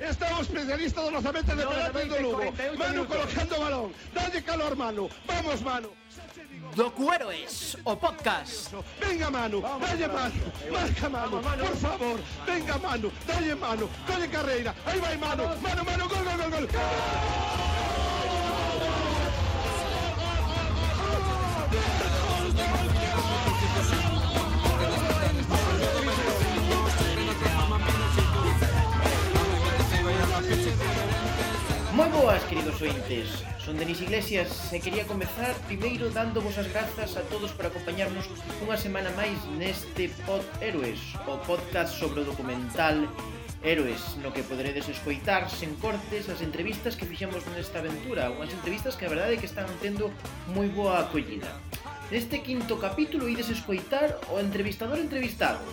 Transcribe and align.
Estamos 0.00 0.40
especialistas 0.46 1.04
do 1.04 1.10
lanzamento 1.10 1.56
de 1.56 1.66
penalti 1.66 2.08
do 2.08 2.20
Lugo. 2.22 2.52
Manu 2.78 3.06
colocando 3.06 3.58
balón. 3.58 3.92
Dalle 4.14 4.42
calor, 4.42 4.76
Manu. 4.76 5.10
Vamos, 5.26 5.60
Manu. 5.60 5.90
Docuhéroes, 6.76 7.76
o 7.84 7.96
podcast. 7.96 8.70
Venga, 9.00 9.30
Manu. 9.30 9.60
Dalle 9.60 10.06
Manu. 10.06 10.52
Marca, 10.70 11.08
Manu. 11.08 11.40
Por 11.40 11.76
favor. 11.76 12.20
Venga, 12.46 12.78
Manu. 12.78 13.12
Dalle 13.26 13.54
Manu. 13.56 13.90
Colle 14.06 14.28
carreira. 14.28 14.74
Aí 14.86 15.00
vai, 15.00 15.16
Manu. 15.16 15.44
Manu, 15.60 15.84
Manu. 15.84 16.08
Gol, 16.08 16.24
gol, 16.24 16.36
gol, 16.36 16.50
gol. 16.50 16.68
Moi 23.78 24.17
Boas, 32.28 32.44
queridos 32.44 32.78
ointes. 32.82 33.42
Son 33.64 33.80
Denis 33.80 34.04
Iglesias 34.04 34.68
e 34.68 34.84
quería 34.84 35.08
comezar 35.08 35.56
primeiro 35.64 36.12
dándovos 36.12 36.60
as 36.60 36.68
grazas 36.68 37.16
a 37.16 37.24
todos 37.24 37.56
por 37.56 37.64
acompañarnos 37.64 38.28
unha 38.60 38.76
semana 38.76 39.08
máis 39.16 39.40
neste 39.56 40.12
Pod 40.28 40.44
Héroes, 40.60 41.00
o 41.24 41.40
podcast 41.48 41.96
sobre 41.96 42.20
o 42.20 42.28
documental 42.28 43.00
Héroes, 43.64 44.20
no 44.20 44.28
que 44.28 44.44
poderedes 44.44 44.92
escoitar 44.92 45.48
sen 45.48 45.72
cortes 45.80 46.28
as 46.28 46.44
entrevistas 46.44 47.00
que 47.00 47.08
fixemos 47.08 47.48
nesta 47.48 47.80
aventura, 47.80 48.28
unhas 48.28 48.52
entrevistas 48.52 48.92
que 48.92 49.08
a 49.08 49.12
verdade 49.16 49.32
é 49.32 49.40
que 49.40 49.48
están 49.48 49.64
tendo 49.80 50.12
moi 50.52 50.68
boa 50.68 51.00
acollida. 51.00 51.48
Neste 52.12 52.44
quinto 52.44 52.76
capítulo 52.76 53.24
ides 53.24 53.48
escoitar 53.48 54.20
o 54.28 54.36
entrevistador 54.36 55.00
entrevistado, 55.00 55.64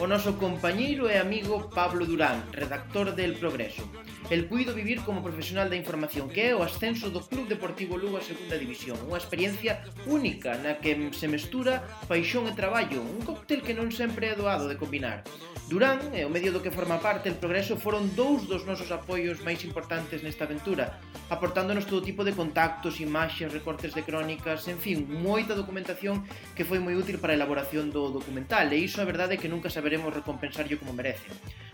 o 0.00 0.06
noso 0.08 0.40
compañeiro 0.40 1.04
e 1.12 1.20
amigo 1.20 1.68
Pablo 1.68 2.08
Durán, 2.08 2.48
redactor 2.52 3.12
del 3.12 3.36
Progreso. 3.36 3.84
El 4.30 4.46
puido 4.46 4.72
vivir 4.72 5.04
como 5.04 5.20
profesional 5.20 5.68
da 5.68 5.76
información 5.76 6.32
que 6.32 6.48
é 6.48 6.56
o 6.56 6.64
ascenso 6.64 7.12
do 7.12 7.20
Club 7.20 7.52
Deportivo 7.52 8.00
Lugo 8.00 8.16
a 8.16 8.24
Segunda 8.24 8.56
División, 8.56 8.96
unha 9.04 9.20
experiencia 9.20 9.84
única 10.08 10.56
na 10.64 10.80
que 10.80 10.96
se 11.12 11.28
mestura 11.28 11.84
paixón 12.08 12.48
e 12.48 12.56
traballo, 12.56 13.04
un 13.04 13.20
cóctel 13.20 13.60
que 13.60 13.76
non 13.76 13.92
sempre 13.92 14.32
é 14.32 14.34
doado 14.38 14.64
de 14.70 14.80
combinar. 14.80 15.20
Durán 15.68 16.00
e 16.16 16.24
o 16.24 16.32
medio 16.32 16.52
do 16.52 16.60
que 16.64 16.74
forma 16.74 16.98
parte 16.98 17.28
el 17.28 17.36
Progreso 17.36 17.76
foron 17.76 18.08
dous 18.16 18.48
dos 18.48 18.64
nosos 18.64 18.88
apoios 18.88 19.44
máis 19.44 19.60
importantes 19.68 20.24
nesta 20.24 20.48
aventura, 20.48 20.96
aportándonos 21.28 21.84
todo 21.84 22.04
tipo 22.04 22.24
de 22.24 22.32
contactos, 22.32 23.00
imaxes, 23.00 23.52
recortes 23.52 23.92
de 23.92 24.04
crónicas, 24.04 24.64
en 24.68 24.80
fin, 24.80 25.04
moita 25.08 25.56
documentación 25.56 26.24
que 26.56 26.64
foi 26.64 26.80
moi 26.80 26.96
útil 26.96 27.20
para 27.20 27.32
a 27.32 27.38
elaboración 27.38 27.92
do 27.92 28.08
documental, 28.08 28.68
e 28.72 28.80
iso 28.80 29.00
a 29.00 29.08
verdade 29.08 29.36
que 29.36 29.48
nunca 29.48 29.68
se 29.68 29.81
saberemos 29.82 30.14
recompensarlo 30.14 30.78
como 30.78 30.94
merece. 30.94 31.26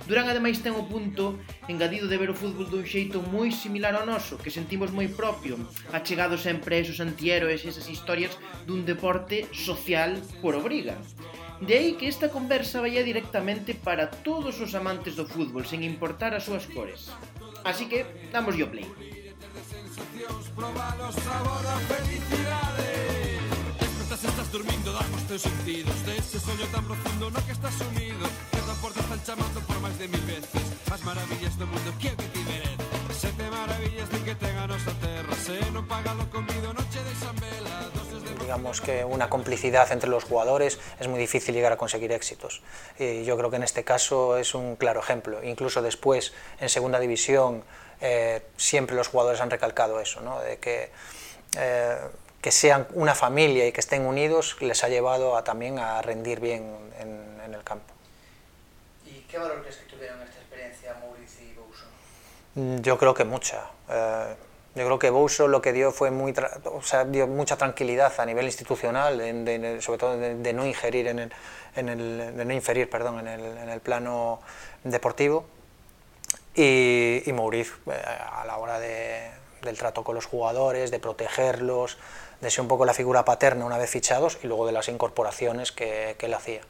Durán 0.09 0.33
ademais 0.33 0.64
ten 0.64 0.73
o 0.73 0.89
punto 0.89 1.37
engadido 1.69 2.09
de 2.09 2.17
ver 2.17 2.33
o 2.33 2.39
fútbol 2.41 2.65
dun 2.65 2.89
xeito 2.89 3.20
moi 3.20 3.53
similar 3.53 3.92
ao 3.92 4.09
noso, 4.09 4.41
que 4.41 4.48
sentimos 4.48 4.89
moi 4.89 5.12
propio, 5.12 5.61
achegado 5.92 6.41
sempre 6.41 6.81
a 6.81 6.81
esos 6.81 7.05
antihéroes 7.05 7.61
e 7.61 7.69
esas 7.69 7.84
historias 7.92 8.33
dun 8.65 8.89
deporte 8.89 9.45
social 9.53 10.17
por 10.41 10.56
obriga. 10.56 10.97
De 11.61 11.77
aí 11.77 12.00
que 12.00 12.09
esta 12.09 12.33
conversa 12.33 12.81
vaya 12.81 13.05
directamente 13.05 13.77
para 13.77 14.09
todos 14.25 14.56
os 14.65 14.72
amantes 14.72 15.12
do 15.12 15.28
fútbol, 15.28 15.69
sen 15.69 15.84
importar 15.84 16.33
as 16.33 16.48
súas 16.48 16.65
cores. 16.65 17.12
Así 17.69 17.93
que, 17.93 18.09
damos 18.33 18.56
yo 18.56 18.72
play. 18.72 18.89
Proba 20.56 20.97
los 20.97 21.15
sabor 21.20 21.65
a 21.69 21.77
felicidades. 21.93 23.18
Despertas 24.19 24.49
estás 27.53 27.79
no 34.67 34.75
a 34.75 34.95
terra 34.99 35.35
Se 35.39 35.71
non 35.71 35.87
paga 35.87 36.19
lo 36.19 36.27
comido, 36.35 36.75
noche 36.75 36.99
de 36.99 37.15
San 37.15 37.37
Vela 37.39 37.79
digamos 38.43 38.81
que 38.81 39.05
una 39.05 39.29
complicidad 39.29 39.93
entre 39.93 40.11
los 40.11 40.25
jugadores 40.25 40.81
es 40.99 41.07
muy 41.07 41.21
difícil 41.21 41.55
llegar 41.55 41.71
a 41.71 41.77
conseguir 41.77 42.11
éxitos. 42.12 42.62
Y 42.99 43.23
yo 43.25 43.37
creo 43.37 43.51
que 43.51 43.57
en 43.57 43.62
este 43.62 43.84
caso 43.84 44.39
es 44.39 44.55
un 44.55 44.77
claro 44.77 45.01
ejemplo. 45.01 45.45
Incluso 45.45 45.83
después, 45.83 46.33
en 46.59 46.71
segunda 46.71 46.99
división, 46.99 47.62
eh, 48.01 48.43
siempre 48.57 48.97
los 48.97 49.09
jugadores 49.09 49.43
han 49.43 49.51
recalcado 49.51 50.01
eso, 50.01 50.23
¿no? 50.23 50.41
de 50.41 50.57
que, 50.57 50.91
eh, 51.59 51.99
que 52.41 52.53
sean 52.53 52.87
una 52.94 53.15
familia 53.15 53.66
y 53.66 53.72
que 53.72 53.81
estén 53.81 54.06
unidos 54.06 54.56
les 54.60 54.84
ha 54.84 54.88
llevado 54.88 55.37
a, 55.37 55.44
también 55.44 55.78
a 55.78 56.00
rendir 56.03 56.41
bien 56.41 56.62
en, 57.00 57.41
en 57.44 57.54
el 57.54 57.62
campo. 57.65 57.93
¿Y 59.06 59.21
qué 59.22 59.38
valor 59.38 59.60
crees 59.62 59.76
que 59.78 59.91
tuvieron 59.91 60.21
esta 60.22 60.38
experiencia 60.38 60.94
Mauricio 61.00 61.44
y 61.44 61.54
Bouso? 61.54 61.84
Mm, 62.54 62.77
Yo 62.82 62.97
creo 62.98 63.15
que 63.15 63.25
mucha. 63.25 63.65
Eh, 63.91 64.34
yo 64.75 64.84
creo 64.84 64.98
que 64.98 65.10
Bouso 65.10 65.48
lo 65.48 65.60
que 65.60 65.72
dio 65.72 65.91
fue 65.91 66.10
muy, 66.12 66.32
tra- 66.32 66.60
o 66.66 66.82
sea, 66.82 67.04
dio 67.04 67.27
mucha 67.27 67.56
tranquilidad 67.56 68.12
a 68.21 68.25
nivel 68.27 68.47
institucional, 68.47 69.21
en- 69.21 69.44
de- 69.44 69.59
de- 69.59 69.82
sobre 69.82 69.98
todo 69.98 70.16
de, 70.16 70.37
de 70.37 70.53
no 70.53 70.65
ingerir 70.65 71.09
en 71.09 71.19
el, 71.19 71.32
en 71.75 71.88
el- 71.88 72.37
de 72.37 72.44
no 72.44 72.53
inferir, 72.53 72.88
perdón, 72.88 73.19
en 73.21 73.27
el, 73.28 73.41
en 73.59 73.69
el 73.69 73.81
plano 73.81 74.41
deportivo. 74.84 75.47
Y, 76.54 77.22
y 77.27 77.31
eh, 77.31 78.03
a 78.32 78.44
la 78.47 78.56
hora 78.59 78.78
de- 78.78 79.31
del 79.62 79.77
trato 79.77 80.04
con 80.04 80.15
los 80.15 80.27
jugadores, 80.27 80.91
de 80.93 81.00
protegerlos, 81.00 81.98
de 82.41 82.50
ser 82.50 82.60
un 82.60 82.69
poco 82.69 82.84
la 82.84 82.94
figura 82.94 83.25
paterna 83.25 83.65
una 83.65 83.78
vez 83.78 83.91
fichados 83.91 84.38
y 84.43 84.47
luego 84.47 84.66
de 84.66 84.72
las 84.72 84.88
incorporaciones 84.88 85.72
que, 85.72 86.16
que 86.19 86.26
él 86.26 86.34
hacía. 86.34 86.60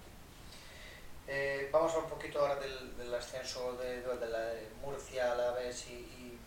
Eh, 1.27 1.69
vamos 1.71 1.93
a 1.93 1.97
hablar 1.97 2.11
un 2.11 2.19
poquito 2.19 2.41
ahora 2.41 2.57
del, 2.57 2.97
del 2.97 3.15
ascenso 3.15 3.75
de, 3.75 4.01
de 4.01 4.27
la 4.29 4.39
de 4.39 4.69
Murcia, 4.83 5.33
Alavés 5.33 5.87
y, 5.89 5.93
y, 5.93 6.39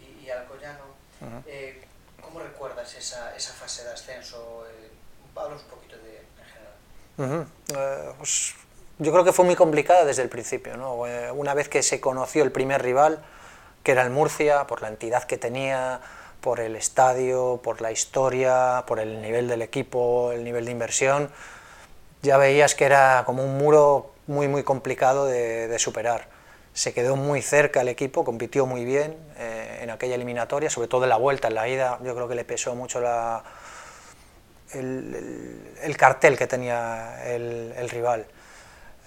y, 0.00 0.24
y 0.26 0.30
Alcoyano. 0.30 0.84
Ujú. 1.20 1.42
Eh, 1.46 1.84
¿Cómo 2.22 2.40
recuerdas 2.40 2.94
esa, 2.94 3.36
esa 3.36 3.52
fase 3.52 3.84
de 3.84 3.92
ascenso? 3.92 4.64
Eh, 4.68 4.90
háblanos 5.36 5.62
un 5.64 5.68
poquito 5.68 5.96
de, 5.98 6.22
en 7.18 7.26
general. 7.26 7.44
Ujú. 7.44 7.78
Eh, 7.78 8.12
pues, 8.16 8.54
yo 8.98 9.12
creo 9.12 9.24
que 9.24 9.32
fue 9.32 9.44
muy 9.44 9.56
complicada 9.56 10.04
desde 10.04 10.22
el 10.22 10.28
principio. 10.30 10.76
¿no? 10.78 11.06
Eh, 11.06 11.30
Una 11.30 11.52
vez 11.52 11.68
que 11.68 11.82
se 11.82 12.00
conoció 12.00 12.42
el 12.42 12.52
primer 12.52 12.82
rival, 12.82 13.22
que 13.82 13.92
era 13.92 14.02
el 14.02 14.10
Murcia, 14.10 14.66
por 14.66 14.80
la 14.80 14.88
entidad 14.88 15.24
que 15.24 15.36
tenía, 15.36 16.00
por 16.40 16.60
el 16.60 16.76
estadio, 16.76 17.60
por 17.62 17.80
la 17.80 17.92
historia, 17.92 18.84
por 18.86 19.00
el 19.00 19.20
nivel 19.22 19.48
del 19.48 19.62
equipo, 19.62 20.32
el 20.32 20.44
nivel 20.44 20.64
de 20.64 20.70
inversión, 20.72 21.30
ya 22.22 22.36
veías 22.36 22.74
que 22.74 22.84
era 22.84 23.22
como 23.26 23.44
un 23.44 23.58
muro 23.58 24.12
muy, 24.26 24.48
muy 24.48 24.62
complicado 24.62 25.26
de, 25.26 25.68
de 25.68 25.78
superar. 25.78 26.28
Se 26.72 26.92
quedó 26.94 27.16
muy 27.16 27.42
cerca 27.42 27.80
el 27.80 27.88
equipo, 27.88 28.24
compitió 28.24 28.66
muy 28.66 28.84
bien 28.84 29.16
eh, 29.38 29.80
en 29.82 29.90
aquella 29.90 30.14
eliminatoria, 30.14 30.70
sobre 30.70 30.88
todo 30.88 31.04
en 31.04 31.10
la 31.10 31.16
vuelta, 31.16 31.48
en 31.48 31.54
la 31.54 31.68
ida, 31.68 31.98
yo 32.04 32.14
creo 32.14 32.28
que 32.28 32.34
le 32.34 32.44
pesó 32.44 32.74
mucho 32.74 33.00
la, 33.00 33.42
el, 34.72 35.14
el- 35.14 35.74
el 35.82 35.96
cartel 35.96 36.36
que 36.36 36.46
tenía 36.46 37.22
el, 37.26 37.72
el 37.76 37.88
rival. 37.90 38.26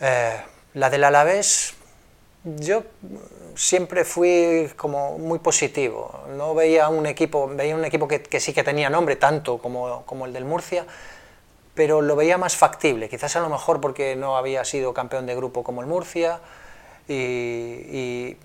Eh, 0.01 0.35
la 0.73 0.89
del 0.89 1.03
Alavés, 1.03 1.75
yo 2.43 2.83
siempre 3.55 4.05
fui 4.05 4.69
como 4.75 5.17
muy 5.17 5.39
positivo. 5.39 6.21
No 6.35 6.53
veía 6.55 6.89
un 6.89 7.05
equipo, 7.05 7.47
veía 7.47 7.75
un 7.75 7.85
equipo 7.85 8.07
que, 8.07 8.21
que 8.21 8.39
sí 8.39 8.53
que 8.53 8.63
tenía 8.63 8.89
nombre, 8.89 9.15
tanto 9.15 9.57
como, 9.59 10.03
como 10.05 10.25
el 10.25 10.33
del 10.33 10.45
Murcia, 10.45 10.85
pero 11.75 12.01
lo 12.01 12.15
veía 12.15 12.37
más 12.37 12.55
factible. 12.55 13.09
Quizás 13.09 13.35
a 13.35 13.39
lo 13.41 13.49
mejor 13.49 13.81
porque 13.81 14.15
no 14.15 14.37
había 14.37 14.63
sido 14.65 14.93
campeón 14.93 15.25
de 15.25 15.35
grupo 15.35 15.63
como 15.63 15.81
el 15.81 15.87
Murcia. 15.87 16.39
Y, 17.07 17.13
y- 17.13 18.37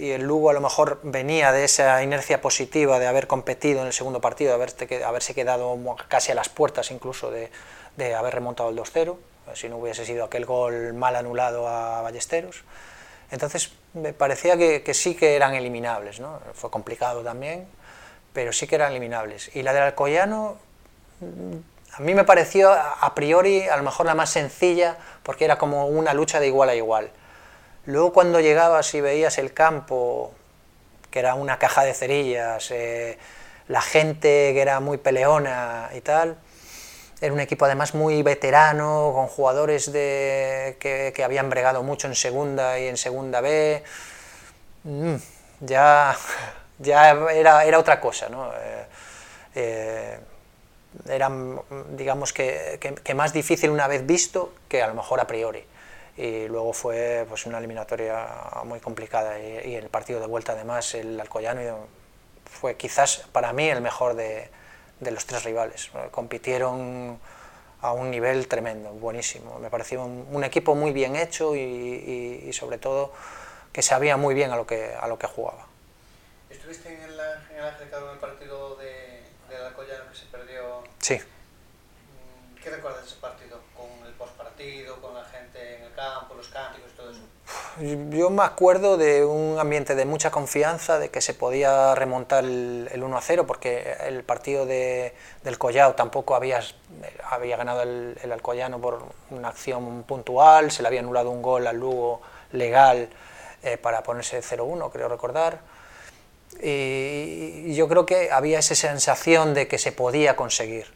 y 0.00 0.10
el 0.12 0.22
Lugo 0.22 0.48
a 0.48 0.54
lo 0.54 0.60
mejor 0.62 0.98
venía 1.02 1.52
de 1.52 1.64
esa 1.64 2.02
inercia 2.02 2.40
positiva 2.40 2.98
de 2.98 3.06
haber 3.06 3.26
competido 3.26 3.80
en 3.82 3.86
el 3.88 3.92
segundo 3.92 4.20
partido, 4.20 4.50
de 4.50 4.54
haberte 4.54 4.86
que- 4.86 5.04
haberse 5.04 5.34
quedado 5.34 5.76
casi 6.08 6.32
a 6.32 6.34
las 6.34 6.48
puertas 6.48 6.90
incluso 6.90 7.30
de, 7.30 7.50
de 7.98 8.14
haber 8.14 8.32
remontado 8.34 8.70
el 8.70 8.76
2-0, 8.76 9.16
si 9.54 9.68
no 9.68 9.76
hubiese 9.76 10.06
sido 10.06 10.24
aquel 10.24 10.46
gol 10.46 10.94
mal 10.94 11.16
anulado 11.16 11.68
a 11.68 12.00
Ballesteros. 12.00 12.64
Entonces 13.30 13.72
me 13.94 14.12
parecía 14.12 14.56
que, 14.56 14.94
sí 14.94 15.14
que 15.14 15.36
eran 15.36 15.54
eliminables, 15.54 16.20
¿no? 16.20 16.40
fue 16.54 16.70
complicado 16.70 17.22
también, 17.22 17.68
pero 18.32 18.52
sí 18.52 18.66
que 18.66 18.76
eran 18.76 18.90
eliminables. 18.90 19.54
Y 19.54 19.62
la 19.62 19.72
del 19.72 19.82
Alcoyano, 19.82 20.56
a 21.92 22.00
mí 22.00 22.14
me 22.14 22.24
pareció 22.24 22.70
a 22.72 22.92
a 23.00 23.14
priori 23.14 23.68
a 23.68 23.76
lo 23.76 23.82
mejor 23.82 24.06
la 24.06 24.14
más 24.14 24.30
sencilla 24.30 24.96
porque 25.22 25.44
era 25.44 25.58
como 25.58 25.86
una 25.86 26.14
lucha 26.14 26.40
de 26.40 26.46
igual 26.46 26.68
a 26.70 26.74
igual. 26.74 27.10
Luego 27.86 28.12
cuando 28.12 28.40
llegabas 28.40 28.92
y 28.94 29.00
veías 29.00 29.38
el 29.38 29.52
campo, 29.52 30.32
que 31.10 31.18
era 31.18 31.34
una 31.34 31.58
caja 31.58 31.84
de 31.84 31.94
cerillas, 31.94 32.70
eh, 32.70 33.18
la 33.68 33.80
gente 33.80 34.52
que 34.54 34.60
era 34.60 34.80
muy 34.80 34.98
peleona 34.98 35.90
y 35.94 36.00
tal, 36.00 36.36
era 37.20 37.32
un 37.32 37.40
equipo 37.40 37.64
además 37.64 37.94
muy 37.94 38.22
veterano, 38.22 39.12
con 39.14 39.26
jugadores 39.26 39.92
de, 39.92 40.76
que, 40.80 41.12
que 41.14 41.24
habían 41.24 41.50
bregado 41.50 41.82
mucho 41.82 42.06
en 42.08 42.14
segunda 42.14 42.78
y 42.78 42.86
en 42.88 42.96
segunda 42.96 43.40
B. 43.40 43.82
Mm, 44.84 45.16
ya 45.60 46.16
ya 46.78 47.10
era, 47.32 47.64
era 47.64 47.78
otra 47.78 48.00
cosa, 48.00 48.28
¿no? 48.28 48.52
Eh, 48.54 48.86
eh, 49.56 50.18
era, 51.08 51.30
digamos, 51.90 52.32
que, 52.32 52.78
que- 52.80 52.94
que 52.94 53.14
más 53.14 53.32
difícil 53.32 53.70
una 53.70 53.88
vez 53.88 54.06
visto 54.06 54.54
que 54.68 54.82
a 54.82 54.88
lo 54.88 54.94
mejor 54.94 55.20
a 55.20 55.26
priori. 55.26 55.64
y 56.16 56.48
luego 56.48 56.72
fue 56.72 57.26
pues 57.28 57.46
una 57.46 57.58
eliminatoria 57.58 58.26
muy 58.64 58.80
complicada 58.80 59.38
y, 59.40 59.74
el 59.76 59.88
partido 59.88 60.20
de 60.20 60.26
vuelta 60.26 60.52
además 60.52 60.94
el 60.94 61.20
Alcoyano 61.20 61.60
fue 62.50 62.76
quizás 62.76 63.18
para 63.32 63.52
mí 63.52 63.68
el 63.70 63.80
mejor 63.82 64.14
de, 64.16 64.48
de 65.00 65.10
los 65.10 65.26
tres 65.26 65.44
rivales. 65.44 65.90
Compitieron 66.10 67.18
a 67.80 67.92
un 67.92 68.10
nivel 68.10 68.48
tremendo, 68.48 68.90
buenísimo. 68.90 69.58
Me 69.58 69.70
pareció 69.70 70.04
un, 70.04 70.44
equipo 70.44 70.74
muy 70.74 70.92
bien 70.92 71.16
hecho 71.16 71.54
y, 71.54 72.50
sobre 72.52 72.78
todo 72.78 73.12
que 73.72 73.82
sabía 73.82 74.16
muy 74.16 74.34
bien 74.34 74.50
a 74.50 74.56
lo 74.56 74.66
que, 74.66 74.94
a 74.94 75.06
lo 75.06 75.18
que 75.18 75.26
jugaba. 75.26 75.66
¿Estuviste 76.50 76.92
en 76.92 77.02
el, 77.02 77.20
en 77.20 77.56
el 77.58 77.92
en 77.92 78.08
el 78.10 78.18
partido 78.18 78.76
de, 78.76 79.22
de 79.48 79.56
Alcoyano 79.56 80.10
que 80.10 80.18
se 80.18 80.26
perdió? 80.26 80.82
Sí. 80.98 81.14
Mm, 81.16 82.60
¿Qué 82.60 82.70
recuerdas 82.70 83.02
de 83.02 83.08
ese 83.08 83.20
partido? 83.20 83.60
¿Con 83.76 84.06
el 84.06 84.14
postpartido, 84.14 85.00
con 85.00 85.14
la 85.14 85.24
gente 85.26 85.76
en 85.76 85.82
el 85.84 85.94
campo, 85.94 86.34
los 86.34 86.48
cánticos, 86.48 86.90
todo 86.96 87.10
eso? 87.10 87.20
Yo 87.80 88.30
me 88.30 88.42
acuerdo 88.42 88.96
de 88.96 89.24
un 89.24 89.58
ambiente 89.58 89.94
de 89.94 90.04
mucha 90.04 90.32
confianza, 90.32 90.98
de 90.98 91.10
que 91.10 91.20
se 91.20 91.32
podía 91.32 91.94
remontar 91.94 92.44
el, 92.44 93.00
1 93.00 93.16
a 93.16 93.20
0, 93.20 93.46
porque 93.46 93.94
el 94.04 94.24
partido 94.24 94.66
de, 94.66 95.14
del 95.44 95.58
Collao 95.58 95.94
tampoco 95.94 96.34
había, 96.34 96.60
había 97.30 97.56
ganado 97.56 97.82
el, 97.82 98.18
el, 98.20 98.32
Alcoyano 98.32 98.80
por 98.80 99.04
una 99.30 99.48
acción 99.48 100.02
puntual, 100.02 100.72
se 100.72 100.82
le 100.82 100.88
había 100.88 101.00
anulado 101.00 101.30
un 101.30 101.40
gol 101.40 101.68
al 101.68 101.76
Lugo 101.76 102.20
legal 102.50 103.10
eh, 103.62 103.76
para 103.76 104.02
ponerse 104.02 104.40
0-1, 104.40 104.90
creo 104.90 105.08
recordar. 105.08 105.60
Y, 106.60 107.74
yo 107.74 107.86
creo 107.86 108.06
que 108.06 108.32
había 108.32 108.58
esa 108.58 108.74
sensación 108.74 109.54
de 109.54 109.68
que 109.68 109.78
se 109.78 109.92
podía 109.92 110.34
conseguir. 110.34 110.86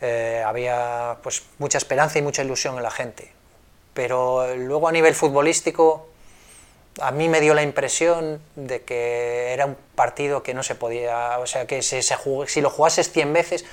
Eh, 0.00 0.44
había 0.46 1.16
pues, 1.24 1.42
mucha 1.58 1.78
esperanza 1.78 2.20
y 2.20 2.22
mucha 2.22 2.42
ilusión 2.42 2.76
en 2.76 2.84
la 2.84 2.90
gente 2.92 3.32
pero 3.94 4.54
luego 4.56 4.88
a 4.88 4.92
nivel 4.92 5.14
futbolístico 5.14 6.08
a 7.00 7.10
mí 7.10 7.28
me 7.28 7.40
dio 7.40 7.54
la 7.54 7.62
impresión 7.62 8.40
de 8.54 8.82
que 8.82 9.52
era 9.52 9.66
un 9.66 9.76
partido 9.94 10.42
que 10.42 10.54
no 10.54 10.62
se 10.62 10.74
podía, 10.74 11.38
o 11.38 11.46
sea, 11.46 11.66
que 11.66 11.82
si, 11.82 12.00
si 12.02 12.60
lo 12.60 12.70
jugases 12.70 13.10
100 13.10 13.32
veces 13.32 13.64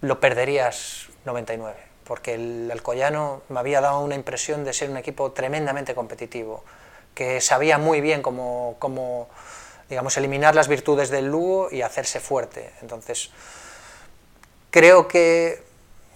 lo 0.00 0.20
perderías 0.20 1.08
99, 1.24 1.76
porque 2.04 2.34
el 2.34 2.70
Alcoyano 2.70 3.42
me 3.48 3.60
había 3.60 3.80
dado 3.80 4.00
una 4.00 4.14
impresión 4.14 4.64
de 4.64 4.72
ser 4.72 4.90
un 4.90 4.96
equipo 4.96 5.32
tremendamente 5.32 5.94
competitivo, 5.94 6.64
que 7.14 7.40
sabía 7.40 7.78
muy 7.78 8.00
bien 8.00 8.22
cómo, 8.22 8.76
cómo 8.78 9.28
digamos, 9.88 10.16
eliminar 10.16 10.54
las 10.54 10.68
virtudes 10.68 11.10
del 11.10 11.26
Lugo 11.26 11.68
y 11.70 11.82
hacerse 11.82 12.20
fuerte. 12.20 12.72
Entonces, 12.80 13.30
creo 14.70 15.08
que 15.08 15.62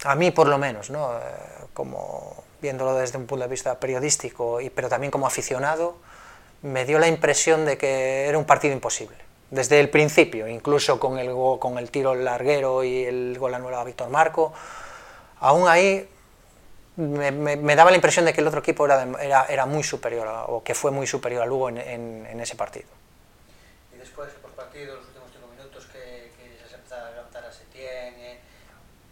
a 0.03 0.15
mí 0.15 0.31
por 0.31 0.47
lo 0.47 0.57
menos, 0.57 0.89
¿no? 0.89 1.17
Eh, 1.17 1.21
como 1.73 2.43
viéndolo 2.61 2.95
desde 2.95 3.17
un 3.17 3.25
punto 3.25 3.43
de 3.43 3.49
vista 3.49 3.79
periodístico, 3.79 4.61
y, 4.61 4.69
pero 4.69 4.89
también 4.89 5.11
como 5.11 5.27
aficionado, 5.27 5.97
me 6.61 6.85
dio 6.85 6.99
la 6.99 7.07
impresión 7.07 7.65
de 7.65 7.77
que 7.77 8.25
era 8.25 8.37
un 8.37 8.45
partido 8.45 8.73
imposible. 8.73 9.17
Desde 9.49 9.79
el 9.79 9.89
principio, 9.89 10.47
incluso 10.47 10.99
con 10.99 11.17
el, 11.17 11.31
con 11.59 11.77
el 11.77 11.89
tiro 11.89 12.13
larguero 12.13 12.83
y 12.83 13.05
el 13.05 13.37
gol 13.39 13.53
anulado 13.53 13.81
a 13.81 13.85
Víctor 13.85 14.09
Marco, 14.09 14.53
aún 15.39 15.67
ahí 15.67 16.07
me, 16.99 17.75
daba 17.75 17.91
la 17.91 17.95
impresión 17.95 18.25
de 18.25 18.33
que 18.33 18.41
el 18.41 18.47
otro 18.47 18.59
equipo 18.59 18.85
era, 18.85 19.45
era, 19.47 19.65
muy 19.65 19.83
superior, 19.83 20.27
o 20.47 20.63
que 20.63 20.75
fue 20.75 20.91
muy 20.91 21.07
superior 21.07 21.43
a 21.43 21.45
Lugo 21.45 21.69
en, 21.69 22.39
ese 22.39 22.55
partido. 22.55 22.87
Y 23.95 23.97
después, 23.97 24.29
por 24.41 24.51
partido, 24.51 24.95
los 24.95 25.07
últimos 25.07 25.29
cinco 25.33 25.47
minutos, 25.47 25.85
que, 25.85 26.31
que 26.37 26.67
se 26.67 26.75
empezaba 26.75 27.07
a 27.07 27.11
levantar 27.11 27.45
a 27.45 27.51
Setién, 27.51 28.13
eh, 28.19 28.39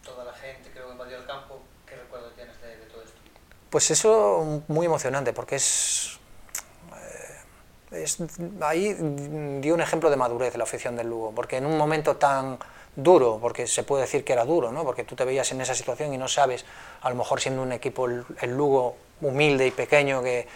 toda 0.04 0.26
la 0.26 0.34
gente 0.34 0.70
que 0.70 0.80
luego 0.80 0.92
invadió 0.92 1.18
el 1.18 1.26
campo, 1.26 1.62
¿qué 1.88 1.96
recuerdo 1.96 2.30
tienes 2.32 2.60
de, 2.62 2.76
de 2.76 2.86
todo 2.88 3.04
esto? 3.04 3.18
Pues 3.78 3.92
eso 3.92 4.64
muy 4.70 4.88
emocionante, 4.88 5.34
porque 5.34 5.58
es, 5.58 6.18
eh, 7.92 8.06
ahí 8.62 8.98
dio 9.62 9.76
un 9.76 9.82
ejemplo 9.82 10.10
de 10.10 10.16
madurez 10.16 10.58
la 10.58 10.64
afición 10.64 10.96
del 10.96 11.10
Lugo, 11.10 11.32
porque 11.36 11.58
en 11.58 11.66
un 11.68 11.78
momento 11.78 12.16
tan 12.16 12.58
duro, 12.96 13.38
porque 13.40 13.68
se 13.68 13.84
puede 13.84 14.02
decir 14.06 14.24
que 14.24 14.34
era 14.34 14.46
duro, 14.46 14.72
¿no? 14.72 14.84
porque 14.84 15.04
tú 15.04 15.16
te 15.16 15.26
veías 15.26 15.52
en 15.52 15.62
esa 15.62 15.76
situación 15.76 16.12
y 16.12 16.18
no 16.18 16.28
sabes, 16.28 16.66
a 17.02 17.10
lo 17.12 17.16
mejor 17.18 17.40
siendo 17.40 17.62
un 17.62 17.72
equipo 17.72 18.08
el, 18.08 18.26
Lugo 18.48 18.96
humilde 19.22 19.68
y 19.68 19.70
pequeño 19.70 20.24
que, 20.24 20.48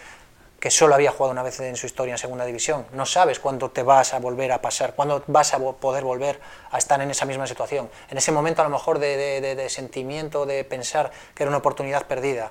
que 0.58 0.72
solo 0.72 0.96
había 0.96 1.12
jugado 1.12 1.30
una 1.30 1.44
vez 1.44 1.60
en 1.60 1.76
su 1.76 1.86
historia 1.86 2.14
en 2.14 2.18
segunda 2.18 2.44
división, 2.44 2.86
no 2.92 3.06
sabes 3.06 3.38
cuándo 3.38 3.70
te 3.70 3.84
vas 3.84 4.14
a 4.14 4.18
volver 4.18 4.50
a 4.50 4.60
pasar, 4.60 4.96
cuándo 4.96 5.22
vas 5.28 5.54
a 5.54 5.60
poder 5.60 6.02
volver 6.02 6.40
a 6.72 6.78
estar 6.78 7.00
en 7.00 7.08
esa 7.12 7.24
misma 7.24 7.46
situación. 7.46 7.88
En 8.10 8.18
ese 8.18 8.32
momento 8.32 8.62
a 8.62 8.64
lo 8.64 8.70
mejor 8.72 8.98
de 8.98 9.66
sentimiento, 9.68 10.44
de 10.44 10.64
pensar 10.64 11.12
que 11.36 11.44
era 11.44 11.50
una 11.50 11.58
oportunidad 11.58 12.08
perdida, 12.08 12.50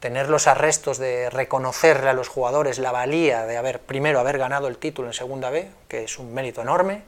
tener 0.00 0.28
los 0.28 0.46
arrestos 0.46 0.98
de 0.98 1.28
reconocerle 1.30 2.10
a 2.10 2.12
los 2.12 2.28
jugadores 2.28 2.78
la 2.78 2.92
valía 2.92 3.46
de 3.46 3.56
haber, 3.56 3.80
primero, 3.80 4.20
haber 4.20 4.38
ganado 4.38 4.68
el 4.68 4.78
título 4.78 5.08
en 5.08 5.14
Segunda 5.14 5.50
B, 5.50 5.68
que 5.88 6.04
es 6.04 6.18
un 6.18 6.32
mérito 6.32 6.62
enorme, 6.62 7.02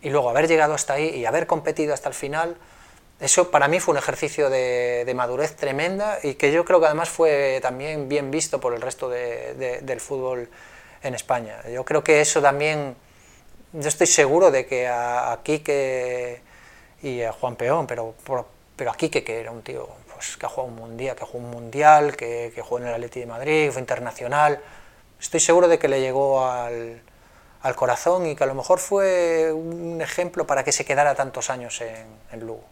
y 0.00 0.10
luego 0.10 0.30
haber 0.30 0.48
llegado 0.48 0.74
hasta 0.74 0.94
ahí 0.94 1.08
y 1.08 1.26
haber 1.26 1.46
competido 1.46 1.94
hasta 1.94 2.08
el 2.08 2.14
final, 2.14 2.56
eso 3.20 3.50
para 3.50 3.68
mí 3.68 3.78
fue 3.78 3.92
un 3.92 3.98
ejercicio 3.98 4.50
de, 4.50 5.10
madurez 5.14 5.54
tremenda 5.54 6.18
y 6.22 6.34
que 6.34 6.50
yo 6.50 6.64
creo 6.64 6.80
que 6.80 6.86
además 6.86 7.08
fue 7.08 7.60
también 7.62 8.08
bien 8.08 8.30
visto 8.30 8.58
por 8.60 8.74
el 8.74 8.80
resto 8.80 9.08
del 9.08 10.00
fútbol 10.00 10.48
en 11.02 11.14
España. 11.14 11.60
Yo 11.68 11.84
creo 11.84 12.02
que 12.02 12.20
eso 12.20 12.42
también, 12.42 12.96
yo 13.72 13.88
estoy 13.88 14.08
seguro 14.08 14.50
de 14.50 14.66
que 14.66 14.88
a, 14.88 15.32
a 15.32 15.42
Quique 15.42 16.40
y 17.02 17.22
a 17.22 17.32
Juan 17.32 17.54
Peón, 17.54 17.86
pero, 17.86 18.14
pero 18.74 18.90
a 18.90 18.96
Quique, 18.96 19.22
que 19.22 19.38
era 19.38 19.52
un 19.52 19.62
tío 19.62 19.88
pues, 20.22 20.36
que 20.36 20.46
ha 20.46 20.48
jugado 20.48 20.68
un 20.68 20.76
mundial, 20.76 21.16
que 21.16 21.24
jugó 21.24 21.38
un 21.38 21.50
mundial, 21.50 22.16
que, 22.16 22.52
que 22.54 22.62
jugó 22.62 22.78
en 22.78 22.86
el 22.86 22.94
Atleti 22.94 23.20
de 23.20 23.26
Madrid, 23.26 23.70
fue 23.72 23.80
internacional. 23.80 24.60
Estoy 25.20 25.40
seguro 25.40 25.66
de 25.66 25.80
que 25.80 25.88
le 25.88 26.00
llegó 26.00 26.46
al, 26.46 27.02
al, 27.62 27.74
corazón 27.74 28.26
y 28.26 28.36
que 28.36 28.44
a 28.44 28.46
lo 28.46 28.54
mejor 28.54 28.78
fue 28.78 29.52
un 29.52 30.00
ejemplo 30.00 30.46
para 30.46 30.62
que 30.62 30.70
se 30.70 30.84
quedara 30.84 31.16
tantos 31.16 31.50
años 31.50 31.80
en, 31.80 32.06
en 32.30 32.40
Lugo. 32.40 32.64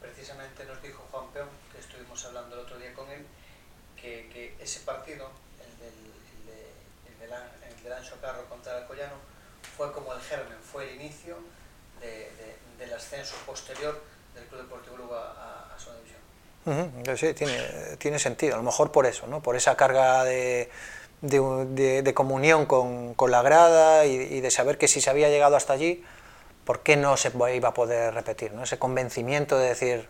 Precisamente 0.00 0.64
nos 0.64 0.82
dijo 0.82 1.06
Juan 1.12 1.26
Peón, 1.32 1.48
que 1.72 1.78
estuvimos 1.78 2.24
hablando 2.24 2.56
el 2.56 2.62
otro 2.62 2.76
día 2.78 2.92
con 2.94 3.08
él, 3.10 3.24
que, 3.94 4.28
que 4.32 4.56
ese 4.60 4.80
partido, 4.80 5.30
el 5.60 5.78
del, 5.78 5.94
el 6.26 6.46
de, 6.46 7.86
el 7.86 7.92
el 7.92 8.20
Carro 8.20 8.44
contra 8.48 8.78
el 8.78 8.86
Collano, 8.86 9.14
fue 9.76 9.92
como 9.92 10.12
el 10.14 10.20
germen, 10.20 10.58
fue 10.60 10.90
el 10.90 11.00
inicio 11.00 11.38
de, 12.00 12.28
del 12.76 12.92
ascenso 12.92 13.36
posterior 13.46 14.02
del 14.34 14.44
Club 14.46 14.62
Deportivo 14.62 14.96
Lugo 14.96 15.14
a, 15.14 15.30
a, 15.30 15.61
su 16.64 16.70
división. 16.70 17.16
Sí, 17.16 17.34
tiene, 17.98 18.18
sentido, 18.18 18.54
a 18.54 18.56
lo 18.58 18.62
mejor 18.62 18.92
por 18.92 19.06
eso, 19.06 19.26
¿no? 19.26 19.42
por 19.42 19.56
esa 19.56 19.76
carga 19.76 20.24
de, 20.24 20.70
de, 21.22 22.14
comunión 22.14 22.66
con, 22.66 23.14
con, 23.14 23.30
la 23.30 23.42
grada 23.42 24.06
y, 24.06 24.40
de 24.40 24.50
saber 24.50 24.78
que 24.78 24.88
si 24.88 25.00
se 25.00 25.10
había 25.10 25.28
llegado 25.28 25.56
hasta 25.56 25.72
allí, 25.72 26.04
¿por 26.64 26.80
qué 26.80 26.96
no 26.96 27.16
se 27.16 27.32
iba 27.54 27.68
a 27.68 27.74
poder 27.74 28.14
repetir? 28.14 28.52
¿no? 28.52 28.64
Ese 28.64 28.78
convencimiento 28.78 29.58
de 29.58 29.68
decir, 29.68 30.08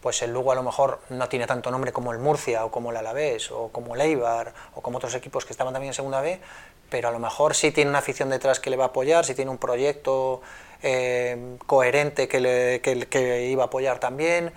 pues 0.00 0.22
el 0.22 0.32
Lugo 0.32 0.52
a 0.52 0.54
lo 0.54 0.62
mejor 0.62 1.00
no 1.10 1.28
tiene 1.28 1.46
tanto 1.46 1.70
nombre 1.70 1.92
como 1.92 2.12
el 2.12 2.18
Murcia 2.18 2.64
o 2.64 2.70
como 2.70 2.90
el 2.90 2.96
Alavés 2.96 3.50
o 3.50 3.68
como 3.68 3.94
el 3.94 4.00
Eibar 4.00 4.54
o 4.74 4.82
como 4.82 4.98
otros 4.98 5.14
equipos 5.14 5.44
que 5.44 5.52
estaban 5.52 5.72
también 5.72 5.90
en 5.90 5.94
Segunda 5.94 6.20
B, 6.20 6.40
pero 6.88 7.08
a 7.08 7.10
lo 7.10 7.18
mejor 7.18 7.54
sí 7.54 7.70
tiene 7.70 7.90
una 7.90 7.98
afición 8.00 8.30
detrás 8.30 8.60
que 8.60 8.70
le 8.70 8.76
va 8.76 8.84
a 8.84 8.88
apoyar, 8.88 9.24
sí 9.24 9.34
tiene 9.34 9.50
un 9.50 9.58
proyecto 9.58 10.40
eh, 10.82 11.56
coherente 11.66 12.28
que, 12.28 12.40
le, 12.40 12.80
que, 12.80 13.06
que 13.06 13.46
iba 13.46 13.64
a 13.64 13.66
apoyar 13.66 13.98
también 13.98 14.52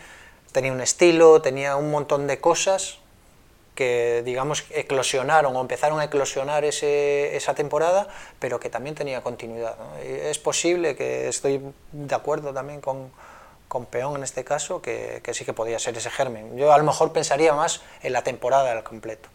tenía 0.53 0.72
un 0.72 0.79
estilo, 0.79 1.41
tenía 1.41 1.75
un 1.75 1.91
montón 1.91 2.27
de 2.27 2.39
cosas 2.39 3.00
que, 3.75 4.22
digamos, 4.24 4.63
eclosionaron 4.69 5.55
o 5.55 5.62
empezaron 5.62 6.00
a 6.00 6.05
eclosionar 6.05 6.63
ese, 6.63 7.36
esa 7.36 7.55
temporada, 7.55 8.07
pero 8.39 8.60
que 8.60 8.69
también 8.69 8.95
tenía 8.95 9.22
continuidad. 9.22 9.75
es 10.01 10.38
posible 10.38 10.95
que 10.95 11.27
estoy 11.27 11.60
de 11.91 12.15
acuerdo 12.15 12.53
también 12.53 12.81
con, 12.81 13.12
con 13.67 13.88
Peón 13.88 14.15
en 14.17 14.24
este 14.24 14.43
caso, 14.43 14.81
que, 14.81 15.22
sí 15.33 15.43
que 15.43 15.53
podía 15.53 15.79
ser 15.79 15.98
ese 15.98 16.12
germen. 16.12 16.55
Yo 16.55 16.72
a 16.72 16.77
lo 16.77 16.83
mejor 16.83 17.12
pensaría 17.12 17.53
más 17.53 17.81
en 18.03 18.13
la 18.13 18.24
temporada 18.24 18.72
al 18.72 18.83
completo. 18.83 19.29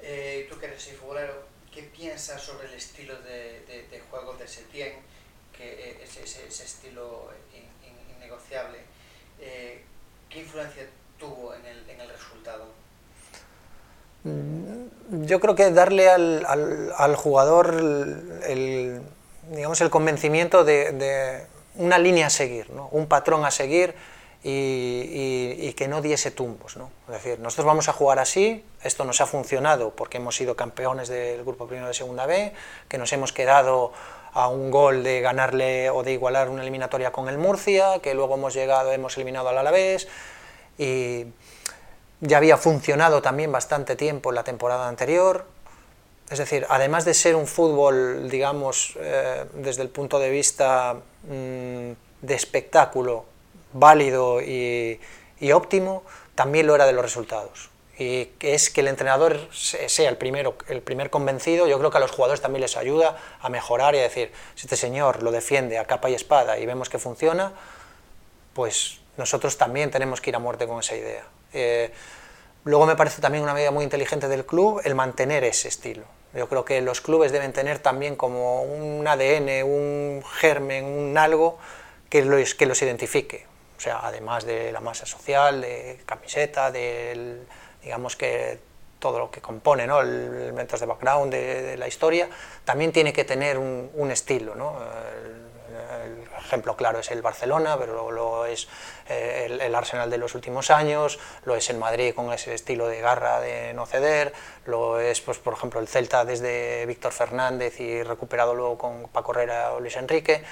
Eh, 0.00 0.46
tú 0.48 0.58
que 0.58 0.66
eres 0.66 0.88
futbolero, 0.96 1.34
¿qué 1.74 1.82
piensas 1.82 2.40
sobre 2.40 2.68
el 2.68 2.74
estilo 2.74 3.20
de, 3.22 4.02
juego 4.08 4.34
de 4.34 4.46
Setién, 4.46 4.94
que 5.56 5.98
es 6.04 6.16
ese, 6.16 6.46
ese 6.46 6.64
estilo 6.64 7.30
in, 7.52 8.16
innegociable? 8.16 8.91
Eh, 9.42 9.82
¿qué 10.30 10.40
influencia 10.40 10.86
tuvo 11.18 11.54
en 11.54 11.66
el, 11.66 11.90
en 11.90 12.00
el, 12.00 12.08
resultado? 12.08 12.64
Mm, 14.24 15.24
yo 15.26 15.40
creo 15.40 15.54
que 15.54 15.70
darle 15.70 16.08
al, 16.08 16.44
al, 16.46 16.92
al 16.96 17.16
jugador 17.16 17.74
el, 18.46 19.02
digamos, 19.50 19.80
el 19.80 19.90
convencimiento 19.90 20.64
de, 20.64 20.92
de, 20.92 21.46
una 21.74 21.98
línea 21.98 22.28
a 22.28 22.30
seguir, 22.30 22.70
¿no? 22.70 22.88
un 22.92 23.06
patrón 23.06 23.44
a 23.44 23.50
seguir 23.50 23.94
y, 24.42 24.50
y, 24.50 25.68
y, 25.68 25.72
que 25.74 25.88
no 25.88 26.02
diese 26.02 26.30
tumbos. 26.30 26.76
¿no? 26.76 26.90
Es 27.08 27.14
decir, 27.14 27.38
nosotros 27.40 27.66
vamos 27.66 27.88
a 27.88 27.92
jugar 27.92 28.18
así, 28.18 28.64
esto 28.82 29.04
nos 29.04 29.20
ha 29.20 29.26
funcionado 29.26 29.90
porque 29.90 30.18
hemos 30.18 30.36
sido 30.36 30.56
campeones 30.56 31.08
del 31.08 31.42
grupo 31.42 31.66
primero 31.66 31.88
de 31.88 31.94
segunda 31.94 32.26
B, 32.26 32.52
que 32.88 32.98
nos 32.98 33.12
hemos 33.12 33.32
quedado 33.32 33.92
a 34.32 34.48
un 34.48 34.70
gol 34.70 35.02
de 35.02 35.20
ganarle 35.20 35.90
o 35.90 36.02
de 36.02 36.12
igualar 36.12 36.48
una 36.48 36.62
eliminatoria 36.62 37.12
con 37.12 37.28
el 37.28 37.38
Murcia, 37.38 37.98
que 38.00 38.14
luego 38.14 38.34
hemos 38.34 38.54
llegado, 38.54 38.92
hemos 38.92 39.16
eliminado 39.16 39.48
al 39.48 39.58
Alavés 39.58 40.08
y 40.78 41.26
ya 42.20 42.38
había 42.38 42.56
funcionado 42.56 43.20
también 43.20 43.52
bastante 43.52 43.96
tiempo 43.96 44.30
en 44.30 44.36
la 44.36 44.44
temporada 44.44 44.88
anterior. 44.88 45.44
Es 46.30 46.38
decir, 46.38 46.66
además 46.70 47.04
de 47.04 47.12
ser 47.12 47.36
un 47.36 47.46
fútbol, 47.46 48.30
digamos, 48.30 48.96
eh, 49.00 49.44
desde 49.54 49.82
el 49.82 49.90
punto 49.90 50.18
de 50.18 50.30
vista 50.30 50.94
mm, 51.24 51.92
de 52.22 52.34
espectáculo, 52.34 53.26
válido 53.74 54.40
y, 54.40 54.98
y 55.40 55.52
óptimo, 55.52 56.04
también 56.34 56.66
lo 56.66 56.74
era 56.74 56.86
de 56.86 56.92
los 56.92 57.02
resultados 57.02 57.71
y 58.02 58.32
es 58.40 58.70
que 58.70 58.80
el 58.80 58.88
entrenador 58.88 59.38
sea 59.52 60.08
el 60.08 60.16
primero, 60.16 60.56
el 60.68 60.82
primer 60.82 61.10
convencido, 61.10 61.68
yo 61.68 61.78
creo 61.78 61.90
que 61.90 61.98
a 61.98 62.00
los 62.00 62.10
jugadores 62.10 62.40
también 62.40 62.62
les 62.62 62.76
ayuda 62.76 63.16
a 63.40 63.48
mejorar 63.48 63.94
y 63.94 63.98
a 63.98 64.02
decir, 64.02 64.32
si 64.54 64.66
este 64.66 64.76
señor 64.76 65.22
lo 65.22 65.30
defiende 65.30 65.78
a 65.78 65.84
capa 65.84 66.10
y 66.10 66.14
espada 66.14 66.58
y 66.58 66.66
vemos 66.66 66.88
que 66.88 66.98
funciona, 66.98 67.52
pues 68.54 69.00
nosotros 69.16 69.56
también 69.56 69.90
tenemos 69.90 70.20
que 70.20 70.30
ir 70.30 70.36
a 70.36 70.40
muerte 70.40 70.66
con 70.66 70.80
esa 70.80 70.96
idea. 70.96 71.24
Eh, 71.52 71.92
luego 72.64 72.86
me 72.86 72.96
parece 72.96 73.22
también 73.22 73.44
una 73.44 73.54
medida 73.54 73.70
muy 73.70 73.84
inteligente 73.84 74.26
del 74.26 74.44
club 74.44 74.80
el 74.84 74.94
mantener 74.94 75.44
ese 75.44 75.68
estilo. 75.68 76.04
Yo 76.34 76.48
creo 76.48 76.64
que 76.64 76.80
los 76.80 77.00
clubes 77.00 77.30
deben 77.30 77.52
tener 77.52 77.78
también 77.78 78.16
como 78.16 78.62
un 78.62 79.06
ADN, 79.06 79.64
un 79.64 80.24
germen, 80.40 80.84
un 80.84 81.16
algo 81.18 81.58
que 82.08 82.24
los, 82.24 82.54
que 82.54 82.66
los 82.66 82.80
identifique. 82.82 83.46
O 83.76 83.80
sea, 83.80 84.00
además 84.02 84.44
de 84.44 84.72
la 84.72 84.80
masa 84.80 85.06
social, 85.06 85.60
de 85.60 86.00
camiseta, 86.06 86.70
del 86.70 87.46
digamos 87.82 88.16
que 88.16 88.58
todo 89.02 89.18
lo 89.18 89.30
que 89.30 89.40
compone, 89.40 89.86
¿no? 89.86 90.00
el, 90.00 90.08
elementos 90.08 90.78
de 90.78 90.86
background 90.86 91.32
de, 91.32 91.76
la 91.76 91.88
historia, 91.88 92.28
también 92.64 92.92
tiene 92.92 93.12
que 93.12 93.24
tener 93.24 93.58
un, 93.58 94.10
estilo. 94.10 94.54
¿no? 94.54 94.76
El, 96.04 96.22
ejemplo 96.44 96.76
claro 96.76 97.00
es 97.00 97.10
el 97.10 97.22
Barcelona, 97.22 97.76
pero 97.78 98.10
lo, 98.10 98.46
es 98.46 98.68
eh, 99.08 99.58
el, 99.60 99.74
Arsenal 99.74 100.10
de 100.10 100.18
los 100.18 100.34
últimos 100.34 100.70
años, 100.70 101.18
lo 101.44 101.56
es 101.56 101.68
el 101.70 101.78
Madrid 101.78 102.14
con 102.14 102.32
ese 102.32 102.54
estilo 102.54 102.86
de 102.86 103.00
garra 103.00 103.40
de 103.40 103.72
no 103.74 103.86
ceder, 103.86 104.32
lo 104.66 105.00
es, 105.00 105.20
pues, 105.20 105.38
por 105.38 105.54
ejemplo, 105.54 105.80
el 105.80 105.88
Celta 105.88 106.24
desde 106.24 106.84
Víctor 106.86 107.12
Fernández 107.12 107.80
y 107.80 108.02
recuperado 108.02 108.54
luego 108.54 108.78
con 108.78 109.08
Paco 109.08 109.32
Herrera 109.32 109.72
o 109.72 109.80
Luis 109.80 109.96
Enrique. 109.96 110.44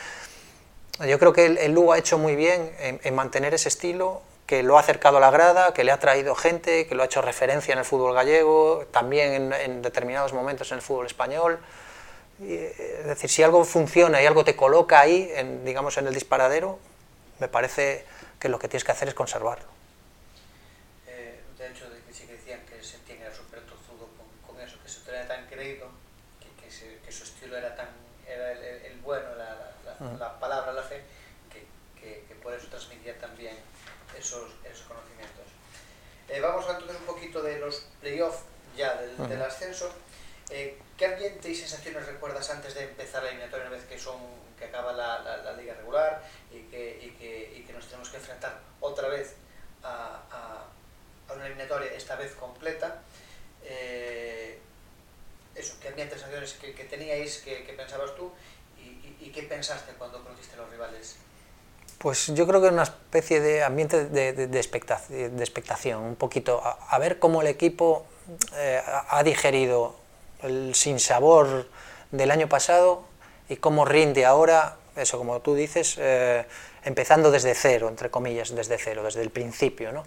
Yo 1.07 1.19
creo 1.19 1.33
que 1.33 1.47
el, 1.47 1.73
Lugo 1.73 1.93
ha 1.93 1.99
hecho 1.99 2.19
muy 2.19 2.35
bien 2.35 2.73
en 2.79 3.15
mantener 3.15 3.55
ese 3.55 3.69
estilo 3.69 4.23
que 4.51 4.65
lo 4.65 4.77
ha 4.77 4.81
acercado 4.81 5.19
a 5.19 5.21
la 5.21 5.31
grada, 5.31 5.73
que 5.73 5.85
le 5.85 5.93
ha 5.93 6.01
traído 6.01 6.35
gente, 6.35 6.89
que 6.89 6.97
lo 6.97 7.05
ha 7.05 7.07
hecho 7.07 7.23
referencia 7.23 7.73
en 7.73 7.79
el 7.79 7.85
fútbol 7.85 8.13
gallego, 8.13 8.85
también 8.91 9.53
en, 9.53 9.81
determinados 9.81 10.33
momentos 10.33 10.73
en 10.73 10.79
el 10.79 10.83
fútbol 10.83 11.07
español. 11.07 11.61
es 12.41 13.07
decir, 13.07 13.31
si 13.31 13.45
algo 13.45 13.65
funciona 13.65 14.21
y 14.21 14.27
algo 14.27 14.43
te 14.43 14.57
coloca 14.57 14.99
ahí, 14.99 15.31
en, 15.37 15.65
digamos, 15.65 15.99
en 15.99 16.09
el 16.09 16.15
disparadero, 16.15 16.81
me 17.39 17.47
parece 17.47 18.05
que 18.41 18.49
lo 18.49 18.59
que 18.59 18.67
tienes 18.67 18.83
que 18.83 18.91
hacer 18.91 19.07
es 19.07 19.15
conservarlo. 19.15 19.69
Eh, 21.07 21.39
de 21.57 21.69
hecho, 21.69 21.89
de 21.89 22.01
que 22.01 22.13
sí 22.13 22.27
que 22.27 22.33
decían 22.33 22.59
que 22.67 22.83
se 22.83 22.99
tiene 23.07 23.33
súper 23.33 23.61
tozudo 23.61 24.09
con, 24.19 24.27
con, 24.57 24.61
eso, 24.61 24.79
que 24.83 24.89
se 24.89 24.99
tenía 25.03 25.29
tan 25.29 25.47
creído, 25.47 25.87
que, 26.41 26.51
que, 26.61 26.73
se, 26.73 26.99
que, 27.07 27.13
su 27.13 27.23
estilo 27.23 27.57
era 27.57 27.77
tan 27.77 27.87
era 28.27 28.51
el, 28.51 28.65
el, 28.65 28.99
bueno, 29.05 29.29
la, 29.37 29.71
la, 29.85 30.13
la, 30.19 30.41
palabra, 30.41 30.73
la 30.73 30.83
fe, 30.83 31.03
que, 31.53 32.25
que 32.27 32.35
por 32.43 32.53
eso 32.53 32.67
transmitía 32.67 33.17
también 33.21 33.55
esos, 34.19 34.51
esos 34.65 34.87
conocimientos. 34.87 35.47
Eh, 36.29 36.41
vamos 36.41 36.67
a 36.69 36.73
entonces 36.73 36.97
un 37.01 37.07
poquito 37.07 37.43
de 37.43 37.59
los 38.21 38.35
playoffs 38.35 38.45
ya 38.77 38.95
del, 38.95 39.11
uh 39.19 39.25
-huh. 39.25 39.29
del 39.29 39.43
ascenso. 39.43 39.91
Eh, 40.51 40.79
¿Qué 40.97 41.07
ambiente 41.07 41.49
y 41.49 41.55
sensaciones 41.55 42.07
recuerdas 42.07 42.51
antes 42.51 42.75
de 42.75 42.85
empezar 42.85 43.23
la 43.23 43.29
eliminatoria 43.31 43.67
una 43.67 43.77
vez 43.77 43.87
que, 43.87 43.99
son, 43.99 44.19
que 44.59 44.67
acaba 44.67 44.93
la, 44.93 45.21
la, 45.21 45.37
la 45.39 45.53
liga 45.53 45.75
regular 45.75 46.23
y 46.51 46.63
que, 46.71 46.99
y, 47.03 47.11
que, 47.19 47.55
y 47.57 47.63
que, 47.63 47.73
nos 47.73 47.87
tenemos 47.87 48.09
que 48.11 48.17
enfrentar 48.19 48.61
otra 48.81 49.09
vez 49.09 49.35
a, 49.83 50.21
a, 50.31 50.67
a 51.29 51.35
una 51.35 51.47
eliminatoria, 51.47 51.93
esta 51.93 52.17
vez 52.17 52.33
completa? 52.35 53.03
Eh, 53.63 54.59
eso, 55.55 55.75
¿qué 55.81 55.89
ambiente 55.89 56.15
y 56.17 56.19
sensaciones 56.19 56.53
que, 56.55 56.75
que 56.75 56.85
teníais, 56.85 57.39
que, 57.39 57.65
que 57.65 57.73
pensabas 57.73 58.15
tú 58.15 58.33
y, 58.79 58.83
y, 58.83 59.17
y 59.21 59.33
qué 59.33 59.43
pensaste 59.45 59.93
cuando 59.95 60.23
conociste 60.23 60.55
a 60.55 60.59
los 60.59 60.71
rivales? 60.71 61.17
Pues 62.01 62.29
yo 62.29 62.47
creo 62.47 62.63
que 62.63 62.69
una 62.69 62.85
especie 62.85 63.41
de 63.41 63.63
ambiente 63.63 64.07
de, 64.07 64.59
expectación, 64.59 66.03
un 66.03 66.17
poquito, 66.17 66.63
a, 66.65 66.79
a, 66.89 66.99
ver 66.99 67.19
cómo 67.19 67.43
el 67.43 67.47
equipo 67.47 68.07
eh, 68.57 68.81
ha 69.11 69.23
digerido 69.23 69.97
el 70.43 70.75
sinsabor 70.75 71.69
del 72.11 72.31
año 72.31 72.49
pasado 72.49 73.05
y 73.51 73.57
cómo 73.57 73.85
rinde 73.85 74.25
ahora, 74.25 74.79
eso 74.97 75.19
como 75.19 75.41
tú 75.41 75.55
dices, 75.55 75.97
eh, 75.99 76.47
empezando 76.85 77.31
desde 77.31 77.55
cero, 77.55 77.91
entre 77.91 78.11
comillas, 78.11 78.55
desde 78.55 78.79
cero, 78.79 79.03
desde 79.03 79.21
el 79.21 79.29
principio, 79.29 79.93
¿no? 79.93 80.05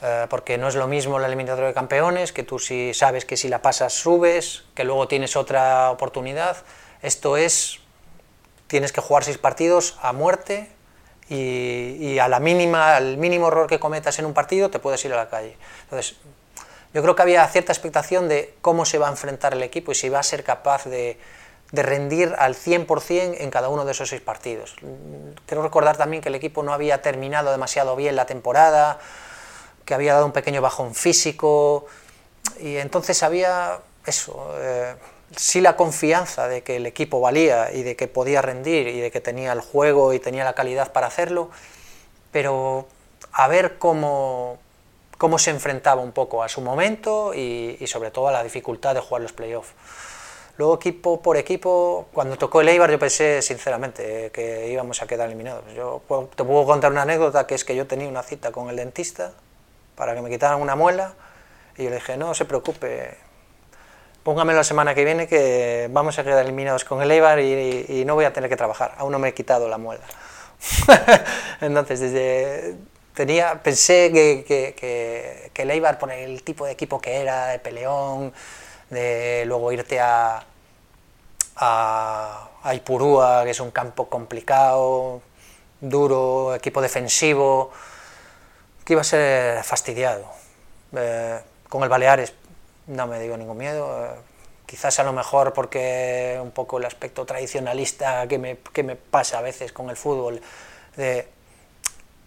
Eh, 0.00 0.26
porque 0.30 0.56
no 0.56 0.68
es 0.68 0.74
lo 0.74 0.88
mismo 0.88 1.18
la 1.18 1.26
eliminatoria 1.26 1.68
de 1.68 1.74
campeones, 1.74 2.32
que 2.32 2.44
tú 2.44 2.58
si 2.58 2.94
sabes 2.94 3.26
que 3.26 3.36
si 3.36 3.48
la 3.48 3.60
pasas 3.60 3.92
subes, 3.92 4.64
que 4.74 4.84
luego 4.84 5.06
tienes 5.06 5.36
otra 5.36 5.90
oportunidad, 5.90 6.56
esto 7.02 7.36
es, 7.36 7.80
tienes 8.68 8.90
que 8.90 9.02
jugar 9.02 9.22
seis 9.22 9.36
partidos 9.36 9.98
a 10.00 10.14
muerte, 10.14 10.73
y, 11.28 11.96
y, 12.00 12.18
a 12.18 12.28
la 12.28 12.40
mínima, 12.40 12.96
al 12.96 13.16
mínimo 13.16 13.48
error 13.48 13.66
que 13.66 13.78
cometas 13.78 14.18
en 14.18 14.26
un 14.26 14.34
partido 14.34 14.70
te 14.70 14.78
puedes 14.78 15.04
ir 15.04 15.12
a 15.12 15.16
la 15.16 15.28
calle. 15.28 15.56
Entonces, 15.84 16.16
yo 16.92 17.02
creo 17.02 17.16
que 17.16 17.22
había 17.22 17.46
cierta 17.48 17.72
expectación 17.72 18.28
de 18.28 18.54
cómo 18.60 18.84
se 18.84 18.98
va 18.98 19.08
a 19.08 19.10
enfrentar 19.10 19.52
el 19.52 19.62
equipo 19.62 19.92
y 19.92 19.94
si 19.94 20.08
va 20.08 20.20
a 20.20 20.22
ser 20.22 20.44
capaz 20.44 20.84
de, 20.84 21.18
de 21.72 21.82
rendir 21.82 22.34
al 22.38 22.54
100% 22.54 23.36
en 23.38 23.50
cada 23.50 23.68
uno 23.68 23.84
de 23.84 23.92
esos 23.92 24.08
seis 24.08 24.20
partidos. 24.20 24.76
Quiero 25.46 25.62
recordar 25.62 25.96
también 25.96 26.22
que 26.22 26.28
el 26.28 26.36
equipo 26.36 26.62
no 26.62 26.72
había 26.72 27.02
terminado 27.02 27.50
demasiado 27.50 27.96
bien 27.96 28.14
la 28.14 28.26
temporada, 28.26 29.00
que 29.84 29.92
había 29.92 30.14
dado 30.14 30.26
un 30.26 30.32
pequeño 30.32 30.62
bajón 30.62 30.94
físico 30.94 31.86
y 32.60 32.76
entonces 32.76 33.22
había 33.24 33.80
eso, 34.06 34.54
eh, 34.58 34.94
sí 35.36 35.60
la 35.60 35.76
confianza 35.76 36.48
de 36.48 36.62
que 36.62 36.76
el 36.76 36.86
equipo 36.86 37.20
valía 37.20 37.72
y 37.72 37.82
de 37.82 37.96
que 37.96 38.08
podía 38.08 38.42
rendir 38.42 38.88
y 38.88 39.00
de 39.00 39.10
que 39.10 39.20
tenía 39.20 39.52
el 39.52 39.60
juego 39.60 40.12
y 40.12 40.18
tenía 40.18 40.44
la 40.44 40.54
calidad 40.54 40.92
para 40.92 41.06
hacerlo, 41.06 41.50
pero 42.32 42.86
a 43.32 43.48
ver 43.48 43.78
cómo, 43.78 44.58
cómo 45.18 45.38
se 45.38 45.50
enfrentaba 45.50 46.02
un 46.02 46.12
poco 46.12 46.42
a 46.42 46.48
su 46.48 46.60
momento 46.60 47.32
y, 47.34 47.76
y 47.80 47.86
sobre 47.86 48.10
todo 48.10 48.28
a 48.28 48.32
la 48.32 48.42
dificultad 48.42 48.94
de 48.94 49.00
jugar 49.00 49.22
los 49.22 49.32
playoffs. 49.32 49.72
Luego, 50.56 50.76
equipo 50.76 51.20
por 51.20 51.36
equipo, 51.36 52.06
cuando 52.12 52.38
tocó 52.38 52.60
el 52.60 52.68
Eibar, 52.68 52.88
yo 52.88 52.98
pensé 52.98 53.42
sinceramente 53.42 54.30
que 54.32 54.70
íbamos 54.70 55.02
a 55.02 55.06
quedar 55.06 55.26
eliminados. 55.26 55.64
Yo 55.74 56.00
te 56.36 56.44
puedo 56.44 56.64
contar 56.64 56.92
una 56.92 57.02
anécdota 57.02 57.44
que 57.44 57.56
es 57.56 57.64
que 57.64 57.74
yo 57.74 57.88
tenía 57.88 58.08
una 58.08 58.22
cita 58.22 58.52
con 58.52 58.70
el 58.70 58.76
dentista 58.76 59.32
para 59.96 60.14
que 60.14 60.22
me 60.22 60.30
quitaran 60.30 60.60
una 60.60 60.76
muela 60.76 61.14
y 61.76 61.84
yo 61.84 61.90
le 61.90 61.96
dije, 61.96 62.16
no 62.16 62.34
se 62.34 62.44
preocupe, 62.44 63.16
póngamelo 64.24 64.58
la 64.58 64.64
semana 64.64 64.94
que 64.94 65.04
viene 65.04 65.28
que 65.28 65.88
vamos 65.92 66.18
a 66.18 66.24
quedar 66.24 66.44
eliminados 66.44 66.84
con 66.84 67.02
el 67.02 67.10
Eibar 67.10 67.38
y, 67.40 68.04
no 68.06 68.14
voy 68.14 68.24
a 68.24 68.32
tener 68.32 68.48
que 68.50 68.56
trabajar, 68.56 68.94
aún 68.96 69.12
no 69.12 69.18
me 69.18 69.28
he 69.28 69.34
quitado 69.34 69.68
la 69.68 69.78
muela. 69.78 70.02
Entonces, 71.60 72.00
desde, 72.00 72.74
tenía, 73.14 73.62
pensé 73.62 74.10
que, 74.12 75.52
el 75.54 75.70
Eibar, 75.70 75.98
por 75.98 76.10
el 76.10 76.42
tipo 76.42 76.64
de 76.64 76.72
equipo 76.72 77.00
que 77.00 77.20
era, 77.20 77.48
de 77.48 77.58
peleón, 77.58 78.32
de 78.88 79.44
luego 79.46 79.70
irte 79.72 80.00
a, 80.00 80.42
a, 81.56 82.48
a 82.62 82.74
Ipurúa, 82.74 83.44
que 83.44 83.50
es 83.50 83.60
un 83.60 83.70
campo 83.70 84.08
complicado, 84.08 85.20
duro, 85.82 86.54
equipo 86.54 86.80
defensivo, 86.80 87.72
que 88.84 88.94
iba 88.94 89.02
a 89.02 89.04
ser 89.04 89.62
fastidiado. 89.64 90.24
Eh, 90.96 91.40
con 91.68 91.82
el 91.82 91.88
Baleares 91.88 92.32
no 92.86 93.06
me 93.06 93.18
digo 93.20 93.36
ningún 93.36 93.56
miedo. 93.56 94.16
Quizás 94.66 94.98
a 94.98 95.04
lo 95.04 95.12
mejor 95.12 95.52
porque 95.52 96.38
un 96.42 96.50
poco 96.50 96.78
el 96.78 96.84
aspecto 96.84 97.24
tradicionalista 97.26 98.26
que 98.26 98.38
me, 98.38 98.58
que 98.72 98.82
me 98.82 98.96
pasa 98.96 99.38
a 99.38 99.42
veces 99.42 99.72
con 99.72 99.90
el 99.90 99.96
fútbol, 99.96 100.40
de, 100.96 101.28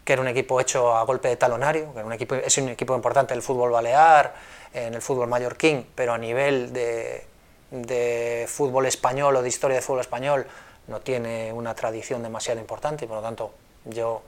que 0.05 0.13
era 0.13 0.21
un 0.21 0.27
equipo 0.27 0.61
hecho 0.61 0.95
a 0.95 1.03
golpe 1.03 1.27
de 1.27 1.35
talonario, 1.35 1.91
que 1.91 1.99
era 1.99 2.05
un 2.05 2.13
equipo, 2.13 2.35
es 2.35 2.57
un 2.57 2.69
equipo 2.69 2.95
importante 2.95 3.33
en 3.33 3.39
el 3.39 3.43
fútbol 3.43 3.71
balear, 3.71 4.33
en 4.73 4.93
el 4.93 5.01
fútbol 5.01 5.27
mallorquín, 5.27 5.87
pero 5.95 6.13
a 6.13 6.17
nivel 6.17 6.71
de, 6.71 7.25
de 7.71 8.45
fútbol 8.47 8.85
español 8.85 9.35
o 9.35 9.41
de 9.41 9.49
historia 9.49 9.75
de 9.75 9.81
fútbol 9.81 10.01
español 10.01 10.47
no 10.87 11.01
tiene 11.01 11.51
una 11.51 11.75
tradición 11.75 12.23
demasiado 12.23 12.59
importante 12.59 13.05
y 13.05 13.07
por 13.07 13.17
lo 13.17 13.23
tanto 13.23 13.51
yo 13.85 14.21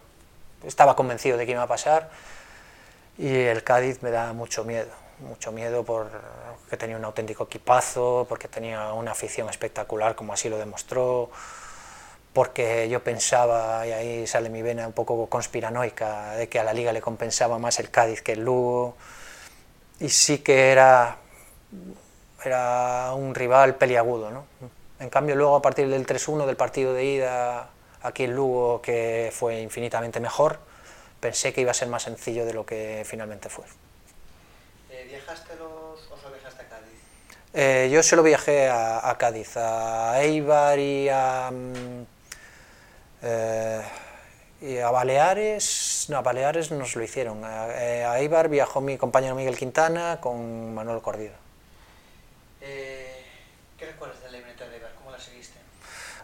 estaba 0.66 0.96
convencido 0.96 1.38
de 1.38 1.46
que 1.46 1.54
iba 1.54 1.64
a 1.64 1.68
pasar 1.68 2.10
y 3.18 3.34
el 3.34 3.64
Cádiz 3.64 4.02
me 4.02 4.12
da 4.12 4.34
mucho 4.34 4.66
miedo 4.66 5.09
mucho 5.20 5.52
miedo 5.52 5.84
porque 5.84 6.78
tenía 6.78 6.98
un 6.98 7.06
auténtico 7.06 7.46
equipazo, 7.46 8.26
porque 8.30 8.48
tenía 8.48 8.94
una 8.94 9.12
afición 9.12 9.50
espectacular, 9.50 10.16
como 10.16 10.34
así 10.34 10.50
lo 10.50 10.58
demostró, 10.58 11.30
porque 12.34 12.88
yo 12.90 13.04
pensaba, 13.04 13.86
y 13.88 13.92
ahí 13.92 14.28
sale 14.28 14.50
mi 14.50 14.62
vena 14.62 14.88
un 14.88 14.94
poco 14.94 15.28
conspiranoica, 15.28 16.36
de 16.36 16.48
que 16.48 16.60
a 16.60 16.64
la 16.64 16.74
liga 16.74 16.94
le 16.94 17.02
compensaba 17.02 17.60
más 17.60 17.80
el 17.80 17.90
Cádiz 17.90 18.22
que 18.22 18.34
el 18.34 18.46
Lugo, 18.46 18.96
y 20.00 20.10
sí 20.10 20.40
que 20.40 20.72
era, 20.72 21.18
era 22.44 23.14
un 23.14 23.36
rival 23.36 23.76
peliagudo. 23.76 24.32
¿no? 24.32 24.46
En 25.00 25.10
cambio, 25.10 25.36
luego 25.36 25.56
a 25.56 25.62
partir 25.62 25.90
del 25.90 26.06
3-1 26.06 26.46
del 26.46 26.56
partido 26.56 26.94
de 26.94 27.06
ida 27.06 27.70
aquí 28.02 28.24
en 28.24 28.36
Lugo, 28.36 28.82
que 28.82 29.32
fue 29.34 29.60
infinitamente 29.60 30.20
mejor, 30.20 30.60
pensé 31.20 31.52
que 31.52 31.62
iba 31.62 31.72
a 31.72 31.74
ser 31.74 31.90
más 31.90 32.04
sencillo 32.04 32.46
de 32.46 32.54
lo 32.54 32.66
que 32.66 33.04
finalmente 33.06 33.50
fue. 33.50 33.66
¿Viajaste 35.10 35.56
los, 35.56 36.00
o 36.12 36.18
solo 36.18 36.36
viajaste 36.36 36.62
a 36.62 36.70
Cádiz? 36.70 37.00
Eh, 37.54 37.90
yo 37.92 38.04
solo 38.04 38.22
viajé 38.22 38.70
a, 38.70 39.10
a 39.10 39.18
Cádiz, 39.18 39.58
a 39.58 40.22
Eibar 40.22 40.78
y 40.78 41.10
a, 41.10 41.50
mm, 41.52 42.06
eh, 43.24 43.82
y 44.62 44.78
a 44.78 44.92
Baleares. 44.92 46.06
No, 46.10 46.18
a 46.18 46.22
Baleares 46.22 46.70
nos 46.70 46.96
lo 46.96 47.04
hicieron. 47.04 47.44
A, 47.44 47.70
eh, 47.70 48.06
a 48.06 48.20
Eibar 48.20 48.50
viajó 48.50 48.82
mi 48.82 48.98
compañero 48.98 49.34
Miguel 49.34 49.58
Quintana 49.58 50.20
con 50.22 50.76
Manuel 50.76 51.02
Cordido. 51.02 51.34
Eh, 52.62 53.26
¿Qué 53.80 53.88
recuerdas 53.88 54.22
de 54.22 54.30
la 54.30 54.38
eliminatoria 54.38 54.70
de 54.70 54.78
Eibar? 54.78 54.94
¿Cómo 54.94 55.10
la 55.10 55.20
seguiste? 55.20 55.58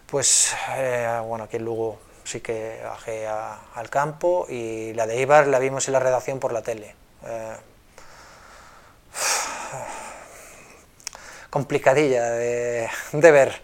Pues 0.06 0.54
eh, 0.76 1.20
bueno, 1.24 1.44
aquí 1.44 1.56
en 1.56 1.64
Lugo 1.64 1.98
sí 2.22 2.40
que 2.40 2.80
bajé 2.84 3.26
al 3.26 3.90
campo 3.90 4.46
y 4.48 4.92
la 4.94 5.08
de 5.08 5.14
Eibar 5.18 5.48
la 5.48 5.58
vimos 5.58 5.88
en 5.88 5.92
la 5.94 5.98
redacción 5.98 6.38
por 6.38 6.52
la 6.52 6.62
tele. 6.62 6.94
Eh, 7.24 7.56
complicadilla 11.50 12.30
de, 12.30 12.88
de 13.12 13.30
ver. 13.30 13.62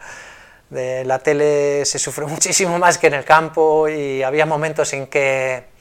De 0.71 1.05
la 1.05 1.19
tele 1.19 1.85
se 1.85 1.99
sufre 1.99 2.27
muchísimo 2.27 2.79
más 2.79 2.99
que 2.99 3.09
en 3.09 3.15
el 3.15 3.25
campo 3.25 3.89
y 3.89 4.23
había 4.23 4.47
momentos 4.47 4.93
en 4.93 5.07
que 5.07 5.73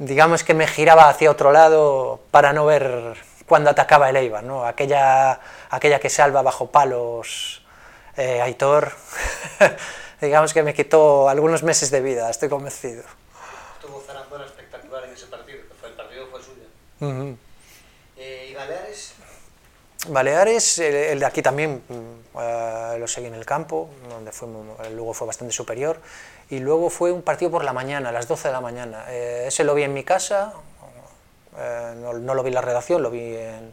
digamos 0.00 0.44
que 0.44 0.54
me 0.54 0.66
giraba 0.66 1.08
hacia 1.08 1.30
otro 1.30 1.52
lado 1.52 2.20
para 2.30 2.52
no 2.52 2.66
ver 2.66 3.16
cuando 3.46 3.68
atacaba 3.68 4.08
el 4.08 4.16
Eibar, 4.16 4.44
¿no? 4.44 4.64
aquella, 4.64 5.40
aquella 5.70 5.98
que 5.98 6.08
salva 6.08 6.40
bajo 6.40 6.70
palos 6.70 7.62
eh, 8.16 8.40
Aitor, 8.40 8.92
digamos 10.20 10.54
que 10.54 10.62
me 10.62 10.72
quitó 10.72 11.28
algunos 11.28 11.62
meses 11.62 11.90
de 11.90 12.00
vida, 12.00 12.30
estoy 12.30 12.48
convencido. 12.48 13.02
Zarandola 14.06 14.46
espectacular 14.46 15.04
en 15.04 15.12
ese 15.12 15.26
partido, 15.26 15.58
que 15.68 15.74
fue 15.74 15.88
el 15.88 15.94
partido 15.96 16.26
fue 16.28 16.40
suyo. 16.42 17.36
Baleares, 20.08 20.78
el, 20.78 21.20
de 21.20 21.26
aquí 21.26 21.42
también 21.42 21.82
mm, 21.88 22.38
eh, 22.40 22.96
lo 22.98 23.06
seguí 23.06 23.26
en 23.26 23.34
el 23.34 23.44
campo, 23.44 23.90
donde 24.08 24.32
fuimos, 24.32 24.78
luego 24.92 25.12
fue 25.12 25.26
bastante 25.26 25.52
superior, 25.52 26.00
y 26.48 26.58
luego 26.58 26.90
fue 26.90 27.12
un 27.12 27.22
partido 27.22 27.50
por 27.50 27.64
la 27.64 27.72
mañana, 27.72 28.08
a 28.08 28.12
las 28.12 28.26
12 28.26 28.48
de 28.48 28.52
la 28.52 28.60
mañana. 28.60 29.04
Eh, 29.08 29.44
ese 29.46 29.62
lo 29.62 29.74
vi 29.74 29.82
en 29.82 29.92
mi 29.92 30.02
casa, 30.02 30.54
eh, 31.58 31.94
no, 31.96 32.34
lo 32.34 32.42
vi 32.42 32.48
en 32.48 32.54
la 32.54 32.60
redacción, 32.60 33.02
lo 33.02 33.10
vi 33.10 33.36
en, 33.36 33.72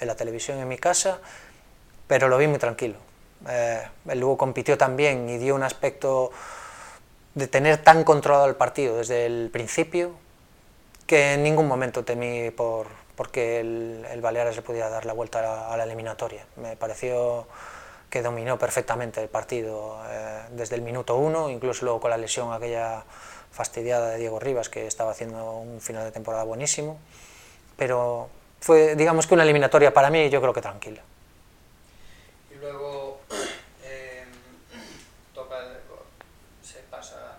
la 0.00 0.14
televisión 0.16 0.58
en 0.58 0.68
mi 0.68 0.78
casa, 0.78 1.20
pero 2.06 2.28
lo 2.28 2.36
vi 2.36 2.46
muy 2.46 2.58
tranquilo. 2.58 2.96
Eh, 3.48 3.82
el 4.08 4.20
Lugo 4.20 4.36
compitió 4.36 4.76
también 4.76 5.28
y 5.28 5.38
dio 5.38 5.54
un 5.54 5.62
aspecto 5.62 6.32
de 7.34 7.48
tener 7.48 7.78
tan 7.78 8.04
controlado 8.04 8.46
el 8.46 8.56
partido 8.56 8.98
desde 8.98 9.26
el 9.26 9.48
principio 9.52 10.12
que 11.06 11.34
en 11.34 11.42
ningún 11.42 11.66
momento 11.66 12.04
temí 12.04 12.50
por 12.50 12.86
porque 13.22 13.60
el, 13.60 14.04
el 14.10 14.20
Baleares 14.20 14.56
le 14.56 14.62
pudiera 14.62 14.90
dar 14.90 15.06
la 15.06 15.12
vuelta 15.12 15.38
a 15.38 15.42
la, 15.42 15.72
a 15.72 15.76
la 15.76 15.84
eliminatoria. 15.84 16.44
Me 16.56 16.74
pareció 16.74 17.46
que 18.10 18.20
dominó 18.20 18.58
perfectamente 18.58 19.22
el 19.22 19.28
partido 19.28 20.02
eh, 20.08 20.42
desde 20.50 20.74
el 20.74 20.82
minuto 20.82 21.14
uno, 21.14 21.48
incluso 21.48 21.84
luego 21.84 22.00
con 22.00 22.10
la 22.10 22.16
lesión 22.16 22.52
aquella 22.52 23.04
fastidiada 23.52 24.10
de 24.10 24.18
Diego 24.18 24.40
Rivas, 24.40 24.68
que 24.68 24.88
estaba 24.88 25.12
haciendo 25.12 25.52
un 25.52 25.80
final 25.80 26.02
de 26.02 26.10
temporada 26.10 26.42
buenísimo. 26.42 26.98
Pero 27.76 28.28
fue, 28.60 28.96
digamos 28.96 29.28
que 29.28 29.34
una 29.34 29.44
eliminatoria 29.44 29.94
para 29.94 30.10
mí, 30.10 30.28
yo 30.28 30.40
creo 30.40 30.52
que 30.52 30.60
tranquila. 30.60 31.00
Y 32.50 32.56
luego 32.56 33.20
eh, 33.84 34.24
toca, 35.32 35.58
el- 35.60 35.78
se 36.60 36.80
pasa 36.90 37.38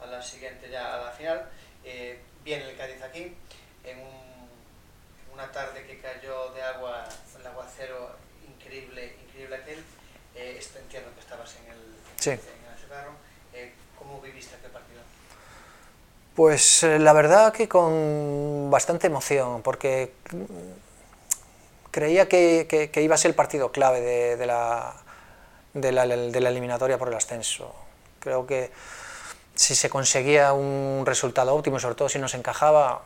a 0.00 0.06
la 0.06 0.22
siguiente 0.22 0.70
ya, 0.70 0.94
a 0.94 1.04
la 1.06 1.10
final. 1.10 1.48
Eh, 1.84 2.20
viene 2.44 2.70
el 2.70 2.76
Cádiz 2.76 3.02
aquí, 3.02 3.34
en, 3.84 3.98
un- 3.98 4.28
en 5.28 5.32
una 5.34 5.52
tarde 5.52 5.86
que 5.86 6.00
cayó 6.00 6.50
de 6.52 6.62
agua, 6.62 7.04
el 7.38 7.46
aguacero 7.46 8.10
increíble, 8.48 9.14
increíble 9.28 9.54
aquel. 9.56 9.78
Eh, 10.34 10.56
esto 10.58 10.78
entiendo 10.80 11.10
que 11.14 11.20
estabas 11.20 11.54
en 11.56 11.70
el, 11.70 11.78
Sí. 12.20 12.30
Eh, 13.54 13.72
¿Cómo 13.98 14.20
viviste 14.20 14.54
aquel 14.56 14.70
partido? 14.70 15.00
Pues 16.34 16.82
eh, 16.82 16.98
la 16.98 17.12
verdad 17.12 17.52
que 17.52 17.68
con 17.68 18.70
bastante 18.70 19.06
emoción, 19.06 19.62
porque 19.62 20.12
mm, 20.32 20.44
creía 21.90 22.28
que, 22.28 22.66
que- 22.68 22.90
que 22.90 23.02
iba 23.02 23.14
a 23.14 23.18
ser 23.18 23.30
el 23.30 23.34
partido 23.34 23.72
clave 23.72 24.00
de, 24.00 24.36
de 24.36 24.46
la, 24.46 24.94
de, 25.74 25.92
la, 25.92 26.06
de 26.06 26.40
la 26.40 26.48
eliminatoria 26.50 26.98
por 26.98 27.08
el 27.08 27.14
ascenso. 27.14 27.74
Creo 28.20 28.46
que 28.46 28.70
si 29.54 29.74
se 29.74 29.88
conseguía 29.90 30.52
un 30.52 31.04
resultado 31.06 31.54
óptimo, 31.54 31.78
sobre 31.80 31.94
todo 31.96 32.08
si 32.08 32.18
nos 32.18 32.34
encajaba, 32.34 33.02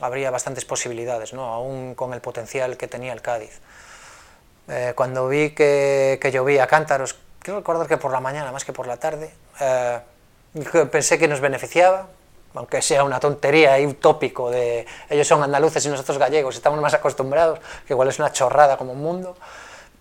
habría 0.00 0.30
bastantes 0.30 0.64
posibilidades, 0.64 1.32
¿no? 1.32 1.44
aún 1.52 1.94
con 1.94 2.12
el 2.14 2.20
potencial 2.20 2.76
que 2.76 2.88
tenía 2.88 3.12
el 3.12 3.22
Cádiz. 3.22 3.60
Eh, 4.66 4.92
cuando 4.96 5.28
vi 5.28 5.50
que, 5.50 6.18
que 6.20 6.32
llovía 6.32 6.66
cántaros, 6.66 7.16
quiero 7.44 7.60
recordar 7.60 7.86
que 7.86 7.98
por 7.98 8.10
la 8.10 8.20
mañana 8.20 8.50
más 8.50 8.64
que 8.64 8.72
por 8.72 8.86
la 8.86 8.96
tarde, 8.96 9.30
eh, 9.60 10.00
pensé 10.90 11.18
que 11.18 11.28
nos 11.28 11.40
beneficiaba, 11.40 12.08
aunque 12.54 12.80
sea 12.80 13.04
una 13.04 13.20
tontería 13.20 13.78
y 13.78 13.84
un 13.84 13.96
tópico 13.96 14.50
de 14.50 14.86
ellos 15.10 15.28
son 15.28 15.42
andaluces 15.42 15.84
y 15.84 15.88
nosotros 15.90 16.16
gallegos, 16.18 16.56
estamos 16.56 16.80
más 16.80 16.94
acostumbrados, 16.94 17.60
que 17.86 17.92
igual 17.92 18.08
es 18.08 18.18
una 18.18 18.32
chorrada 18.32 18.78
como 18.78 18.92
un 18.92 19.02
mundo, 19.02 19.36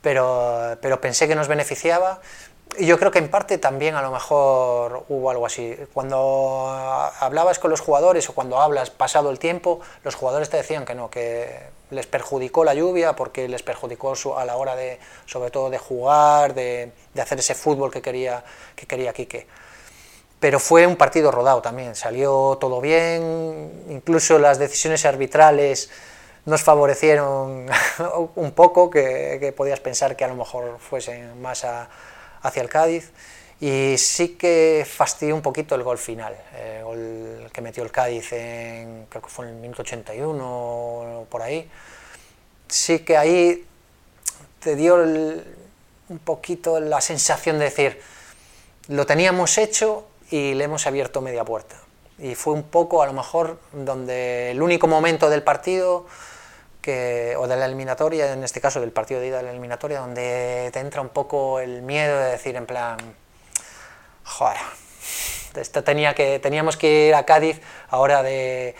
pero, 0.01 0.77
pero 0.81 1.01
pensé 1.01 1.27
que 1.27 1.35
nos 1.35 1.49
beneficiaba 1.49 2.21
y 2.77 2.85
yo 2.85 2.97
creo 2.97 3.11
que 3.11 3.19
en 3.19 3.29
parte 3.29 3.57
también 3.57 3.95
a 3.95 4.01
lo 4.01 4.09
mejor 4.09 5.05
hubo 5.09 5.29
algo 5.29 5.45
así. 5.45 5.77
Cuando 5.93 6.69
hablabas 7.19 7.59
con 7.59 7.69
los 7.69 7.81
jugadores 7.81 8.27
o 8.29 8.33
cuando 8.33 8.59
hablas 8.59 8.89
pasado 8.89 9.29
el 9.29 9.37
tiempo, 9.37 9.81
los 10.03 10.15
jugadores 10.15 10.49
te 10.49 10.57
decían 10.57 10.85
que 10.85 10.95
no, 10.95 11.09
que 11.11 11.59
les 11.91 12.07
perjudicó 12.07 12.63
la 12.63 12.73
lluvia 12.73 13.15
porque 13.15 13.47
les 13.47 13.61
perjudicó 13.61 14.13
a 14.37 14.45
la 14.45 14.55
hora 14.55 14.75
de, 14.75 14.99
sobre 15.27 15.51
todo, 15.51 15.69
de 15.69 15.77
jugar, 15.77 16.55
de, 16.55 16.91
de 17.13 17.21
hacer 17.21 17.39
ese 17.39 17.55
fútbol 17.55 17.91
que 17.91 18.01
quería, 18.01 18.43
que 18.75 18.85
quería 18.85 19.13
Quique. 19.13 19.47
Pero 20.39 20.59
fue 20.59 20.85
un 20.85 20.97
partido 20.97 21.31
rodado 21.31 21.61
también, 21.61 21.95
salió 21.95 22.57
todo 22.59 22.81
bien, 22.81 23.85
incluso 23.89 24.39
las 24.39 24.59
decisiones 24.59 25.05
arbitrales 25.05 25.89
nos 26.45 26.61
favorecieron 26.61 27.67
un 28.35 28.51
poco, 28.51 28.89
que, 28.89 29.37
que 29.39 29.53
podías 29.53 29.79
pensar 29.79 30.15
que 30.17 30.25
a 30.25 30.27
lo 30.27 30.35
mejor 30.35 30.77
fuesen 30.79 31.41
más 31.41 31.65
hacia 32.41 32.61
el 32.61 32.69
Cádiz. 32.69 33.11
Y 33.61 33.95
sí 33.97 34.29
que 34.35 34.85
fastidió 34.85 35.33
un 35.35 35.41
poquito 35.41 35.75
el 35.75 35.83
gol 35.83 35.97
final, 35.97 36.35
eh, 36.55 36.77
el 36.79 36.83
gol 36.83 37.49
que 37.53 37.61
metió 37.61 37.81
el 37.83 37.91
Cádiz 37.91 38.33
en, 38.33 39.05
creo 39.07 39.21
que 39.21 39.29
fue 39.29 39.45
en 39.45 39.53
el 39.53 39.57
minuto 39.61 39.83
81 39.83 40.43
o 40.45 41.25
por 41.29 41.41
ahí. 41.41 41.69
Sí 42.67 42.99
que 42.99 43.15
ahí 43.15 43.65
te 44.59 44.75
dio 44.75 45.01
el- 45.01 45.45
un 46.13 46.19
poquito 46.19 46.79
la 46.79 47.01
sensación 47.01 47.57
de 47.57 47.65
decir, 47.65 47.99
lo 48.87 49.05
teníamos 49.05 49.57
hecho 49.57 50.07
y 50.29 50.53
le 50.53 50.65
hemos 50.65 50.85
abierto 50.85 51.21
media 51.21 51.43
puerta. 51.43 51.75
Y 52.19 52.35
fue 52.35 52.53
un 52.53 52.63
poco, 52.63 53.01
a 53.01 53.07
lo 53.07 53.13
mejor, 53.13 53.59
donde 53.71 54.51
el 54.51 54.61
único 54.61 54.87
momento 54.87 55.29
del 55.29 55.41
partido, 55.41 56.05
que, 56.81 57.35
o 57.37 57.47
de 57.47 57.55
la 57.55 57.65
eliminatoria, 57.65 58.31
en 58.31 58.43
este 58.43 58.61
caso 58.61 58.79
del 58.79 58.91
partido 58.91 59.19
de 59.19 59.27
ida 59.27 59.37
de 59.37 59.43
la 59.43 59.51
eliminatoria, 59.51 59.99
donde 59.99 60.69
te 60.71 60.79
entra 60.79 61.01
un 61.01 61.09
poco 61.09 61.59
el 61.59 61.81
miedo 61.81 62.19
de 62.19 62.31
decir 62.31 62.55
en 62.55 62.67
plan, 62.67 62.97
joder, 64.23 64.57
esto 65.55 65.83
tenía 65.83 66.13
que, 66.13 66.39
teníamos 66.39 66.77
que 66.77 67.07
ir 67.07 67.15
a 67.15 67.25
Cádiz 67.25 67.59
ahora 67.89 68.21
de, 68.21 68.75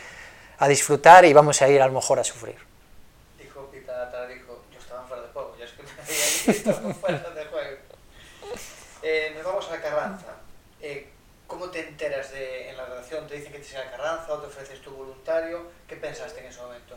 a 0.58 0.68
disfrutar 0.68 1.24
y 1.24 1.32
vamos 1.32 1.60
a 1.62 1.68
ir 1.68 1.82
a 1.82 1.86
lo 1.86 1.92
mejor 1.92 2.20
a 2.20 2.24
sufrir. 2.24 2.56
Dijo 3.38 3.68
Pita 3.72 4.10
Tara, 4.10 4.28
dijo, 4.28 4.62
yo 4.72 4.78
estaba 4.78 5.06
fuera 5.06 5.22
de 5.22 5.28
juego, 5.32 5.56
yo 5.58 5.64
es 5.64 5.72
que 5.72 5.82
Eh, 9.02 9.32
nos 9.36 9.44
vamos 9.44 9.70
a 9.70 9.80
Carranza. 9.80 10.26
Eh, 10.80 11.08
¿Cómo 11.46 11.68
te 11.70 11.80
enteras 11.88 12.32
de, 12.32 12.70
en 12.70 12.76
la 12.76 12.86
redacción? 12.86 13.26
¿Te 13.26 13.34
dicen 13.36 13.52
que 13.52 13.58
te 13.58 13.64
sea 13.64 13.90
Carranza 13.90 14.32
o 14.32 14.38
te 14.38 14.46
ofreces 14.46 14.80
tu 14.80 14.90
voluntario? 14.92 15.66
¿Qué 15.86 15.96
pensaste 15.96 16.40
en 16.40 16.46
ese 16.46 16.60
momento? 16.62 16.96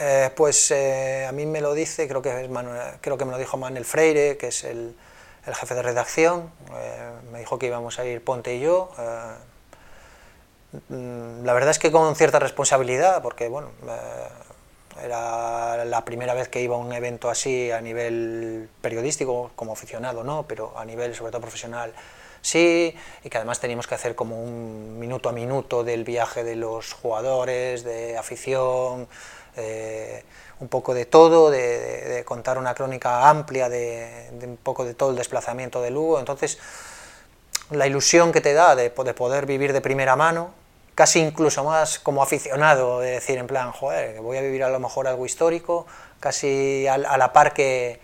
Eh, 0.00 0.30
pues 0.36 0.70
a 0.72 1.32
mí 1.32 1.46
me 1.46 1.60
lo 1.62 1.72
dice, 1.72 2.06
creo 2.08 2.20
que, 2.20 2.42
es 2.44 2.50
Manuel- 2.50 2.98
creo 3.00 3.16
que 3.16 3.24
me 3.24 3.32
lo 3.32 3.38
dijo 3.38 3.56
Manuel 3.56 3.86
Freire, 3.86 4.36
que 4.36 4.48
es 4.48 4.64
el, 4.64 4.94
el 5.46 5.54
jefe 5.54 5.74
de 5.74 5.82
redacción. 5.82 6.52
me 7.32 7.38
dijo 7.38 7.58
que 7.58 7.66
íbamos 7.66 7.98
a 7.98 8.04
ir 8.04 8.22
Ponte 8.22 8.54
y 8.54 8.60
yo. 8.60 8.90
mm, 10.90 11.44
la 11.44 11.52
verdad 11.54 11.70
es 11.70 11.78
que 11.78 11.90
con 11.90 12.14
cierta 12.16 12.38
responsabilidad, 12.38 13.22
porque 13.22 13.48
bueno, 13.48 13.70
era 15.02 15.84
la 15.84 16.04
primera 16.04 16.34
vez 16.34 16.48
que 16.48 16.60
iba 16.62 16.76
a 16.76 16.78
un 16.78 16.92
evento 16.92 17.30
así 17.30 17.70
a 17.70 17.80
nivel 17.80 18.68
periodístico, 18.80 19.50
como 19.56 19.72
aficionado, 19.72 20.24
no, 20.24 20.46
pero 20.46 20.76
a 20.76 20.84
nivel 20.84 21.14
sobre 21.14 21.32
todo 21.32 21.40
profesional 21.40 21.92
sí, 22.46 22.94
y 23.24 23.28
que 23.28 23.38
además 23.38 23.58
teníamos 23.58 23.88
que 23.88 23.96
hacer 23.96 24.14
como 24.14 24.40
un 24.40 24.98
minuto 25.00 25.28
a 25.28 25.32
minuto 25.32 25.82
del 25.82 26.04
viaje 26.04 26.44
de 26.44 26.54
los 26.54 26.92
jugadores, 26.92 27.82
de 27.82 28.16
afición, 28.16 29.08
eh, 29.56 30.22
un 30.60 30.68
poco 30.68 30.94
de 30.94 31.06
todo, 31.06 31.50
de, 31.50 32.22
contar 32.24 32.58
una 32.58 32.72
crónica 32.74 33.28
amplia 33.28 33.68
de, 33.68 34.30
un 34.44 34.58
poco 34.58 34.84
de 34.84 34.94
todo 34.94 35.10
el 35.10 35.16
desplazamiento 35.16 35.82
de 35.82 35.90
Lugo. 35.90 36.20
Entonces, 36.20 36.58
la 37.70 37.88
ilusión 37.88 38.30
que 38.30 38.40
te 38.40 38.52
da 38.52 38.76
de 38.76 38.90
poder 38.90 39.44
vivir 39.44 39.72
de 39.72 39.80
primera 39.80 40.14
mano, 40.14 40.54
casi 40.96 41.20
incluso 41.20 41.62
más 41.62 42.00
como 42.00 42.22
aficionado, 42.22 43.00
de 43.00 43.12
decir 43.12 43.38
en 43.38 43.46
plan, 43.46 43.70
joder, 43.70 44.20
voy 44.20 44.38
a 44.38 44.40
vivir 44.40 44.64
a 44.64 44.70
lo 44.70 44.80
mejor 44.80 45.06
algo 45.06 45.26
histórico, 45.26 45.86
casi 46.18 46.88
a, 46.88 46.96
la 46.96 47.32
par 47.32 47.52
que, 47.52 48.00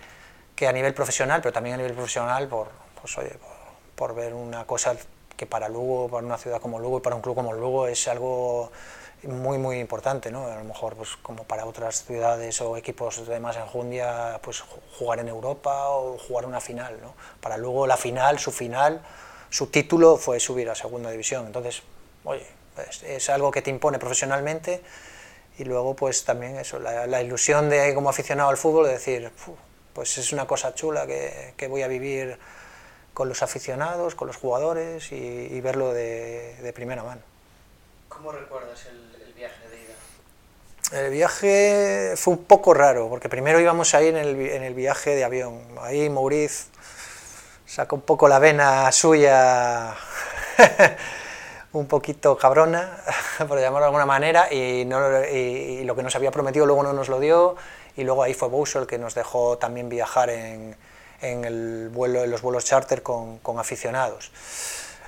que, 0.55 0.68
a 0.68 0.72
nivel 0.72 0.92
profesional, 0.92 1.40
pero 1.40 1.52
también 1.52 1.74
a 1.74 1.76
nivel 1.78 1.94
profesional 1.94 2.46
por, 2.48 2.68
pues, 3.00 3.16
oye, 3.16 3.31
por, 3.31 4.11
por 4.11 4.14
ver 4.14 4.35
una 4.35 4.66
cosa 4.66 4.94
que 5.37 5.46
para 5.46 5.70
Lugo, 5.70 6.09
para 6.09 6.26
una 6.26 6.37
ciudad 6.37 6.61
como 6.61 6.78
Lugo 6.78 6.98
y 6.98 7.00
para 7.00 7.16
un 7.16 7.22
club 7.22 7.35
como 7.35 7.55
Lugo 7.55 7.87
es 7.87 8.07
algo 8.09 8.70
muy 9.22 9.57
muy 9.57 9.78
importante, 9.78 10.31
¿no? 10.31 10.46
A 10.46 10.57
lo 10.57 10.64
mejor 10.64 10.94
pues 10.94 11.16
como 11.16 11.44
para 11.44 11.64
otras 11.64 12.05
ciudades 12.05 12.61
o 12.61 12.76
equipos 12.76 13.26
de 13.26 13.40
más 13.40 13.57
enjundia, 13.57 14.38
pues 14.42 14.62
jugar 14.98 15.20
en 15.20 15.28
Europa 15.28 15.88
o 15.90 16.18
jugar 16.18 16.44
una 16.44 16.61
final, 16.61 17.00
¿no? 17.00 17.14
Para 17.40 17.57
luego 17.57 17.87
la 17.87 17.96
final, 17.96 18.38
su 18.38 18.52
final, 18.52 19.00
su 19.48 19.68
título 19.68 20.16
fue 20.16 20.40
subir 20.40 20.68
a 20.68 20.74
segunda 20.74 21.11
división. 21.11 21.46
Entonces, 21.46 21.83
oye, 22.24 22.46
es 23.06 23.30
algo 23.30 23.50
que 23.50 23.62
te 23.62 23.70
impone 23.70 23.98
profesionalmente 23.98 24.82
y 25.58 25.64
luego 25.64 25.94
pues 25.94 26.24
también 26.24 26.56
eso, 26.56 26.78
la, 26.78 27.22
ilusión 27.22 27.68
de 27.68 27.94
como 27.94 28.08
aficionado 28.08 28.48
al 28.48 28.56
fútbol 28.56 28.87
de 28.87 28.92
decir, 28.92 29.30
pues 29.92 30.16
es 30.18 30.32
una 30.32 30.46
cosa 30.46 30.74
chula 30.74 31.06
que, 31.06 31.54
que, 31.56 31.68
voy 31.68 31.82
a 31.82 31.88
vivir 31.88 32.38
con 33.12 33.28
los 33.28 33.42
aficionados, 33.42 34.14
con 34.14 34.26
los 34.26 34.37
jugadores 34.37 35.12
y, 35.12 35.61
verlo 35.61 35.92
de, 35.92 36.56
de 36.62 36.72
primera 36.72 37.02
mano. 37.02 37.20
¿Cómo 38.08 38.32
recuerdas 38.32 38.87
el, 38.87 39.12
el 40.92 41.11
viaje 41.11 42.12
fue 42.16 42.35
un 42.35 42.44
poco 42.44 42.74
raro, 42.74 43.08
porque 43.08 43.30
primero 43.30 43.58
íbamos 43.58 43.94
ahí 43.94 44.08
en 44.08 44.16
el, 44.16 44.38
en 44.38 44.62
el 44.62 44.74
viaje 44.74 45.14
de 45.16 45.24
avión. 45.24 45.62
Ahí 45.80 46.11
Mauriz 46.11 46.68
sacó 47.64 47.96
un 47.96 48.02
poco 48.02 48.28
la 48.28 48.38
vena 48.38 48.92
suya, 48.92 49.94
un 51.72 51.87
poquito 51.87 52.37
cabrona, 52.37 52.98
por 53.48 53.58
llamarlo 53.58 53.80
de 53.80 53.87
alguna 53.87 54.06
manera, 54.06 54.52
y, 54.52 54.85
no, 54.85 55.00
lo 55.00 55.96
que 55.96 56.02
nos 56.02 56.14
había 56.16 56.30
prometido 56.30 56.66
luego 56.66 56.82
no 56.82 56.92
nos 56.92 57.08
lo 57.08 57.20
dio, 57.20 57.56
y 57.96 58.04
luego 58.04 58.22
ahí 58.22 58.35
fue 58.35 58.48
Bouso 58.48 58.78
el 58.78 58.87
que 58.87 58.98
nos 58.98 59.14
dejó 59.14 59.58
también 59.58 59.88
viajar 59.88 60.30
en, 60.30 60.76
el 61.20 61.90
vuelo, 61.92 62.24
en 62.24 62.30
los 62.30 62.42
vuelos 62.42 62.64
charter 62.64 63.02
con, 63.02 63.40
aficionados. 63.58 64.32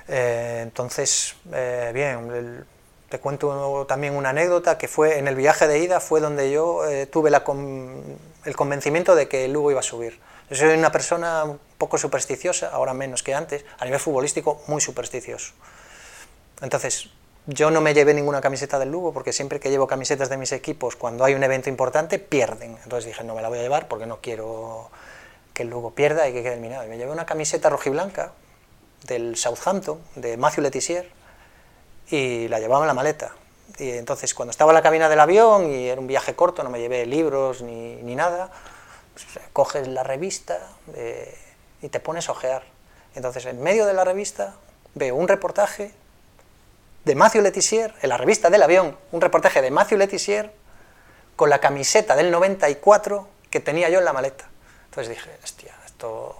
Eh, 0.07 0.59
entonces, 0.63 1.35
eh, 1.51 1.91
bien, 1.93 2.31
el, 2.31 2.65
te 3.09 3.19
cuento 3.19 3.85
también 3.87 4.15
una 4.15 4.29
anécdota 4.29 4.77
que 4.77 4.87
fue 4.87 5.19
en 5.19 5.27
el 5.27 5.35
viaje 5.35 5.67
de 5.67 5.79
ida, 5.79 5.99
fue 5.99 6.19
donde 6.19 6.51
yo 6.51 6.87
eh, 6.87 7.05
tuve 7.05 7.31
el 7.31 8.55
convencimiento 8.55 9.15
de 9.15 9.27
que 9.27 9.47
Lugo 9.47 9.71
iba 9.71 9.79
a 9.79 9.83
subir. 9.83 10.19
Yo 10.49 10.55
soy 10.55 10.77
una 10.77 10.91
persona 10.91 11.45
poco 11.77 11.97
supersticiosa, 11.97 12.69
ahora 12.69 12.93
menos 12.93 13.23
que 13.23 13.33
antes, 13.33 13.65
a 13.79 13.85
nivel 13.85 13.99
futbolístico 13.99 14.61
muy 14.67 14.81
supersticioso. 14.81 15.53
Entonces, 16.61 17.09
yo 17.47 17.69
no 17.69 17.81
me 17.81 17.93
llevé 17.93 18.13
ninguna 18.13 18.41
camiseta 18.41 18.79
del 18.79 18.91
Lugo 18.91 19.13
porque 19.13 19.31
siempre 19.31 19.59
que 19.59 19.69
llevo 19.69 19.87
camisetas 19.87 20.29
de 20.29 20.37
mis 20.37 20.51
equipos, 20.51 20.95
cuando 20.95 21.23
hay 21.23 21.35
un 21.35 21.43
evento 21.43 21.69
importante, 21.69 22.17
pierden. 22.17 22.77
Entonces 22.83 23.05
dije, 23.05 23.23
no 23.23 23.35
me 23.35 23.41
la 23.41 23.49
voy 23.49 23.59
a 23.59 23.61
llevar 23.61 23.87
porque 23.87 24.05
no 24.05 24.19
quiero 24.21 24.89
que 25.53 25.63
el 25.63 25.69
Lugo 25.69 25.91
pierda 25.91 26.27
y 26.27 26.33
que 26.33 26.41
quede 26.41 26.53
eliminado. 26.53 26.85
Y 26.85 26.89
me 26.89 26.97
llevé 26.97 27.11
una 27.11 27.25
camiseta 27.25 27.69
rojiblanca 27.69 28.31
del 29.03 29.35
Southampton, 29.37 29.99
de 30.15 30.37
Matthew 30.37 30.63
Letizier, 30.63 31.11
y 32.09 32.47
la 32.47 32.59
llevaba 32.59 32.83
en 32.83 32.87
la 32.87 32.93
maleta. 32.93 33.35
Y 33.77 33.91
entonces 33.91 34.33
cuando 34.33 34.51
estaba 34.51 34.71
en 34.71 34.75
la 34.75 34.81
cabina 34.81 35.09
del 35.09 35.19
avión 35.19 35.69
y 35.69 35.87
era 35.87 35.99
un 35.99 36.07
viaje 36.07 36.35
corto, 36.35 36.63
no 36.63 36.69
me 36.69 36.79
llevé 36.79 37.05
libros 37.05 37.61
ni, 37.61 37.95
ni 37.97 38.15
nada, 38.15 38.49
pues, 39.13 39.45
coges 39.53 39.87
la 39.87 40.03
revista 40.03 40.59
eh, 40.95 41.37
y 41.81 41.89
te 41.89 41.99
pones 41.99 42.29
a 42.29 42.31
ojear. 42.31 42.63
Entonces 43.15 43.45
en 43.45 43.61
medio 43.61 43.85
de 43.85 43.93
la 43.93 44.03
revista 44.03 44.55
veo 44.93 45.15
un 45.15 45.27
reportaje 45.27 45.93
de 47.05 47.15
Matthew 47.15 47.43
Letizier, 47.43 47.93
en 48.01 48.09
la 48.09 48.17
revista 48.17 48.49
del 48.49 48.63
avión, 48.63 48.97
un 49.11 49.21
reportaje 49.21 49.61
de 49.61 49.71
Matthew 49.71 49.99
Letizier 49.99 50.51
con 51.35 51.49
la 51.49 51.59
camiseta 51.59 52.15
del 52.15 52.31
94 52.31 53.27
que 53.49 53.59
tenía 53.59 53.89
yo 53.89 53.99
en 53.99 54.05
la 54.05 54.13
maleta. 54.13 54.49
Entonces 54.85 55.15
dije, 55.15 55.29
hostia, 55.43 55.73
esto, 55.85 56.35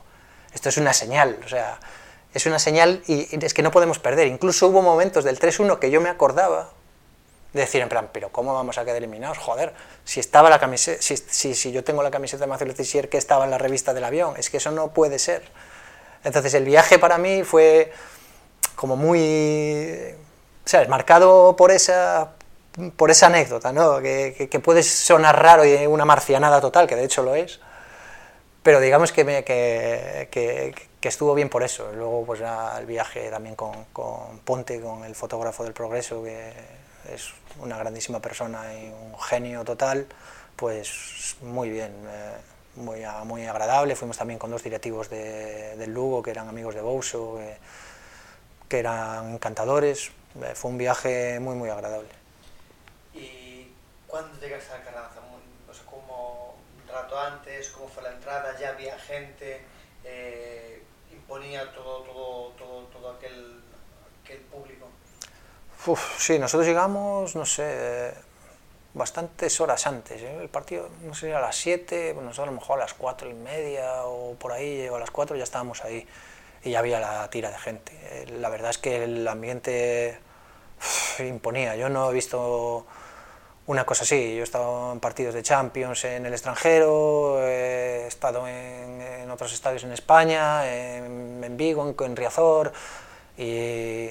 esto 0.53 0.69
es 0.69 0.77
una 0.77 0.93
señal, 0.93 1.39
o 1.45 1.47
sea, 1.47 1.79
es 2.33 2.45
una 2.45 2.59
señal 2.59 3.03
y, 3.07 3.27
es 3.45 3.53
que 3.53 3.61
no 3.61 3.71
podemos 3.71 3.99
perder. 3.99 4.27
Incluso 4.27 4.67
hubo 4.67 4.81
momentos 4.81 5.23
del 5.23 5.39
3-1 5.39 5.77
que 5.77 5.91
yo 5.91 6.01
me 6.01 6.09
acordaba 6.09 6.71
de 7.53 7.61
decir 7.61 7.81
en 7.81 7.87
plan, 7.87 8.09
pero 8.11 8.29
¿cómo 8.29 8.53
vamos 8.53 8.77
a 8.77 8.83
quedar 8.83 8.97
eliminados? 8.97 9.37
Joder, 9.37 9.73
si 10.03 10.19
estaba 10.19 10.49
la 10.49 10.59
camiseta, 10.59 11.01
si, 11.01 11.53
si, 11.53 11.71
yo 11.71 11.83
tengo 11.83 12.01
la 12.03 12.11
camiseta 12.11 12.43
de 12.43 12.47
Marcelo 12.47 12.73
Tissier 12.73 13.07
que 13.07 13.17
estaba 13.17 13.45
en 13.45 13.51
la 13.51 13.57
revista 13.57 13.93
del 13.93 14.03
avión, 14.03 14.33
es 14.37 14.49
que 14.49 14.57
eso 14.57 14.71
no 14.71 14.89
puede 14.93 15.19
ser. 15.19 15.43
Entonces 16.23 16.53
el 16.55 16.65
viaje 16.65 16.97
para 16.97 17.17
mí 17.17 17.43
fue 17.43 17.93
como 18.75 18.97
muy, 18.97 20.15
¿sabes? 20.65 20.89
Marcado 20.89 21.55
por 21.55 21.71
esa, 21.71 22.31
por 22.97 23.11
esa 23.11 23.27
anécdota, 23.27 23.71
¿no? 23.71 24.01
Que, 24.01 24.47
que, 24.49 24.59
puede 24.59 24.83
sonar 24.83 25.41
raro 25.41 25.65
y 25.65 25.85
una 25.87 26.05
marcianada 26.05 26.59
total, 26.61 26.87
que 26.87 26.95
de 26.95 27.05
hecho 27.05 27.23
lo 27.23 27.35
es, 27.35 27.59
pero 28.63 28.79
digamos 28.79 29.11
que, 29.11 29.23
me, 29.23 29.43
que, 29.43 30.27
que 31.05 31.09
estuvo 31.09 31.35
bien 31.35 31.49
por 31.49 31.61
eso. 31.61 31.91
Luego 31.93 32.25
pues 32.25 32.41
el 32.41 32.85
viaje 32.87 33.29
también 33.29 33.55
con, 33.55 33.85
con, 33.93 34.39
Ponte, 34.39 34.81
con 34.81 35.03
el 35.03 35.13
fotógrafo 35.13 35.63
del 35.63 35.71
progreso, 35.71 36.23
que 36.23 36.51
es 37.13 37.31
una 37.59 37.77
grandísima 37.77 38.19
persona 38.19 38.73
y 38.73 38.87
un 38.87 39.19
genio 39.19 39.63
total, 39.63 40.07
pues 40.55 41.35
muy 41.43 41.69
bien, 41.69 41.91
eh, 42.09 42.33
muy, 42.77 43.01
muy 43.25 43.45
agradable. 43.45 43.95
Fuimos 43.95 44.17
también 44.17 44.39
con 44.39 44.49
dos 44.49 44.63
directivos 44.63 45.11
de, 45.11 45.75
del 45.75 45.93
Lugo, 45.93 46.23
que 46.23 46.31
eran 46.31 46.49
amigos 46.49 46.73
de 46.73 46.81
Bouso, 46.81 47.37
que 48.67 48.79
eran 48.79 49.35
encantadores. 49.35 50.09
Fue 50.53 50.71
un 50.71 50.77
viaje 50.77 51.39
muy, 51.39 51.55
muy 51.55 51.69
agradable. 51.69 52.09
¿Y 53.13 53.71
cuándo 54.07 54.39
llegaste 54.39 54.73
a 54.73 54.83
Carranza? 54.83 55.21
No 55.67 55.73
sé, 55.73 55.81
¿cómo, 55.89 56.55
un 56.81 56.93
rato 56.93 57.19
antes? 57.19 57.69
¿Cómo 57.69 57.87
fue 57.87 58.03
la 58.03 58.11
entrada? 58.11 58.57
¿Ya 58.59 58.69
había 58.69 58.97
gente? 58.99 59.61
Eh, 60.03 60.83
ponía 61.27 61.71
todo, 61.73 62.01
todo, 62.01 62.49
todo, 62.51 62.81
todo 62.85 63.11
aquel, 63.11 63.61
aquel 64.23 64.39
público? 64.41 64.87
Uf, 65.87 66.19
sí, 66.19 66.39
nosotros 66.39 66.67
llegamos, 66.67 67.35
no 67.35 67.45
sé, 67.45 68.13
bastantes 68.93 69.59
horas 69.61 69.85
antes. 69.87 70.21
¿eh? 70.21 70.37
El 70.41 70.49
partido, 70.49 70.89
no 71.03 71.13
sé, 71.13 71.33
a 71.33 71.39
las 71.39 71.55
7, 71.57 72.13
bueno, 72.13 72.29
nosotros 72.29 72.49
a 72.49 72.51
lo 72.51 72.59
mejor 72.59 72.79
a 72.79 72.83
las 72.83 72.93
4 72.93 73.29
y 73.29 73.33
media 73.33 74.03
o 74.05 74.35
por 74.35 74.51
ahí, 74.51 74.87
o 74.87 74.95
a 74.95 74.99
las 74.99 75.11
4 75.11 75.35
ya 75.35 75.43
estábamos 75.43 75.83
ahí 75.83 76.07
y 76.63 76.71
ya 76.71 76.79
había 76.79 76.99
la 76.99 77.29
tira 77.29 77.51
de 77.51 77.59
gente. 77.59 77.91
Eh, 78.01 78.25
la 78.39 78.49
verdad 78.49 78.71
es 78.71 78.77
que 78.77 79.03
el 79.03 79.27
ambiente 79.27 80.19
imponía. 81.19 81.75
Yo 81.75 81.89
no 81.89 82.09
he 82.09 82.13
visto 82.13 82.85
una 83.67 83.85
cosa 83.85 84.03
así. 84.03 84.35
Yo 84.35 84.41
he 84.41 84.43
estado 84.43 84.91
en 84.91 84.99
partidos 84.99 85.33
de 85.33 85.43
Champions 85.43 86.05
en 86.05 86.25
el 86.25 86.33
extranjero, 86.33 87.39
he 87.41 88.07
estado 88.07 88.47
en, 88.47 89.01
en 89.01 89.31
otros 89.31 89.53
estadios 89.53 89.83
en 89.83 89.91
España, 89.91 90.67
en, 90.71 91.43
en 91.43 91.57
Vigo, 91.57 91.87
en, 91.87 91.95
en, 92.05 92.15
Riazor, 92.15 92.71
y 93.37 94.07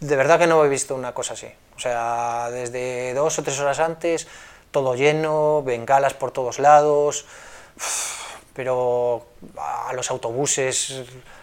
de 0.00 0.16
verdad 0.16 0.38
que 0.38 0.46
no 0.46 0.64
he 0.64 0.68
visto 0.68 0.94
una 0.94 1.14
cosa 1.14 1.34
así. 1.34 1.48
O 1.76 1.78
sea, 1.78 2.50
desde 2.50 3.14
dos 3.14 3.38
o 3.38 3.42
tres 3.42 3.58
horas 3.60 3.80
antes, 3.80 4.26
todo 4.70 4.94
lleno, 4.94 5.62
bengalas 5.62 6.14
por 6.14 6.32
todos 6.32 6.58
lados, 6.58 7.26
pero 8.52 9.26
a 9.58 9.92
los 9.94 10.10
autobuses 10.10 11.02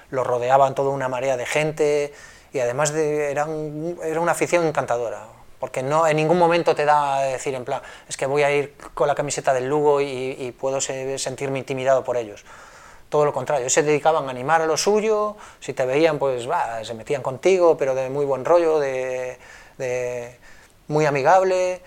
los 0.09 0.27
rodeaban 0.27 0.75
toda 0.75 0.91
una 0.91 1.07
marea 1.07 1.37
de 1.37 1.45
gente 1.45 2.13
y 2.53 2.59
además 2.59 2.93
de, 2.93 3.31
eran, 3.31 3.97
era 4.03 4.19
una 4.19 4.31
afición 4.31 4.65
encantadora 4.65 5.27
porque 5.63 5.81
no 5.81 6.05
en 6.05 6.17
ningún 6.17 6.37
momento 6.37 6.75
te 6.75 6.83
da 6.83 7.19
a 7.19 7.23
decir 7.23 7.55
en 7.55 7.63
plan, 7.63 7.81
es 8.09 8.17
que 8.17 8.25
voy 8.25 8.43
a 8.43 8.51
ir 8.51 8.75
con 8.93 9.07
la 9.07 9.15
camiseta 9.15 9.53
del 9.53 9.69
Lugo 9.69 10.01
y, 10.01 10.53
puedo 10.59 10.81
sentirme 10.81 11.57
intimidado 11.57 12.03
por 12.03 12.17
ellos. 12.17 12.43
Todo 13.07 13.23
lo 13.23 13.31
contrario, 13.31 13.69
se 13.69 13.81
dedicaban 13.81 14.27
a 14.27 14.31
animar 14.31 14.61
a 14.61 14.65
lo 14.65 14.75
suyo, 14.75 15.37
si 15.61 15.71
te 15.71 15.85
veían, 15.85 16.19
pues 16.19 16.49
se 16.81 16.93
metían 16.95 17.21
contigo, 17.21 17.77
pero 17.77 17.95
de 17.95 18.09
muy 18.09 18.25
buen 18.25 18.43
rollo, 18.43 18.77
de, 18.77 19.37
muy 20.89 21.05
amigable, 21.05 21.81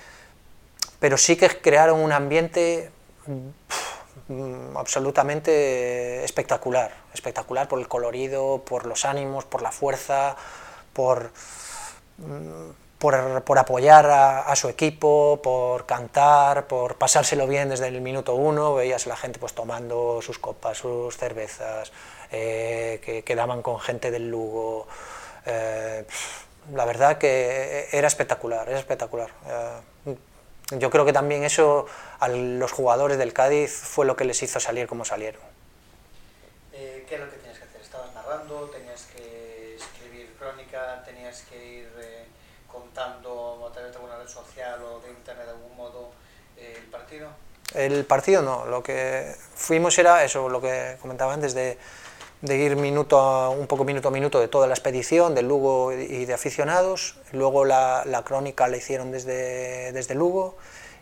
pero 0.99 1.19
sí 1.19 1.37
que 1.37 1.61
crearon 1.61 2.01
un 2.01 2.13
ambiente 2.13 2.91
absolutamente 4.75 6.25
espectacular, 6.25 6.93
espectacular 7.15 7.69
por 7.69 7.79
el 7.79 7.89
colorido, 7.89 8.63
por 8.65 8.87
los 8.87 9.05
ánimos, 9.05 9.45
por 9.45 9.63
la 9.63 9.73
fuerza, 9.73 10.37
por 10.93 11.31
por, 12.99 13.43
por 13.43 13.59
apoyar 13.59 14.07
a, 14.07 14.41
a, 14.41 14.57
su 14.57 14.69
equipo, 14.69 15.41
por 15.43 15.87
cantar, 15.87 16.67
por 16.67 16.97
pasárselo 16.97 17.47
bien 17.47 17.69
desde 17.69 17.89
el 17.89 18.01
minuto 18.01 18.35
uno, 18.35 18.75
veías 18.75 19.07
a 19.07 19.11
la 19.11 19.17
gente 19.17 19.39
pues 19.39 19.53
tomando 19.53 20.21
sus 20.23 20.39
copas, 20.39 20.79
sus 20.79 21.17
cervezas, 21.17 21.93
eh, 22.33 23.01
que 23.05 23.23
quedaban 23.23 23.63
con 23.63 23.79
gente 23.81 24.11
del 24.11 24.31
Lugo, 24.31 24.87
eh, 25.45 26.07
la 26.75 26.85
verdad 26.85 27.19
que 27.19 27.89
era 27.93 28.09
espectacular, 28.09 28.69
era 28.69 28.79
espectacular. 28.79 29.31
Eh, 29.47 30.17
yo 30.71 30.91
creo 30.91 31.05
que 31.05 31.13
también 31.13 31.45
eso 31.45 31.87
a 32.19 32.29
los 32.29 32.73
jugadores 32.73 33.19
del 33.19 33.33
Cádiz 33.33 33.73
fue 33.73 34.07
lo 34.07 34.17
que 34.17 34.25
les 34.25 34.43
hizo 34.43 34.61
salir 34.61 34.87
como 34.87 35.05
salieron. 35.05 35.41
¿Qué 37.09 37.15
es 37.15 37.21
lo 37.21 37.31
que 37.31 37.37
tienes 37.37 37.59
que 37.59 37.65
hacer? 37.65 37.81
estabas 37.81 38.13
narrando, 38.15 38.69
tenías 38.71 39.07
que 39.15 39.77
escribir 39.77 40.35
crónica, 40.39 41.05
tenías 41.05 41.43
que 41.43 41.65
ir 41.65 41.93
eh, 42.01 42.25
contando 42.67 43.65
a 43.69 43.73
través 43.73 43.93
de 43.93 43.99
alguna 43.99 44.19
red 44.19 44.29
social 44.29 44.83
o 44.83 44.99
de 45.01 45.11
internet 45.11 45.47
de 45.47 45.53
algún 45.53 45.77
modo 45.77 46.11
eh, 46.57 46.75
el 46.77 46.87
partido. 46.87 47.29
El 47.75 48.05
partido 48.05 48.43
no, 48.43 48.67
lo 48.67 48.83
que 48.83 49.37
fuimos 49.55 49.97
era 49.99 50.25
eso, 50.25 50.49
lo 50.49 50.61
que 50.61 50.97
comentaba 51.01 51.33
antes, 51.33 51.55
de, 51.55 51.79
de 52.43 52.57
ir 52.59 52.77
minuto 52.77 53.19
a, 53.19 53.51
un 53.51 53.67
poco 53.67 53.85
minuto 53.85 54.09
a 54.09 54.11
minuto 54.11 54.41
de 54.41 54.49
toda 54.49 54.67
la 54.67 54.75
expedición, 54.75 55.35
del 55.35 55.49
Lugo 55.49 55.93
y 55.93 56.25
de 56.25 56.35
aficionados, 56.35 57.17
luego 57.33 57.65
la, 57.65 58.03
la 58.07 58.23
crónica 58.25 58.69
la 58.69 58.77
hicieron 58.77 59.11
desde, 59.11 59.93
desde 59.93 60.15
Lugo, 60.15 60.57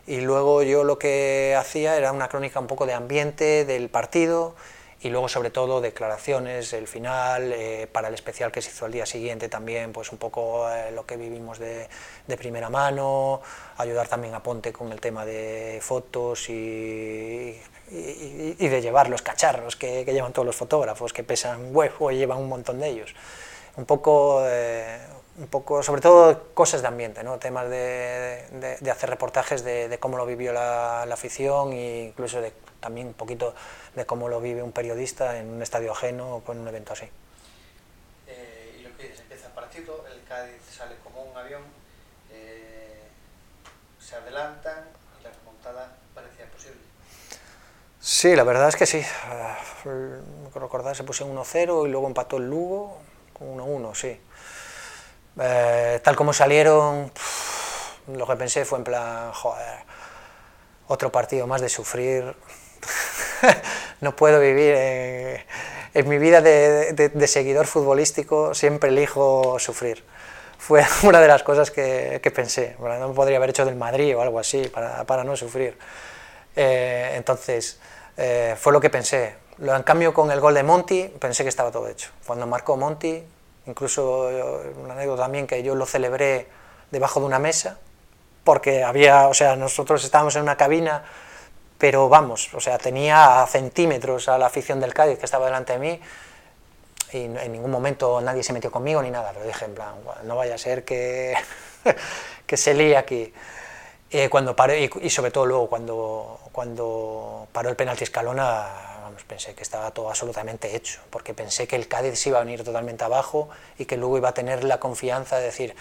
y 0.07 0.21
luego 0.21 0.63
yo 0.63 0.83
lo 0.83 0.99
que 0.99 1.55
hacía 1.57 1.97
era 1.97 2.11
una 2.11 2.27
crónica 2.27 2.59
un 2.59 2.67
poco 2.67 2.85
de 2.85 2.93
ambiente, 2.93 3.65
del 3.65 3.89
partido, 3.89 4.55
y 5.01 5.09
luego 5.09 5.27
sobre 5.29 5.51
todo 5.51 5.81
declaraciones, 5.81 6.73
el 6.73 6.87
final, 6.87 7.51
eh, 7.53 7.87
para 7.91 8.07
el 8.07 8.13
especial 8.13 8.51
que 8.51 8.61
se 8.61 8.71
hizo 8.71 8.85
al 8.85 8.91
día 8.91 9.05
siguiente 9.05 9.49
también, 9.49 9.91
pues 9.93 10.11
un 10.11 10.17
poco 10.17 10.69
eh, 10.71 10.91
lo 10.91 11.05
que 11.05 11.17
vivimos 11.17 11.59
de, 11.59 11.87
de, 12.27 12.37
primera 12.37 12.69
mano, 12.69 13.41
ayudar 13.77 14.07
también 14.07 14.33
a 14.33 14.41
Ponte 14.41 14.73
con 14.73 14.91
el 14.91 14.99
tema 14.99 15.25
de 15.25 15.79
fotos 15.81 16.49
y, 16.49 16.53
y, 16.53 17.61
y 17.91 18.67
de 18.67 18.81
llevar 18.81 19.09
los 19.09 19.21
cacharros 19.21 19.75
que, 19.75 20.03
llevan 20.05 20.33
todos 20.33 20.45
los 20.45 20.55
fotógrafos, 20.55 21.13
que 21.13 21.23
pesan 21.23 21.75
huevo 21.75 22.11
y 22.11 22.17
llevan 22.17 22.39
un 22.39 22.49
montón 22.49 22.79
de 22.79 22.89
ellos. 22.89 23.15
Un 23.77 23.85
poco, 23.85 24.41
eh, 24.47 24.99
un 25.37 25.47
poco 25.47 25.83
sobre 25.83 26.01
todo 26.01 26.53
cosas 26.53 26.81
de 26.81 26.87
ambiente, 26.87 27.23
¿no? 27.23 27.37
temas 27.37 27.69
de, 27.69 28.77
de, 28.79 28.91
hacer 28.91 29.09
reportajes 29.09 29.63
de, 29.63 29.97
cómo 29.99 30.17
lo 30.17 30.25
vivió 30.25 30.53
la, 30.53 31.03
afición 31.03 31.73
e 31.73 32.05
incluso 32.05 32.41
de 32.41 32.53
también 32.79 33.07
un 33.07 33.13
poquito 33.13 33.53
de 33.95 34.05
cómo 34.05 34.29
lo 34.29 34.39
vive 34.39 34.63
un 34.63 34.71
periodista 34.71 35.37
en 35.39 35.49
un 35.49 35.61
estadio 35.61 35.91
ajeno 35.91 36.37
o 36.37 36.43
con 36.43 36.57
un 36.59 36.67
evento 36.67 36.93
así. 36.93 37.09
Eh, 38.27 38.77
y 38.79 38.83
lo 38.83 38.95
que 38.95 39.03
dices, 39.03 39.19
empieza 39.21 39.47
el 39.47 39.53
partido, 39.53 40.05
el 40.07 40.23
Cádiz 40.23 40.61
sale 40.71 40.95
como 41.03 41.23
un 41.23 41.37
avión, 41.37 41.63
eh, 42.31 43.01
se 43.99 44.15
adelantan 44.15 44.85
y 45.19 45.23
la 45.23 45.31
remontada 45.31 45.97
parecía 46.13 46.45
posible. 46.45 46.79
Sí, 48.07 48.35
la 48.35 48.43
verdad 48.43 48.69
es 48.69 48.75
que 48.75 48.85
sí. 48.85 49.03
Uh, 49.83 50.59
recordar, 50.59 50.95
se 50.95 51.03
puso 51.03 51.27
1-0 51.27 51.87
y 51.87 51.89
luego 51.89 52.05
empató 52.05 52.37
el 52.37 52.47
Lugo 52.47 52.99
con 53.33 53.57
1-1, 53.57 53.95
sí. 53.95 54.21
Eh, 55.41 55.99
tal 56.03 56.15
como 56.15 56.31
salieron, 56.31 57.11
lo 58.13 58.27
que 58.27 58.35
pensé 58.35 58.63
fue 58.63 58.77
en 58.77 58.83
plan, 58.83 59.31
joder, 59.31 59.79
otro 60.87 61.11
partido 61.11 61.47
más 61.47 61.61
de 61.61 61.69
sufrir, 61.69 62.35
no 64.01 64.15
puedo 64.15 64.39
vivir. 64.39 64.75
En, 64.75 65.43
en 65.95 66.07
mi 66.07 66.19
vida 66.19 66.41
de, 66.41 66.93
de, 66.93 67.09
de, 67.09 67.27
seguidor 67.27 67.65
futbolístico 67.65 68.53
siempre 68.53 68.91
elijo 68.91 69.57
sufrir. 69.57 70.03
Fue 70.59 70.85
una 71.03 71.19
de 71.21 71.27
las 71.27 71.41
cosas 71.41 71.71
que, 71.71 72.19
que 72.21 72.29
pensé. 72.29 72.75
Bueno, 72.77 72.99
no 72.99 73.09
me 73.09 73.15
podría 73.15 73.37
haber 73.37 73.49
hecho 73.49 73.65
del 73.65 73.77
Madrid 73.77 74.15
o 74.15 74.21
algo 74.21 74.37
así 74.37 74.67
para, 74.67 75.05
para 75.05 75.23
no 75.23 75.35
sufrir. 75.35 75.75
Eh, 76.55 77.13
entonces, 77.15 77.79
eh, 78.17 78.55
fue 78.59 78.73
lo 78.73 78.79
que 78.79 78.89
pensé. 78.89 79.35
En 79.59 79.83
cambio, 79.83 80.13
con 80.13 80.31
el 80.31 80.39
gol 80.39 80.53
de 80.53 80.63
Monti, 80.63 81.03
pensé 81.19 81.43
que 81.43 81.49
estaba 81.49 81.71
todo 81.71 81.87
hecho. 81.87 82.11
Cuando 82.25 82.45
marcó 82.45 82.75
Monti, 82.77 83.23
incluso 83.67 84.29
una 84.83 84.93
anécdota 84.93 85.23
también 85.23 85.47
que 85.47 85.63
yo 85.63 85.75
lo 85.75 85.85
celebré 85.85 86.47
debajo 86.91 87.19
de 87.19 87.25
una 87.25 87.39
mesa, 87.39 87.77
porque 88.43 88.83
había, 88.83 89.27
o 89.27 89.33
sea, 89.33 89.55
nosotros 89.55 90.03
estábamos 90.03 90.35
en 90.35 90.43
una 90.43 90.57
cabina 90.57 91.03
pero 91.77 92.07
vamos, 92.07 92.53
o 92.53 92.59
sea, 92.59 92.77
tenía 92.77 93.41
a 93.41 93.47
centímetros 93.47 94.29
a 94.29 94.37
la 94.37 94.45
afición 94.45 94.79
del 94.79 94.93
Cádiz 94.93 95.19
que 95.19 95.25
estaba 95.25 95.45
delante 95.45 95.73
de 95.73 95.79
mí 95.79 95.99
y 97.11 97.17
en 97.25 97.51
ningún 97.51 97.71
momento 97.71 98.21
nadie 98.21 98.43
se 98.43 98.53
metió 98.53 98.71
conmigo 98.71 99.01
ni 99.01 99.11
nada, 99.11 99.31
pero 99.33 99.45
dije 99.45 99.65
en 99.65 99.75
plan, 99.75 99.93
no 100.23 100.35
vaya 100.35 100.55
a 100.55 100.57
ser 100.57 100.83
que, 100.83 101.35
que 102.47 102.57
se 102.57 102.73
líe 102.73 102.97
aquí. 102.97 103.33
Eh, 104.11 104.29
cuando 104.29 104.55
paró, 104.55 104.75
y, 104.75 104.89
y, 105.01 105.09
sobre 105.09 105.31
todo 105.31 105.45
luego 105.45 105.67
cuando, 105.67 106.39
cuando 106.51 107.47
paró 107.51 107.69
el 107.69 107.75
penalti 107.75 108.03
Escalona, 108.03 108.67
vamos, 109.01 109.23
pensé 109.23 109.55
que 109.55 109.63
estaba 109.63 109.91
todo 109.91 110.09
absolutamente 110.09 110.75
hecho, 110.75 111.01
porque 111.09 111.33
pensé 111.33 111.67
que 111.67 111.75
el 111.75 111.87
Cádiz 111.87 112.25
iba 112.27 112.37
a 112.37 112.43
venir 112.43 112.63
totalmente 112.63 113.03
abajo 113.03 113.49
y 113.77 113.85
que 113.85 113.97
luego 113.97 114.17
iba 114.17 114.29
a 114.29 114.33
tener 114.33 114.63
la 114.63 114.79
confianza 114.79 115.37
de 115.37 115.45
decir, 115.45 115.75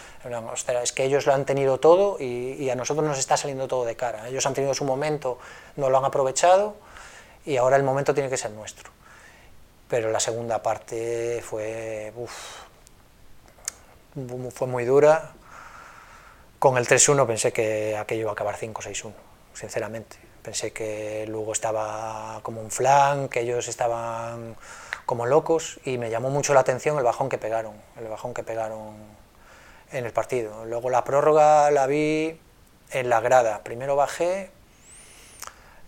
es 0.83 0.93
que 0.93 1.05
ellos 1.05 1.27
lo 1.27 1.35
han 1.35 1.45
tenido 1.45 1.79
todo 1.79 2.17
y, 2.19 2.57
y, 2.59 2.71
a 2.71 2.75
nosotros 2.75 3.07
nos 3.07 3.19
está 3.19 3.37
saliendo 3.37 3.69
todo 3.69 3.85
de 3.85 3.95
cara. 3.95 4.29
Ellos 4.29 4.45
han 4.47 4.55
tenido 4.55 4.75
su 4.75 4.85
momento, 4.85 5.39
no 5.77 5.91
lo 5.91 5.99
han 5.99 6.05
aprovechado 6.05 6.77
y 7.45 7.57
ahora 7.57 7.77
el 7.77 7.83
momento 7.83 8.15
tiene 8.15 8.31
que 8.31 8.37
ser 8.37 8.51
nuestro. 8.53 8.91
Pero 9.89 10.11
la 10.11 10.19
segunda 10.19 10.63
parte 10.63 11.43
fue, 11.43 12.13
uf, 12.17 12.33
fue 14.53 14.67
muy 14.67 14.85
dura. 14.85 15.33
Con 16.65 16.79
el 16.79 16.87
3-1 16.87 17.27
pensé 17.27 17.53
que 17.53 17.95
aquello 17.95 18.23
iba 18.23 18.31
a 18.31 18.33
acabar 18.33 18.57
5-6-1, 18.57 19.13
sinceramente 19.53 20.17
pensé 20.43 20.73
que 20.73 21.27
luego 21.29 21.53
estaba 21.53 22.41
como 22.43 22.63
un 22.63 22.71
flan, 22.71 23.29
que 23.29 23.41
ellos 23.41 23.69
estaban 23.69 24.57
como 25.05 25.27
locos 25.27 25.79
y 25.85 25.99
me 25.99 26.09
llamó 26.09 26.31
mucho 26.31 26.55
la 26.55 26.61
atención 26.61 26.97
el 26.97 27.05
bajón 27.05 27.29
que 27.29 27.37
pegaron, 27.37 27.75
el 27.99 28.09
bajón 28.09 28.33
que 28.33 28.43
pegaron 28.43 28.95
en 29.93 30.07
el 30.07 30.13
partido. 30.15 30.65
Luego 30.65 30.89
la 30.89 31.05
prórroga 31.05 31.71
la 31.71 31.87
vi 31.87 32.41
en 32.93 33.11
la 33.11 33.21
grada. 33.21 33.63
Primero 33.63 33.95
bajé 33.95 34.51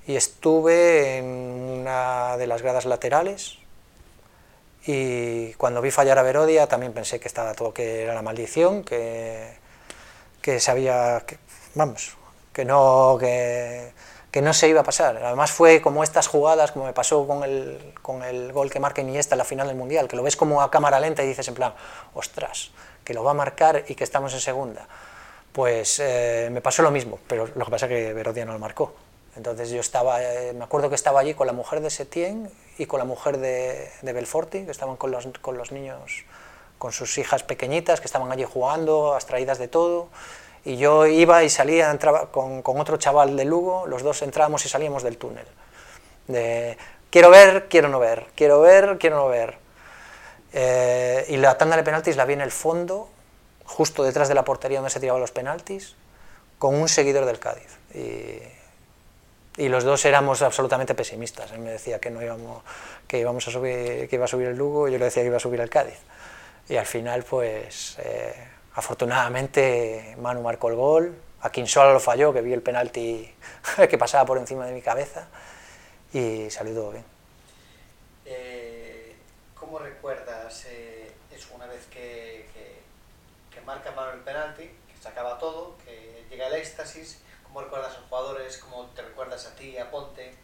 y 0.07 0.17
estuve 0.17 1.17
en 1.17 1.25
una 1.25 2.37
de 2.37 2.47
las 2.47 2.61
gradas 2.61 2.85
laterales 2.85 3.57
y 4.85 5.55
cuando 5.55 5.81
vi 5.81 5.91
fallar 5.91 6.19
a 6.19 6.23
Verodia 6.23 6.67
también 6.67 6.93
pensé 6.93 7.19
que 7.19 7.29
estaba 7.29 7.55
todo 7.55 7.73
que 7.73 8.03
era 8.03 8.13
la 8.13 8.21
maldición, 8.21 8.85
que, 8.85 9.65
que 10.47 10.61
sabía 10.61 11.25
que 11.27 11.39
vamos, 11.75 12.17
que 12.53 12.65
no 12.65 13.17
que 13.19 13.91
que 14.31 14.43
no 14.43 14.53
se 14.53 14.69
iba 14.69 14.83
a 14.83 14.85
pasar. 14.85 15.17
Además 15.17 15.51
fue 15.51 15.81
como 15.81 16.05
estas 16.05 16.29
jugadas, 16.29 16.71
como 16.71 16.85
me 16.85 16.93
pasó 16.93 17.27
con 17.27 17.43
el, 17.43 17.95
con 18.03 18.23
el 18.23 18.53
gol 18.53 18.71
que 18.71 18.79
marca 18.79 19.01
Iniesta 19.01 19.35
en 19.35 19.39
la 19.39 19.45
final 19.45 19.67
del 19.67 19.77
Mundial, 19.77 20.09
que 20.09 20.15
lo 20.15 20.23
ves 20.23 20.37
como 20.37 20.61
a 20.61 20.71
cámara 20.71 21.01
lenta 21.01 21.25
y 21.25 21.27
dices 21.27 21.49
en 21.49 21.55
plan, 21.55 21.73
ostras, 22.13 22.71
que 23.03 23.15
lo 23.15 23.25
va 23.25 23.31
a 23.31 23.35
marcar 23.35 23.85
y 23.89 23.95
que 23.95 24.05
estamos 24.05 24.35
en 24.35 24.41
segunda. 24.41 24.87
Pues 25.53 25.99
eh, 26.01 26.51
me 26.53 26.61
pasó 26.61 26.83
lo 26.83 26.91
mismo, 26.91 27.19
pero 27.27 27.49
lo 27.57 27.65
que 27.65 27.71
pasa 27.71 27.87
es 27.87 27.91
que 27.91 28.13
Verodia 28.13 28.45
no 28.45 28.53
lo 28.53 28.59
marcó. 28.59 28.95
Entonces 29.37 29.71
yo 29.71 29.81
estaba, 29.81 30.23
eh, 30.23 30.53
me 30.53 30.65
acuerdo 30.65 30.91
que 30.91 30.97
estaba 30.97 31.19
allí 31.19 31.33
con 31.33 31.47
la 31.47 31.55
mujer 31.55 31.81
de 31.81 31.89
Setién 31.89 32.51
y 32.77 32.85
con 32.85 32.99
la 32.99 33.05
mujer 33.05 33.39
de, 33.39 33.91
de 34.03 34.13
Belforti, 34.13 34.67
que 34.67 34.71
estaban 34.71 34.97
con 34.97 35.11
los, 35.11 35.27
con 35.41 35.57
los 35.57 35.73
niños, 35.73 36.27
con 36.79 36.93
sus 36.93 37.19
hijas 37.19 37.43
pequeñitas, 37.43 38.01
que 38.01 38.07
estaban 38.07 38.31
allí 38.31 38.45
jugando, 38.45 39.15
abstraídas 39.15 39.59
de 39.59 39.69
todo 39.69 40.09
y 40.67 40.79
yo 40.79 41.07
iba 41.07 41.45
y 41.45 41.49
salía, 41.49 41.93
entraba 41.93 42.33
con, 42.33 42.61
otro 42.65 42.97
chaval 42.97 43.37
de 43.37 43.45
Lugo, 43.45 43.87
los 43.87 44.03
dos 44.03 44.21
entrábamos 44.23 44.67
y 44.67 44.69
salíamos 44.69 45.05
del 45.05 45.17
túnel. 45.17 45.47
Quiero 47.09 47.31
ver, 47.31 47.69
quiero 47.69 47.89
no 47.89 48.01
ver, 48.01 48.27
quiero 48.35 48.61
ver, 48.61 48.99
quiero 48.99 49.17
no 49.17 49.29
ver. 49.29 49.59
Eh, 50.53 51.25
y 51.29 51.37
la 51.37 51.57
tanda 51.57 51.77
de 51.77 51.85
penaltis 51.85 52.17
la 52.17 52.25
vi 52.25 52.33
en 52.33 52.41
el 52.41 52.51
fondo, 52.51 53.09
justo 53.65 54.03
detrás 54.03 54.27
de 54.27 54.35
la 54.35 54.45
portería 54.45 54.79
donde 54.79 54.91
se 54.91 54.99
tiraban 54.99 55.21
los 55.21 55.31
penaltis, 55.31 55.95
con 56.59 56.75
un 56.75 56.89
seguidor 56.89 57.27
del 57.27 57.39
Cádiz. 57.39 57.79
Y, 57.95 59.63
y 59.63 59.69
los 59.69 59.85
dos 59.85 60.05
éramos 60.05 60.43
absolutamente 60.43 60.97
pesimistas. 60.97 61.53
Él 61.53 61.61
me 61.61 61.71
decía 61.71 62.01
que 62.01 62.11
no 62.11 62.21
íbamos, 62.21 62.65
que 63.07 63.21
íbamos 63.21 63.47
a 63.47 63.53
subir, 63.53 64.09
que 64.09 64.17
iba 64.17 64.25
a 64.25 64.29
subir 64.29 64.49
el 64.49 64.57
Lugo, 64.57 64.89
y 64.89 64.93
yo 64.93 64.99
le 64.99 65.05
decía 65.05 65.23
que 65.23 65.29
iba 65.29 65.37
a 65.37 65.41
subir 65.41 65.61
el 65.61 65.71
Cádiz. 65.71 66.01
Y 66.69 66.77
al 66.77 66.87
final, 66.87 67.23
pues. 67.25 67.97
Eh, 67.99 68.35
Afortunadamente 68.77 70.15
Manu 70.21 70.43
marcó 70.43 70.69
el 70.69 70.77
gol, 70.77 71.19
a 71.41 71.49
quien 71.49 71.67
solo 71.67 71.95
lo 71.95 72.01
falló, 72.01 72.35
que 72.35 72.43
vi 72.43 72.53
el 72.53 72.61
penalti 72.61 73.35
que 73.89 73.97
pasaba 73.97 74.27
por 74.27 74.37
encima 74.37 74.67
de 74.67 74.75
mi 74.75 74.83
cabeza 74.83 75.29
y 76.13 76.51
salió 76.51 76.75
todo 76.75 76.91
bien. 76.91 77.05
Eh, 78.27 79.17
¿Cómo 79.59 79.79
recuerdas 79.79 80.67
eh, 80.67 81.11
eso 81.35 81.55
una 81.55 81.65
vez 81.65 81.87
que, 81.87 82.51
que, 82.53 82.83
que, 83.51 83.63
marca 83.63 83.93
Manu 83.93 84.13
el 84.13 84.21
penalti, 84.21 84.65
que 84.65 85.03
se 85.03 85.09
acaba 85.09 85.39
todo, 85.39 85.79
que 85.83 86.27
llega 86.29 86.49
el 86.49 86.55
éxtasis? 86.57 87.23
¿Cómo 87.45 87.63
recuerdas 87.63 87.95
a 87.95 88.01
los 88.01 88.09
jugadores? 88.11 88.59
¿Cómo 88.59 88.91
te 88.95 89.01
recuerdas 89.01 89.47
a 89.47 89.57
ti, 89.57 89.79
a 89.79 89.91
Ponte? 89.91 90.35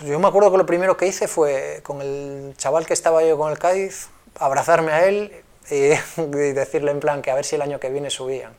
Yo 0.00 0.18
me 0.18 0.28
acuerdo 0.28 0.50
que 0.50 0.56
lo 0.56 0.64
primero 0.64 0.96
que 0.96 1.08
hice 1.08 1.28
fue 1.28 1.80
con 1.82 2.00
el 2.00 2.54
chaval 2.56 2.86
que 2.86 2.94
estaba 2.94 3.22
yo 3.22 3.36
con 3.36 3.52
el 3.52 3.58
Cádiz, 3.58 4.08
abrazarme 4.38 4.92
a 4.92 5.06
él 5.06 5.44
y, 5.70 5.94
decirle 6.52 6.90
en 6.90 7.00
plan 7.00 7.22
que 7.22 7.30
a 7.30 7.34
ver 7.34 7.44
si 7.44 7.56
el 7.56 7.62
año 7.62 7.80
que 7.80 7.90
viene 7.90 8.10
subían. 8.10 8.54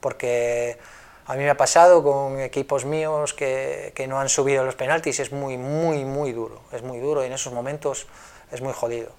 Porque 0.00 0.78
a 1.26 1.34
mí 1.34 1.42
me 1.42 1.50
ha 1.50 1.56
pasado 1.56 2.02
con 2.02 2.40
equipos 2.40 2.84
míos 2.84 3.34
que, 3.34 3.92
que 3.94 4.06
no 4.06 4.20
han 4.20 4.28
subido 4.28 4.64
los 4.64 4.76
penaltis, 4.76 5.20
es 5.20 5.32
muy, 5.32 5.58
muy, 5.58 6.04
muy 6.04 6.32
duro, 6.32 6.60
es 6.72 6.82
muy 6.82 7.00
duro 7.00 7.22
y 7.24 7.26
en 7.26 7.32
esos 7.32 7.52
momentos 7.52 8.06
es 8.52 8.60
muy 8.60 8.72
jodido. 8.72 9.10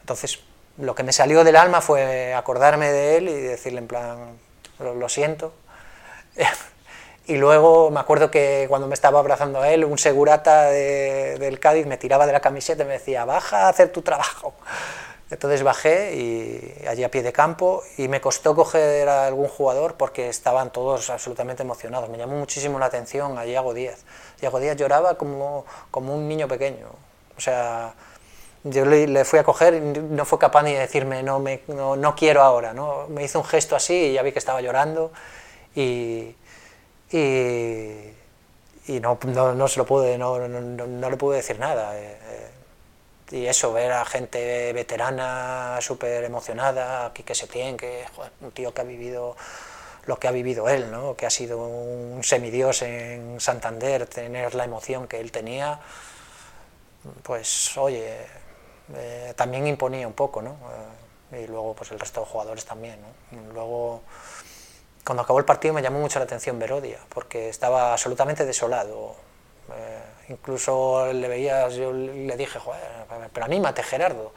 Entonces, 0.00 0.40
lo 0.78 0.94
que 0.94 1.02
me 1.02 1.12
salió 1.12 1.42
del 1.44 1.56
alma 1.56 1.80
fue 1.80 2.34
acordarme 2.34 2.90
de 2.92 3.16
él 3.16 3.28
y 3.28 3.34
decirle 3.34 3.80
en 3.80 3.88
plan, 3.88 4.38
lo, 4.78 4.94
lo 4.94 5.08
siento. 5.08 5.52
y 7.26 7.36
luego 7.36 7.90
me 7.90 8.00
acuerdo 8.00 8.30
que 8.30 8.66
cuando 8.68 8.86
me 8.86 8.94
estaba 8.94 9.18
abrazando 9.18 9.60
a 9.60 9.70
él, 9.70 9.84
un 9.84 9.98
segurata 9.98 10.70
del 10.70 11.58
Cádiz 11.60 11.86
me 11.86 11.98
tiraba 11.98 12.26
de 12.26 12.32
la 12.32 12.40
camiseta 12.40 12.84
y 12.84 12.86
me 12.86 12.94
decía, 12.94 13.24
baja 13.24 13.66
a 13.66 13.68
hacer 13.68 13.90
tu 13.90 14.02
trabajo. 14.02 14.54
Entonces 15.30 15.62
bajé 15.62 16.16
y 16.16 16.86
allí 16.86 17.04
a 17.04 17.10
pie 17.10 17.22
de 17.22 17.32
campo 17.32 17.82
y 17.98 18.08
me 18.08 18.20
costó 18.20 18.54
coger 18.54 19.08
a 19.08 19.26
algún 19.26 19.48
jugador 19.48 19.94
porque 19.96 20.28
estaban 20.30 20.72
todos 20.72 21.10
absolutamente 21.10 21.62
emocionados. 21.62 22.08
Me 22.08 22.16
llamó 22.16 22.36
muchísimo 22.36 22.78
la 22.78 22.86
atención 22.86 23.36
a 23.38 23.44
Iago 23.44 23.74
Díaz. 23.74 24.04
Iago 24.40 24.58
Díaz 24.58 24.76
lloraba 24.76 25.18
como, 25.18 25.66
como 25.90 26.14
un 26.14 26.28
niño 26.28 26.48
pequeño. 26.48 26.88
O 27.36 27.40
sea, 27.40 27.94
yo 28.64 28.86
le, 28.86 29.24
fui 29.24 29.38
a 29.38 29.44
coger 29.44 29.74
y 29.74 29.80
no 29.80 30.24
fue 30.24 30.38
capaz 30.38 30.62
ni 30.62 30.72
de 30.72 30.80
decirme 30.80 31.22
no, 31.22 31.38
me, 31.40 31.62
no, 31.68 31.94
no, 31.94 32.14
quiero 32.14 32.42
ahora. 32.42 32.72
¿no? 32.72 33.06
Me 33.08 33.22
hizo 33.22 33.38
un 33.38 33.44
gesto 33.44 33.76
así 33.76 33.94
y 33.94 34.12
ya 34.14 34.22
vi 34.22 34.32
que 34.32 34.38
estaba 34.38 34.62
llorando 34.62 35.12
y, 35.74 36.34
y, 37.10 38.14
y 38.86 39.00
no, 39.00 39.18
no, 39.26 39.54
no, 39.54 39.68
se 39.68 39.78
lo 39.78 39.84
pude, 39.84 40.16
no, 40.16 40.48
no, 40.48 41.10
le 41.10 41.16
pude 41.18 41.36
decir 41.36 41.58
nada. 41.58 41.98
Eh, 41.98 42.18
eh, 42.18 42.50
y 43.30 43.46
eso, 43.46 43.72
ver 43.72 43.92
a 43.92 44.04
gente 44.04 44.72
veterana, 44.72 45.78
súper 45.80 46.24
emocionada, 46.24 47.06
aquí 47.06 47.22
que 47.22 47.34
se 47.34 47.46
tiene, 47.46 47.76
que 47.76 48.04
un 48.40 48.50
tío 48.52 48.72
que 48.72 48.80
ha 48.80 48.84
vivido 48.84 49.36
lo 50.06 50.18
que 50.18 50.26
ha 50.26 50.30
vivido 50.30 50.70
él, 50.70 50.90
¿no? 50.90 51.14
que 51.16 51.26
ha 51.26 51.30
sido 51.30 51.58
un 51.58 52.24
semidios 52.24 52.80
en 52.80 53.38
Santander, 53.40 54.06
tener 54.06 54.54
la 54.54 54.64
emoción 54.64 55.06
que 55.06 55.20
él 55.20 55.30
tenía, 55.30 55.80
pues 57.22 57.76
oye, 57.76 58.26
eh, 58.96 59.34
también 59.36 59.66
imponía 59.66 60.06
un 60.06 60.14
poco, 60.14 60.40
¿no? 60.40 60.56
y 61.30 61.46
luego 61.46 61.74
pues 61.74 61.90
el 61.90 62.00
resto 62.00 62.20
de 62.20 62.26
jugadores 62.26 62.64
también. 62.64 62.98
¿no? 63.02 63.52
Luego 63.52 64.02
cuando 65.04 65.22
acabó 65.22 65.38
el 65.38 65.44
partido 65.44 65.74
me 65.74 65.82
llamó 65.82 66.00
mucho 66.00 66.18
la 66.18 66.24
atención 66.24 66.58
Verodia, 66.58 66.98
porque 67.10 67.50
estaba 67.50 67.92
absolutamente 67.92 68.46
desolado. 68.46 69.14
Eh, 69.74 70.00
incluso 70.28 71.12
le 71.12 71.28
veías, 71.28 71.74
yo 71.74 71.92
le 71.92 72.36
dije, 72.36 72.58
pero 73.32 73.46
anímate 73.46 73.82
Gerardo. 73.82 74.32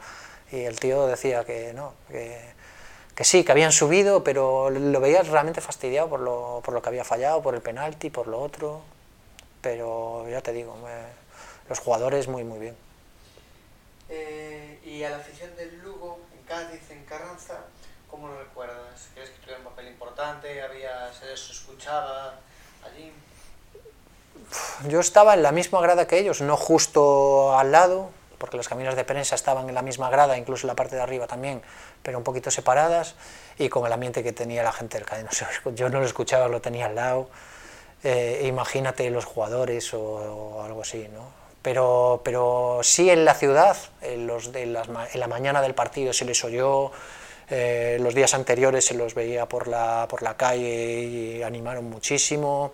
Y 0.50 0.60
el 0.60 0.78
tío 0.78 1.06
decía 1.06 1.44
que 1.44 1.72
no, 1.72 1.94
que, 2.08 3.24
sí, 3.24 3.44
que 3.44 3.52
habían 3.52 3.72
subido, 3.72 4.22
pero 4.24 4.70
lo 4.70 5.00
veías 5.00 5.28
realmente 5.28 5.60
fastidiado 5.60 6.08
por 6.08 6.20
lo, 6.20 6.60
por 6.64 6.74
lo 6.74 6.82
que 6.82 6.88
había 6.88 7.04
fallado, 7.04 7.42
por 7.42 7.54
el 7.54 7.62
penalti, 7.62 8.10
por 8.10 8.26
lo 8.26 8.40
otro. 8.40 8.82
Pero 9.60 10.28
ya 10.28 10.40
te 10.40 10.52
digo, 10.52 10.76
los 11.68 11.78
jugadores 11.78 12.28
muy, 12.28 12.44
muy 12.44 12.58
bien. 12.58 12.76
Eh, 14.08 14.80
y 14.84 15.04
a 15.04 15.10
la 15.10 15.16
afición 15.16 15.54
del 15.56 15.80
Lugo, 15.82 16.20
en 16.36 16.44
Cádiz, 16.44 16.90
en 16.90 17.04
Carranza, 17.04 17.60
¿Cómo 18.12 18.28
lo 18.28 18.38
recuerdas? 18.38 19.08
¿Crees 19.14 19.30
que 19.30 19.46
tuvo 19.46 19.56
un 19.56 19.64
papel 19.64 19.88
importante? 19.88 20.60
¿Había, 20.60 21.10
¿Se 21.14 21.32
escuchaba 21.32 22.38
allí? 22.84 23.10
Yo 24.88 25.00
estaba 25.00 25.34
en 25.34 25.42
la 25.42 25.52
misma 25.52 25.80
grada 25.80 26.06
que 26.06 26.18
ellos, 26.18 26.40
no 26.40 26.56
justo 26.56 27.56
al 27.58 27.72
lado, 27.72 28.10
porque 28.38 28.56
las 28.56 28.68
caminas 28.68 28.96
de 28.96 29.04
prensa 29.04 29.34
estaban 29.34 29.68
en 29.68 29.74
la 29.74 29.82
misma 29.82 30.10
grada, 30.10 30.36
incluso 30.36 30.66
en 30.66 30.68
la 30.68 30.74
parte 30.74 30.96
de 30.96 31.02
arriba 31.02 31.26
también, 31.26 31.62
pero 32.02 32.18
un 32.18 32.24
poquito 32.24 32.50
separadas, 32.50 33.14
y 33.58 33.68
con 33.68 33.86
el 33.86 33.92
ambiente 33.92 34.22
que 34.22 34.32
tenía 34.32 34.62
la 34.62 34.72
gente 34.72 34.98
del 34.98 35.06
cadena. 35.06 35.30
yo 35.74 35.88
no 35.88 36.00
lo 36.00 36.06
escuchaba, 36.06 36.48
lo 36.48 36.60
tenía 36.60 36.86
al 36.86 36.94
lado. 36.94 37.28
Eh, 38.02 38.42
imagínate 38.46 39.08
los 39.10 39.24
jugadores 39.24 39.94
o, 39.94 40.60
algo 40.64 40.82
así, 40.82 41.08
¿no? 41.14 41.30
Pero, 41.62 42.20
pero 42.24 42.80
sí 42.82 43.08
en 43.10 43.24
la 43.24 43.34
ciudad, 43.34 43.76
en, 44.00 44.26
los, 44.26 44.50
de 44.50 44.66
las, 44.66 44.88
en 44.88 45.20
la 45.20 45.28
mañana 45.28 45.62
del 45.62 45.76
partido 45.76 46.12
se 46.12 46.24
les 46.24 46.42
oyó, 46.42 46.90
eh, 47.48 47.98
los 48.00 48.12
días 48.12 48.34
anteriores 48.34 48.84
se 48.84 48.94
los 48.94 49.14
veía 49.14 49.46
por 49.46 49.68
la, 49.68 50.06
por 50.10 50.22
la 50.22 50.36
calle 50.36 51.00
y 51.02 51.42
animaron 51.44 51.88
muchísimo. 51.88 52.72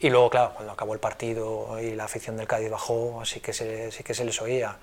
Y 0.00 0.08
luego, 0.08 0.30
claro, 0.30 0.54
cuando 0.54 0.72
acabó 0.72 0.94
el 0.94 1.00
partido 1.00 1.78
y 1.78 1.94
la 1.94 2.04
afición 2.04 2.36
del 2.38 2.46
Cádiz 2.46 2.70
bajó, 2.70 3.20
así 3.20 3.40
que 3.40 3.52
se, 3.52 3.92
sí 3.92 4.02
que 4.02 4.14
se 4.14 4.24
les 4.24 4.40
oía. 4.40 4.78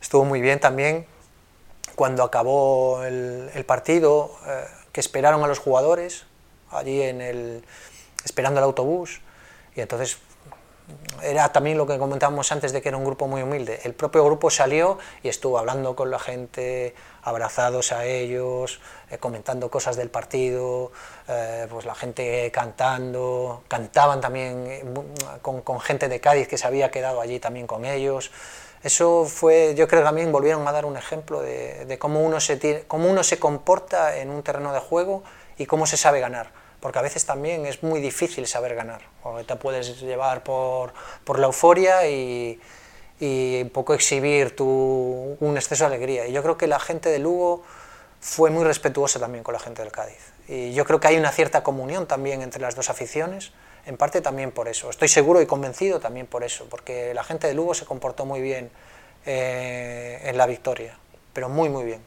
Estuvo 0.00 0.24
muy 0.24 0.42
bien 0.42 0.60
también 0.60 1.06
cuando 1.94 2.22
acabó 2.22 3.02
el, 3.02 3.64
partido, 3.66 4.36
eh, 4.46 4.64
que 4.92 5.00
esperaron 5.00 5.42
a 5.42 5.48
los 5.48 5.58
jugadores 5.58 6.26
allí 6.70 7.02
en 7.02 7.20
el, 7.20 7.64
esperando 8.24 8.60
el 8.60 8.64
autobús. 8.64 9.20
Y 9.74 9.80
entonces 9.80 10.18
era 11.22 11.50
también 11.50 11.76
lo 11.76 11.86
que 11.86 11.98
comentábamos 11.98 12.52
antes 12.52 12.72
de 12.72 12.82
que 12.82 12.88
era 12.88 12.98
un 12.98 13.04
grupo 13.04 13.26
muy 13.26 13.42
humilde. 13.42 13.80
El 13.84 13.94
propio 13.94 14.24
grupo 14.24 14.50
salió 14.50 14.98
y 15.22 15.28
estuvo 15.28 15.58
hablando 15.58 15.96
con 15.96 16.10
la 16.10 16.18
gente, 16.18 16.94
abrazados 17.28 17.92
a 17.92 18.04
ellos, 18.04 18.80
eh, 19.10 19.18
comentando 19.18 19.70
cosas 19.70 19.96
del 19.96 20.10
partido, 20.10 20.90
eh, 21.28 21.66
pues 21.70 21.84
la 21.84 21.94
gente 21.94 22.50
cantando, 22.50 23.62
cantaban 23.68 24.20
también 24.20 24.66
eh, 24.66 24.84
con, 25.42 25.80
gente 25.80 26.08
de 26.08 26.20
Cádiz 26.20 26.48
que 26.48 26.58
se 26.58 26.66
había 26.66 26.90
quedado 26.90 27.20
allí 27.20 27.38
también 27.38 27.66
con 27.66 27.84
ellos. 27.84 28.30
Eso 28.82 29.24
fue, 29.24 29.74
yo 29.76 29.88
creo 29.88 30.02
que 30.02 30.06
también 30.06 30.30
volvieron 30.30 30.66
a 30.66 30.72
dar 30.72 30.84
un 30.84 30.96
ejemplo 30.96 31.40
de, 31.40 31.84
de 31.84 31.98
cómo, 31.98 32.20
uno 32.20 32.40
se, 32.40 32.84
cómo 32.86 33.08
uno 33.08 33.22
se 33.22 33.38
comporta 33.38 34.16
en 34.18 34.30
un 34.30 34.42
terreno 34.42 34.72
de 34.72 34.80
juego 34.80 35.22
y 35.56 35.66
cómo 35.66 35.86
se 35.86 35.96
sabe 35.96 36.20
ganar 36.20 36.50
porque 36.80 37.00
a 37.00 37.02
veces 37.02 37.26
también 37.26 37.66
es 37.66 37.82
muy 37.82 38.00
difícil 38.00 38.46
saber 38.46 38.76
ganar, 38.76 39.00
o 39.24 39.42
te 39.42 39.56
puedes 39.56 40.00
llevar 40.00 40.44
por, 40.44 40.92
por 41.24 41.40
la 41.40 41.46
euforia 41.46 42.08
y, 42.08 42.60
y, 43.20 43.60
un 43.62 43.70
poco 43.70 43.94
exhibir 43.94 44.54
tu, 44.54 45.36
un 45.40 45.56
exceso 45.56 45.84
de 45.84 45.94
alegría. 45.94 46.26
Y 46.26 46.32
yo 46.32 46.42
creo 46.42 46.56
que 46.56 46.66
la 46.66 46.80
gente 46.80 47.08
de 47.08 47.18
Lugo 47.18 47.62
fue 48.20 48.50
muy 48.50 48.64
respetuosa 48.64 49.18
también 49.18 49.44
con 49.44 49.54
la 49.54 49.60
gente 49.60 49.82
del 49.82 49.92
Cádiz. 49.92 50.32
Y 50.48 50.72
yo 50.72 50.84
creo 50.84 51.00
que 51.00 51.08
hay 51.08 51.16
una 51.16 51.30
cierta 51.30 51.62
comunión 51.62 52.06
también 52.06 52.42
entre 52.42 52.60
las 52.60 52.74
dos 52.74 52.90
aficiones, 52.90 53.52
en 53.86 53.96
parte 53.96 54.20
también 54.20 54.50
por 54.50 54.68
eso. 54.68 54.90
Estoy 54.90 55.08
seguro 55.08 55.40
y 55.40 55.46
convencido 55.46 56.00
también 56.00 56.26
por 56.26 56.44
eso, 56.44 56.66
porque 56.68 57.14
la 57.14 57.24
gente 57.24 57.46
de 57.46 57.54
Lugo 57.54 57.74
se 57.74 57.84
comportó 57.84 58.24
muy 58.24 58.40
bien 58.40 58.70
eh, 59.26 60.20
en 60.24 60.36
la 60.36 60.46
victoria, 60.46 60.98
pero 61.32 61.48
muy, 61.48 61.68
muy 61.68 61.84
bien. 61.84 62.00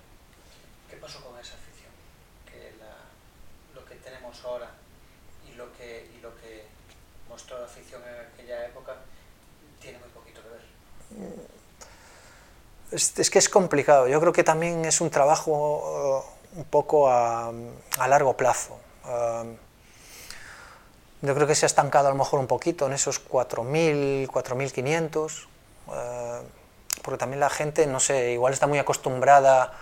Es, 12.92 13.30
que 13.30 13.40
es 13.40 13.50
complicado. 13.50 14.08
Yo 14.08 14.20
creo 14.20 14.34
que 14.34 14.44
también 14.44 14.86
es 14.86 15.02
un 15.02 15.10
trabajo 15.10 16.24
uh, 16.56 16.60
un 16.60 16.66
poco 16.66 17.10
a, 17.10 17.52
largo 18.08 18.36
plazo. 18.36 18.78
Um, 19.06 19.56
yo 21.22 21.36
creo 21.36 21.48
que 21.48 21.56
se 21.56 21.66
ha 21.66 21.68
estancado 21.68 22.08
a 22.08 22.12
lo 22.12 22.18
mejor 22.18 22.40
un 22.40 22.48
poquito 22.48 22.88
en 22.88 22.94
esos 22.94 23.28
4.000, 23.28 24.28
4.500, 24.28 25.46
uh, 25.88 25.92
porque 27.02 27.18
también 27.18 27.40
la 27.40 27.50
gente, 27.50 27.88
no 27.88 28.00
sé, 28.00 28.32
igual 28.32 28.54
está 28.54 28.68
muy 28.68 28.80
acostumbrada 28.80 29.74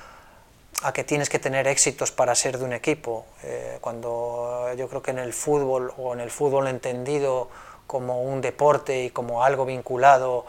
a 0.84 0.94
que 0.94 1.04
tienes 1.04 1.30
que 1.30 1.40
tener 1.40 1.68
éxitos 1.68 2.12
para 2.12 2.36
ser 2.36 2.58
de 2.58 2.64
un 2.64 2.74
equipo, 2.74 3.26
eh, 3.44 3.80
cuando 3.82 4.72
yo 4.78 4.88
creo 4.88 5.02
que 5.02 5.12
en 5.12 5.20
el 5.20 5.34
fútbol 5.34 5.94
o 5.98 6.14
en 6.14 6.22
el 6.22 6.32
fútbol 6.32 6.68
entendido 6.68 7.50
como 7.86 8.22
un 8.22 8.40
deporte 8.40 9.04
y 9.04 9.10
como 9.10 9.44
algo 9.44 9.66
vinculado 9.66 10.46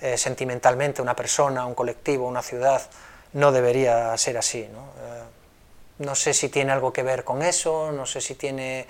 eh, 0.00 0.18
sentimentalmente 0.18 1.00
una 1.00 1.16
persona, 1.16 1.64
un 1.64 1.74
colectivo, 1.74 2.26
una 2.26 2.42
ciudad, 2.42 2.82
no 3.32 3.50
debería 3.50 4.16
ser 4.18 4.36
así. 4.36 4.68
¿no? 4.70 4.80
Eh, 4.80 5.22
no 5.98 6.14
sé 6.14 6.34
si 6.34 6.50
tiene 6.50 6.72
algo 6.72 6.92
que 6.92 7.02
ver 7.02 7.24
con 7.24 7.42
eso, 7.42 7.92
no 7.92 8.04
sé 8.04 8.20
si 8.20 8.34
tiene 8.34 8.86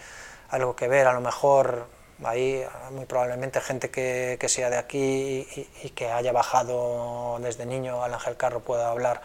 algo 0.51 0.75
que 0.75 0.89
ver, 0.89 1.07
a 1.07 1.13
lo 1.13 1.21
mejor 1.21 1.87
ahí 2.25 2.65
muy 2.91 3.05
probablemente 3.05 3.61
gente 3.61 3.91
que, 3.91 4.39
sea 4.49 4.71
de 4.71 4.79
aquí 4.79 5.47
y, 5.83 5.91
que 5.91 6.11
haya 6.11 6.33
bajado 6.33 7.39
desde 7.41 7.67
niño 7.67 8.03
al 8.03 8.15
Ángel 8.15 8.37
Carro 8.37 8.61
pueda 8.61 8.91
hablar 8.91 9.21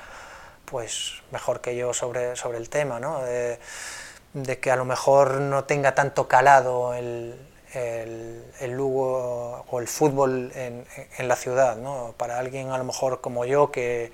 pues 0.65 1.21
mejor 1.31 1.61
que 1.61 1.75
yo 1.75 1.93
sobre, 1.93 2.35
sobre 2.35 2.57
el 2.57 2.69
tema, 2.69 2.99
¿no? 2.99 3.21
de 3.23 4.59
que 4.59 4.71
a 4.71 4.75
lo 4.75 4.85
mejor 4.85 5.41
no 5.41 5.63
tenga 5.63 5.95
tanto 5.95 6.27
calado 6.27 6.93
el, 6.93 7.35
el, 7.73 8.71
Lugo 8.71 9.65
o 9.69 9.79
el 9.79 9.88
fútbol 9.88 10.51
en, 10.55 10.86
en, 11.17 11.27
la 11.27 11.36
ciudad. 11.36 11.77
¿no? 11.77 12.13
Para 12.17 12.39
alguien 12.39 12.71
a 12.71 12.77
lo 12.77 12.84
mejor 12.84 13.21
como 13.21 13.45
yo, 13.45 13.71
que, 13.71 14.12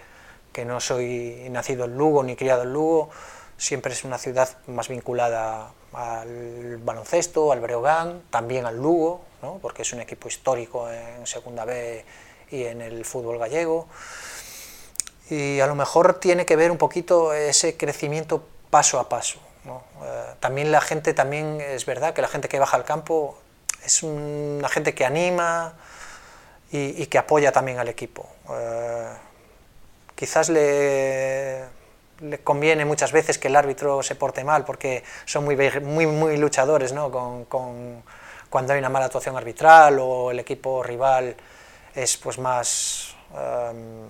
que, 0.54 0.66
no 0.66 0.80
soy 0.80 1.48
nacido 1.50 1.86
en 1.86 1.98
Lugo 1.98 2.24
ni 2.24 2.36
criado 2.36 2.64
en 2.64 2.74
Lugo, 2.74 3.10
siempre 3.58 3.94
es 3.94 4.04
una 4.04 4.18
ciudad 4.18 4.50
más 4.68 4.88
vinculada 4.88 5.72
al 5.94 6.78
baloncesto, 6.78 7.52
al 7.52 7.60
Breogán, 7.60 8.22
también 8.30 8.66
al 8.66 8.78
Lugo, 8.78 9.22
¿no? 9.42 9.60
porque 9.62 9.82
es 9.82 9.94
un 9.94 10.02
equipo 10.02 10.28
histórico 10.28 10.90
en 10.92 11.26
Segunda 11.26 11.66
B 11.66 12.06
y 12.52 12.64
en 12.64 12.82
el 12.82 13.06
fútbol 13.06 13.38
gallego. 13.40 13.88
Y 15.30 15.60
a 15.60 15.68
lo 15.68 15.76
mejor 15.76 16.20
tiene 16.20 16.46
que 16.46 16.56
ver 16.56 16.72
un 16.72 16.78
poquito 16.78 17.34
ese 17.34 17.76
crecimiento 17.76 18.44
paso 18.70 19.00
a 19.00 19.10
paso. 19.10 19.40
¿no? 19.66 19.84
Eh, 20.04 20.36
también 20.40 20.72
la 20.72 20.80
gente, 20.80 21.14
también 21.14 21.60
es 21.60 21.86
verdad 21.86 22.14
que 22.14 22.22
la 22.22 22.28
gente 22.28 22.48
que 22.48 22.60
baja 22.60 22.78
al 22.78 22.86
campo 22.86 23.38
es 23.84 24.04
una 24.04 24.68
gente 24.70 24.94
que 24.94 25.06
anima 25.06 25.74
y, 26.72 27.06
que 27.08 27.18
apoya 27.18 27.52
también 27.52 27.80
al 27.80 27.88
equipo. 27.88 28.28
Eh, 28.50 29.08
quizás 30.16 30.50
le, 30.50 31.64
conviene 32.44 32.86
muchas 32.86 33.12
veces 33.12 33.38
que 33.38 33.48
el 33.48 33.56
árbitro 33.56 34.04
se 34.04 34.16
porte 34.16 34.44
mal 34.44 34.66
porque 34.66 35.04
son 35.26 35.46
muy, 35.46 35.56
muy, 35.82 36.08
muy 36.08 36.38
luchadores 36.38 36.92
¿no? 36.92 37.12
con, 37.12 38.04
cuando 38.50 38.74
hay 38.74 38.80
una 38.80 38.90
mala 38.90 39.06
actuación 39.06 39.38
arbitral 39.38 40.00
o 40.00 40.32
el 40.32 40.40
equipo 40.40 40.84
rival 40.84 41.36
es 41.96 42.18
pues 42.18 42.38
más, 42.38 43.16
em, 43.34 44.08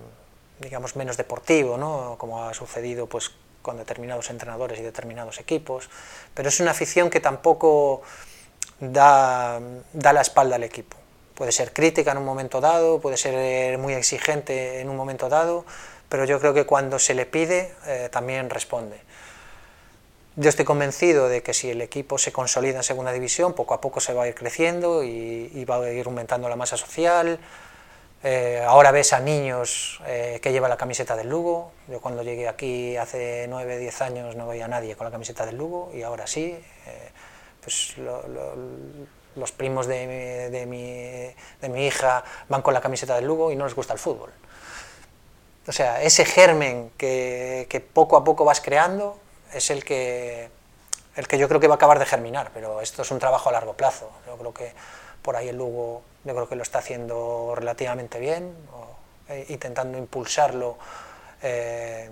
digamos, 0.60 0.96
menos 0.96 1.16
deportivo, 1.16 1.76
¿no? 1.76 2.16
como 2.18 2.44
ha 2.44 2.54
sucedido 2.54 3.06
pues, 3.06 3.30
con 3.62 3.76
determinados 3.76 4.30
entrenadores 4.30 4.78
y 4.78 4.82
determinados 4.82 5.38
equipos, 5.40 5.88
pero 6.34 6.48
es 6.48 6.60
una 6.60 6.70
afición 6.72 7.10
que 7.10 7.20
tampoco 7.20 8.02
da, 8.80 9.60
da 9.92 10.12
la 10.12 10.20
espalda 10.20 10.56
al 10.56 10.64
equipo. 10.64 10.96
Puede 11.34 11.52
ser 11.52 11.72
crítica 11.72 12.12
en 12.12 12.18
un 12.18 12.24
momento 12.24 12.60
dado, 12.60 13.00
puede 13.00 13.16
ser 13.16 13.78
muy 13.78 13.94
exigente 13.94 14.80
en 14.80 14.88
un 14.88 14.96
momento 14.96 15.28
dado, 15.28 15.64
pero 16.08 16.24
yo 16.24 16.40
creo 16.40 16.52
que 16.54 16.66
cuando 16.66 16.98
se 16.98 17.14
le 17.14 17.26
pide 17.26 17.72
eh, 17.86 18.08
también 18.10 18.50
responde. 18.50 18.98
Yo 20.36 20.48
estoy 20.48 20.64
convencido 20.64 21.28
de 21.28 21.42
que 21.42 21.52
si 21.52 21.70
el 21.70 21.80
equipo 21.80 22.16
se 22.18 22.32
consolida 22.32 22.78
en 22.78 22.82
segunda 22.82 23.12
división, 23.12 23.54
poco 23.54 23.74
a 23.74 23.80
poco 23.80 24.00
se 24.00 24.14
va 24.14 24.24
a 24.24 24.28
ir 24.28 24.34
creciendo 24.34 25.02
y, 25.02 25.64
va 25.64 25.76
a 25.76 25.90
ir 25.90 26.06
aumentando 26.06 26.48
la 26.48 26.56
masa 26.56 26.76
social. 26.76 27.40
Eh, 28.22 28.64
ahora 28.66 28.92
ves 28.92 29.12
a 29.12 29.20
niños 29.20 30.00
eh, 30.06 30.38
que 30.42 30.52
llevan 30.52 30.70
la 30.70 30.76
camiseta 30.76 31.16
del 31.16 31.28
Lugo. 31.28 31.72
Yo 31.88 32.00
cuando 32.00 32.22
llegué 32.22 32.48
aquí 32.48 32.96
hace 32.96 33.46
9, 33.48 33.78
10 33.78 34.02
años 34.02 34.36
no 34.36 34.46
veía 34.46 34.66
a 34.66 34.68
nadie 34.68 34.96
con 34.96 35.04
la 35.04 35.10
camiseta 35.10 35.44
del 35.44 35.56
Lugo 35.56 35.90
y 35.94 36.02
ahora 36.02 36.26
sí. 36.26 36.56
Eh, 36.86 37.10
pues 37.62 37.96
los 39.36 39.52
primos 39.52 39.86
de, 39.86 40.50
de, 40.50 40.66
mi, 40.66 41.34
de 41.60 41.68
mi 41.68 41.86
hija 41.86 42.24
van 42.48 42.62
con 42.62 42.74
la 42.74 42.80
camiseta 42.80 43.14
del 43.14 43.26
Lugo 43.26 43.52
y 43.52 43.56
no 43.56 43.64
les 43.64 43.74
gusta 43.74 43.92
el 43.92 43.98
fútbol. 43.98 44.30
O 45.66 45.72
sea, 45.72 46.02
ese 46.02 46.24
germen 46.24 46.90
que, 46.96 47.66
que 47.68 47.80
poco 47.80 48.16
a 48.16 48.24
poco 48.24 48.44
vas 48.44 48.60
creando 48.60 49.18
es 49.52 49.70
el 49.70 49.84
que, 49.84 50.48
el 51.16 51.26
que 51.26 51.38
yo 51.38 51.48
creo 51.48 51.60
que 51.60 51.68
va 51.68 51.74
a 51.74 51.76
acabar 51.76 51.98
de 51.98 52.06
germinar, 52.06 52.50
pero 52.54 52.80
esto 52.80 53.02
es 53.02 53.10
un 53.10 53.18
trabajo 53.18 53.48
a 53.48 53.52
largo 53.52 53.74
plazo. 53.74 54.10
Yo 54.26 54.36
creo 54.36 54.54
que 54.54 54.72
por 55.22 55.36
ahí 55.36 55.48
el 55.48 55.56
Lugo 55.56 56.02
yo 56.24 56.34
creo 56.34 56.48
que 56.48 56.56
lo 56.56 56.62
está 56.62 56.78
haciendo 56.78 57.54
relativamente 57.56 58.18
bien, 58.18 58.54
eh, 59.28 59.46
intentando 59.48 59.98
impulsarlo 59.98 60.78
eh, 61.42 62.10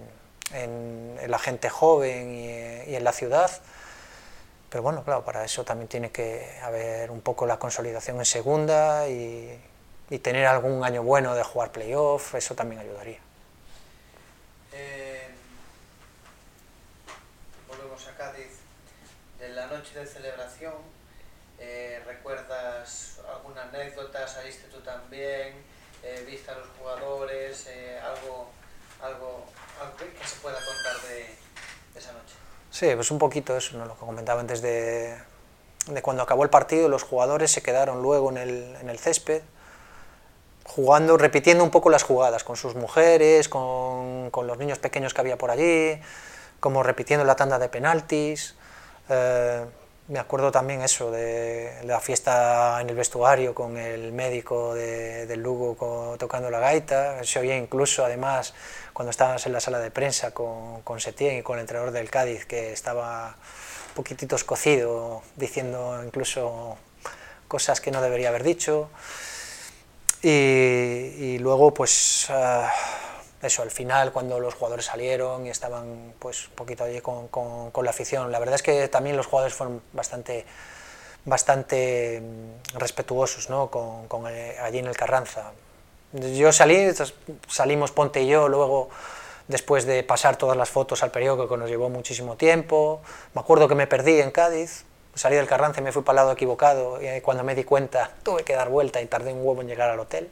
en, 0.53 1.19
la 1.27 1.39
gente 1.39 1.69
joven 1.69 2.35
y, 2.35 2.95
en 2.95 3.05
la 3.05 3.13
ciudad. 3.13 3.51
Pero 4.77 4.83
bueno, 4.83 5.03
claro, 5.03 5.25
para 5.25 5.43
eso 5.43 5.65
también 5.65 5.89
tiene 5.89 6.13
que 6.13 6.61
haber 6.63 7.11
un 7.11 7.23
poco 7.23 7.47
la 7.47 7.59
consolidación 7.59 8.19
en 8.19 8.27
segunda 8.27 9.09
y, 9.09 9.59
tener 10.23 10.45
algún 10.45 10.85
año 10.85 11.03
bueno 11.03 11.35
de 11.35 11.43
jugar 11.43 11.73
playoff, 11.73 12.35
eso 12.35 12.55
también 12.55 12.83
ayudaría. 12.83 13.19
noche 19.69 19.99
de 19.99 20.07
celebración, 20.07 20.75
eh, 21.59 22.03
¿recuerdas 22.07 23.21
alguna 23.35 23.63
anécdota? 23.63 24.29
¿Saliste 24.29 24.69
tú 24.69 24.81
también? 24.81 25.55
Eh, 26.03 26.23
¿Viste 26.27 26.51
a 26.51 26.55
los 26.55 26.69
jugadores? 26.79 27.67
Eh, 27.67 27.99
algo, 27.99 28.51
algo, 29.01 29.47
algo, 29.81 29.97
que 29.97 30.29
se 30.29 30.37
pueda 30.37 30.57
contar 30.57 31.01
de, 31.09 31.35
esa 31.95 32.13
noche? 32.13 32.46
Sí, 32.77 32.91
pues 32.95 33.11
un 33.11 33.19
poquito 33.19 33.57
eso, 33.57 33.79
¿no? 33.79 33.87
lo 33.87 33.95
que 33.95 34.05
comentaba 34.05 34.39
antes 34.39 34.61
de, 34.61 35.17
de 35.87 36.03
cuando 36.03 36.23
acabó 36.23 36.43
el 36.43 36.51
partido, 36.51 36.91
los 36.91 37.05
jugadores 37.05 37.51
se 37.51 37.63
quedaron 37.63 38.03
luego 38.03 38.29
en 38.29 38.37
el, 38.37 38.77
en 38.79 38.91
el 38.91 38.99
césped, 38.99 39.41
jugando, 40.63 41.17
repitiendo 41.17 41.65
un 41.65 41.71
poco 41.71 41.89
las 41.89 42.03
jugadas 42.03 42.45
con 42.45 42.57
sus 42.57 42.75
mujeres, 42.75 43.49
con, 43.49 44.29
con, 44.31 44.47
los 44.47 44.59
niños 44.59 44.79
pequeños 44.79 45.15
que 45.15 45.23
había 45.23 45.39
por 45.39 45.51
allí, 45.51 45.99
como 46.61 46.83
repitiendo 46.83 47.25
la 47.25 47.35
tanda 47.35 47.59
de 47.59 47.71
penaltis. 47.71 48.57
Eh, 49.09 49.65
me 50.09 50.19
acuerdo 50.19 50.53
también 50.53 50.83
eso, 50.83 51.11
de 51.11 51.81
la 51.85 52.01
fiesta 52.01 52.81
en 52.81 52.89
el 52.89 52.95
vestuario 52.95 53.55
con 53.55 53.77
el 53.77 54.13
médico 54.13 54.75
de, 54.75 55.27
del 55.27 55.43
Lugo 55.43 56.17
tocando 56.19 56.51
la 56.51 56.61
gaita. 56.61 57.25
Se 57.25 57.41
oía 57.41 57.57
incluso, 57.57 58.05
además, 58.05 58.55
cuando 58.93 59.11
estábamos 59.11 59.45
en 59.47 59.53
la 59.53 59.61
sala 59.61 59.79
de 59.81 59.91
prensa 59.91 60.33
con, 60.33 60.83
con 60.83 61.01
Setién 61.01 61.39
y 61.39 61.43
con 61.43 61.57
el 61.57 61.63
entrenador 61.63 61.93
del 61.93 62.09
Cádiz, 62.11 62.47
que 62.47 62.73
estaba 62.73 63.37
un 63.89 63.95
poquitito 63.95 64.37
escocido, 64.37 65.23
diciendo 65.35 66.01
incluso 66.05 66.77
cosas 67.49 67.81
que 67.81 67.91
no 67.91 68.01
debería 68.01 68.29
haber 68.29 68.45
dicho. 68.45 68.89
Y, 70.23 71.39
luego, 71.39 71.73
pues. 71.73 72.29
Uh, 72.31 73.06
eso, 73.43 73.63
al 73.63 73.71
final 73.71 74.13
cuando 74.13 74.41
los 74.41 74.55
jugadores 74.55 74.87
salieron 74.87 75.47
y 75.47 75.51
estaban 75.51 76.15
pues 76.19 76.49
un 76.49 76.55
poquito 76.55 76.85
allí 76.85 77.01
con, 77.01 77.29
con, 77.29 77.85
la 77.85 77.91
afición, 77.91 78.33
la 78.33 78.39
verdad 78.39 78.55
es 78.55 78.63
que 78.63 78.89
también 78.89 79.17
los 79.17 79.27
jugadores 79.27 79.55
fueron 79.55 79.83
bastante, 79.93 80.47
bastante 81.25 82.21
mm, 82.23 82.79
respetuosos 82.79 83.51
¿no? 83.51 83.71
con, 83.71 84.09
con 84.09 84.27
eh, 84.29 84.57
allí 84.63 84.79
en 84.79 84.87
el 84.87 84.97
Carranza. 84.97 85.53
Yo 86.13 86.53
salí, 86.53 86.89
salimos 87.49 87.91
Ponte 87.91 88.23
y 88.23 88.29
yo, 88.29 88.49
luego 88.49 88.89
después 89.49 89.85
de 89.87 90.03
pasar 90.03 90.37
todas 90.37 90.57
las 90.57 90.71
fotos 90.71 91.03
al 91.03 91.11
periódico 91.11 91.49
que 91.49 91.57
nos 91.57 91.69
llevó 91.69 91.89
muchísimo 91.89 92.37
tiempo, 92.37 93.03
me 93.35 93.41
acuerdo 93.41 93.69
que 93.69 93.75
me 93.75 93.87
perdí 93.87 94.21
en 94.21 94.31
Cádiz, 94.31 94.85
salí 95.15 95.37
del 95.37 95.47
Carranza 95.47 95.81
y 95.81 95.85
me 95.85 95.93
fui 95.93 96.03
para 96.03 96.15
el 96.15 96.25
lado 96.25 96.33
equivocado 96.33 97.01
y 97.03 97.21
cuando 97.21 97.45
me 97.45 97.55
di 97.55 97.65
cuenta 97.65 98.11
tuve 98.23 98.45
que 98.45 98.55
dar 98.55 98.69
vuelta 98.69 99.01
y 99.01 99.07
tardé 99.07 99.33
un 99.33 99.47
huevo 99.47 99.61
en 99.61 99.69
llegar 99.69 99.91
al 99.91 100.01
hotel. 100.01 100.31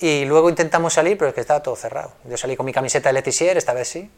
Y 0.00 0.24
luego 0.24 0.48
intentamos 0.48 0.94
salir, 0.94 1.18
pero 1.18 1.28
es 1.28 1.34
que 1.34 1.42
estaba 1.42 1.62
todo 1.62 1.76
cerrado. 1.76 2.12
Yo 2.24 2.38
salí 2.38 2.56
con 2.56 2.64
mi 2.64 2.72
camiseta 2.72 3.10
de 3.10 3.12
Letizier, 3.12 3.58
esta 3.58 3.74
vez 3.74 3.86
sí. 3.86 4.10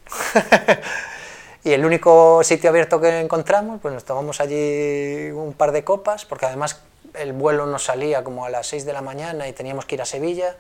y 1.65 1.73
el 1.73 1.85
único 1.85 2.45
sitio 2.45 2.71
abierto 2.71 3.01
que 3.01 3.19
encontramos, 3.19 3.81
pues 3.83 3.93
nos 3.93 4.05
tomamos 4.05 4.41
allí 4.41 5.31
un 5.33 5.55
par 5.55 5.73
de 5.73 5.83
copas, 5.83 6.25
porque 6.25 6.47
además 6.47 6.81
el 7.15 7.33
vuelo 7.33 7.67
nos 7.67 7.83
salía 7.83 8.23
como 8.23 8.45
a 8.45 8.51
las 8.51 8.69
6 8.69 8.85
de 8.85 8.93
la 8.93 9.03
mañana 9.03 9.49
y 9.49 9.53
teníamos 9.53 9.85
que 9.85 9.97
ir 9.97 10.03
a 10.03 10.05
Sevilla 10.05 10.57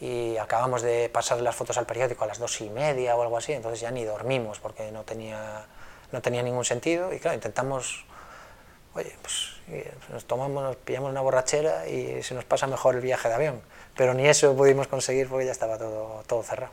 y 0.00 0.36
acabamos 0.36 0.82
de 0.82 1.08
pasar 1.08 1.40
las 1.40 1.56
fotos 1.56 1.78
al 1.78 1.86
periódico 1.86 2.24
a 2.24 2.26
las 2.26 2.38
dos 2.38 2.60
y 2.60 2.68
media 2.68 3.16
o 3.16 3.22
algo 3.22 3.38
así, 3.38 3.54
entonces 3.54 3.80
ya 3.80 3.90
ni 3.90 4.04
dormimos 4.04 4.60
porque 4.60 4.92
no 4.92 5.02
tenía, 5.02 5.64
no 6.12 6.20
tenía 6.20 6.42
ningún 6.42 6.66
sentido 6.66 7.12
y 7.14 7.18
claro, 7.18 7.34
intentamos, 7.34 8.04
oye, 8.94 9.16
pues 9.22 9.54
nos 10.12 10.26
tomamos, 10.26 10.62
nos 10.62 10.76
pillamos 10.76 11.10
una 11.10 11.22
borrachera 11.22 11.88
y 11.88 12.22
se 12.22 12.34
nos 12.34 12.44
pasa 12.44 12.66
mejor 12.66 12.96
el 12.96 13.00
viaje 13.00 13.28
de 13.28 13.34
avión 13.34 13.62
pero 13.98 14.14
ni 14.14 14.26
eso 14.28 14.56
pudimos 14.56 14.86
conseguir 14.86 15.28
porque 15.28 15.44
ya 15.44 15.50
estaba 15.50 15.76
todo, 15.76 16.22
todo 16.28 16.44
cerrado. 16.44 16.72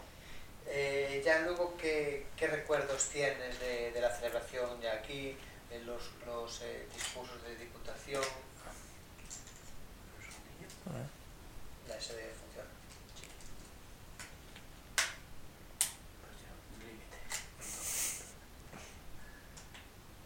Eh, 0.68 1.24
ya 1.26 1.40
luego, 1.40 1.76
¿qué, 1.76 2.28
¿qué, 2.38 2.46
recuerdos 2.46 3.10
tienes 3.10 3.60
de, 3.60 4.00
la 4.00 4.16
celebración 4.16 4.80
ya 4.80 4.94
aquí, 4.94 5.36
de 5.72 5.80
los, 5.80 6.12
los 6.28 6.62
eh, 6.62 6.86
discursos 6.94 7.42
de 7.42 7.56
diputación? 7.56 8.22
Ya 11.88 12.00
se 12.00 12.14
funciona. 12.38 12.70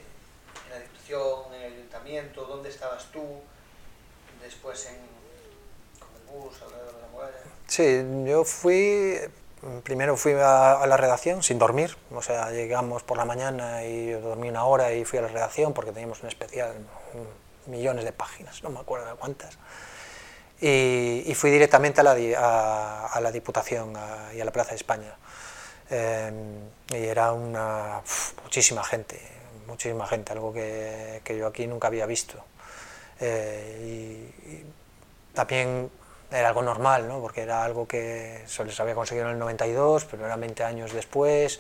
en 0.66 0.72
la 0.72 0.80
Diputación, 0.80 1.54
en 1.54 1.62
el 1.62 1.74
Ayuntamiento, 1.74 2.46
¿dónde 2.46 2.70
estabas 2.70 3.06
tú? 3.12 3.42
Después 4.44 4.86
en, 4.88 4.98
con 6.00 6.10
el 6.16 6.22
bus, 6.32 6.62
alrededor 6.62 6.96
de 6.96 7.02
la 7.02 7.08
muralla. 7.08 7.38
Sí, 7.68 8.06
yo 8.26 8.44
fui, 8.44 9.20
primero 9.84 10.07
fui 10.18 10.34
a, 10.34 10.86
la 10.86 10.98
redacción 10.98 11.44
sin 11.44 11.60
dormir, 11.60 11.98
o 12.12 12.22
sea, 12.22 12.52
llegamos 12.52 13.04
por 13.04 13.18
la 13.18 13.26
mañana 13.26 13.84
y 13.84 14.12
dormí 14.12 14.50
una 14.50 14.66
hora 14.66 14.94
y 14.94 15.06
fui 15.06 15.20
a 15.20 15.24
la 15.24 15.28
redacción 15.28 15.74
porque 15.74 15.92
teníamos 15.92 16.22
un 16.22 16.30
especial, 16.30 16.74
millones 17.68 18.06
de 18.06 18.12
páginas, 18.12 18.64
no 18.64 18.70
me 18.70 18.80
acuerdo 18.80 19.08
de 19.08 19.16
cuántas. 19.16 19.58
Y, 20.60 21.32
fui 21.36 21.52
directamente 21.52 22.02
a 22.02 22.04
la, 22.04 23.10
a, 23.12 23.22
la 23.22 23.32
Diputación 23.32 23.94
y 24.36 24.42
a 24.42 24.46
la 24.46 24.52
Plaza 24.52 24.72
de 24.72 24.78
España. 24.78 25.16
Eh, 25.90 26.32
y 26.90 27.06
era 27.06 27.32
una, 27.32 28.02
muchísima 28.44 28.84
gente, 28.84 29.22
muchísima 29.68 30.08
gente, 30.08 30.34
algo 30.34 30.52
que, 30.52 31.22
que 31.24 31.38
yo 31.38 31.48
aquí 31.48 31.68
nunca 31.68 31.88
había 31.88 32.06
visto. 32.06 32.44
Eh, 33.20 34.32
y, 34.46 34.52
y 34.52 34.74
también 35.34 35.92
era 36.32 36.50
algo 36.50 36.62
normal, 36.62 37.08
¿no? 37.08 37.20
porque 37.22 37.42
era 37.42 37.64
algo 37.64 37.88
que 37.88 38.44
se 38.46 38.66
les 38.66 38.80
había 38.80 38.96
conseguido 38.96 39.28
en 39.28 39.34
el 39.34 39.40
92, 39.40 40.06
pero 40.06 40.26
era 40.26 40.36
20 40.36 40.64
años 40.64 40.94
después, 40.94 41.60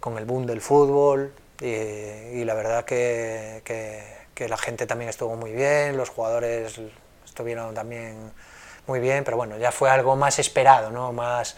con 0.00 0.18
el 0.18 0.24
boom 0.24 0.46
del 0.46 0.60
fútbol, 0.60 1.32
y, 1.60 2.44
la 2.44 2.54
verdad 2.54 2.84
que, 2.84 3.62
que, 3.64 4.48
la 4.48 4.56
gente 4.56 4.86
también 4.86 5.08
estuvo 5.08 5.36
muy 5.36 5.52
bien, 5.52 5.96
los 5.96 6.08
jugadores 6.08 6.80
estuvieron 7.24 7.74
también 7.74 8.32
muy 8.88 8.98
bien, 8.98 9.22
pero 9.22 9.36
bueno, 9.36 9.56
ya 9.56 9.70
fue 9.70 9.88
algo 9.88 10.16
más 10.16 10.40
esperado, 10.40 10.90
¿no? 10.90 11.12
Más, 11.12 11.56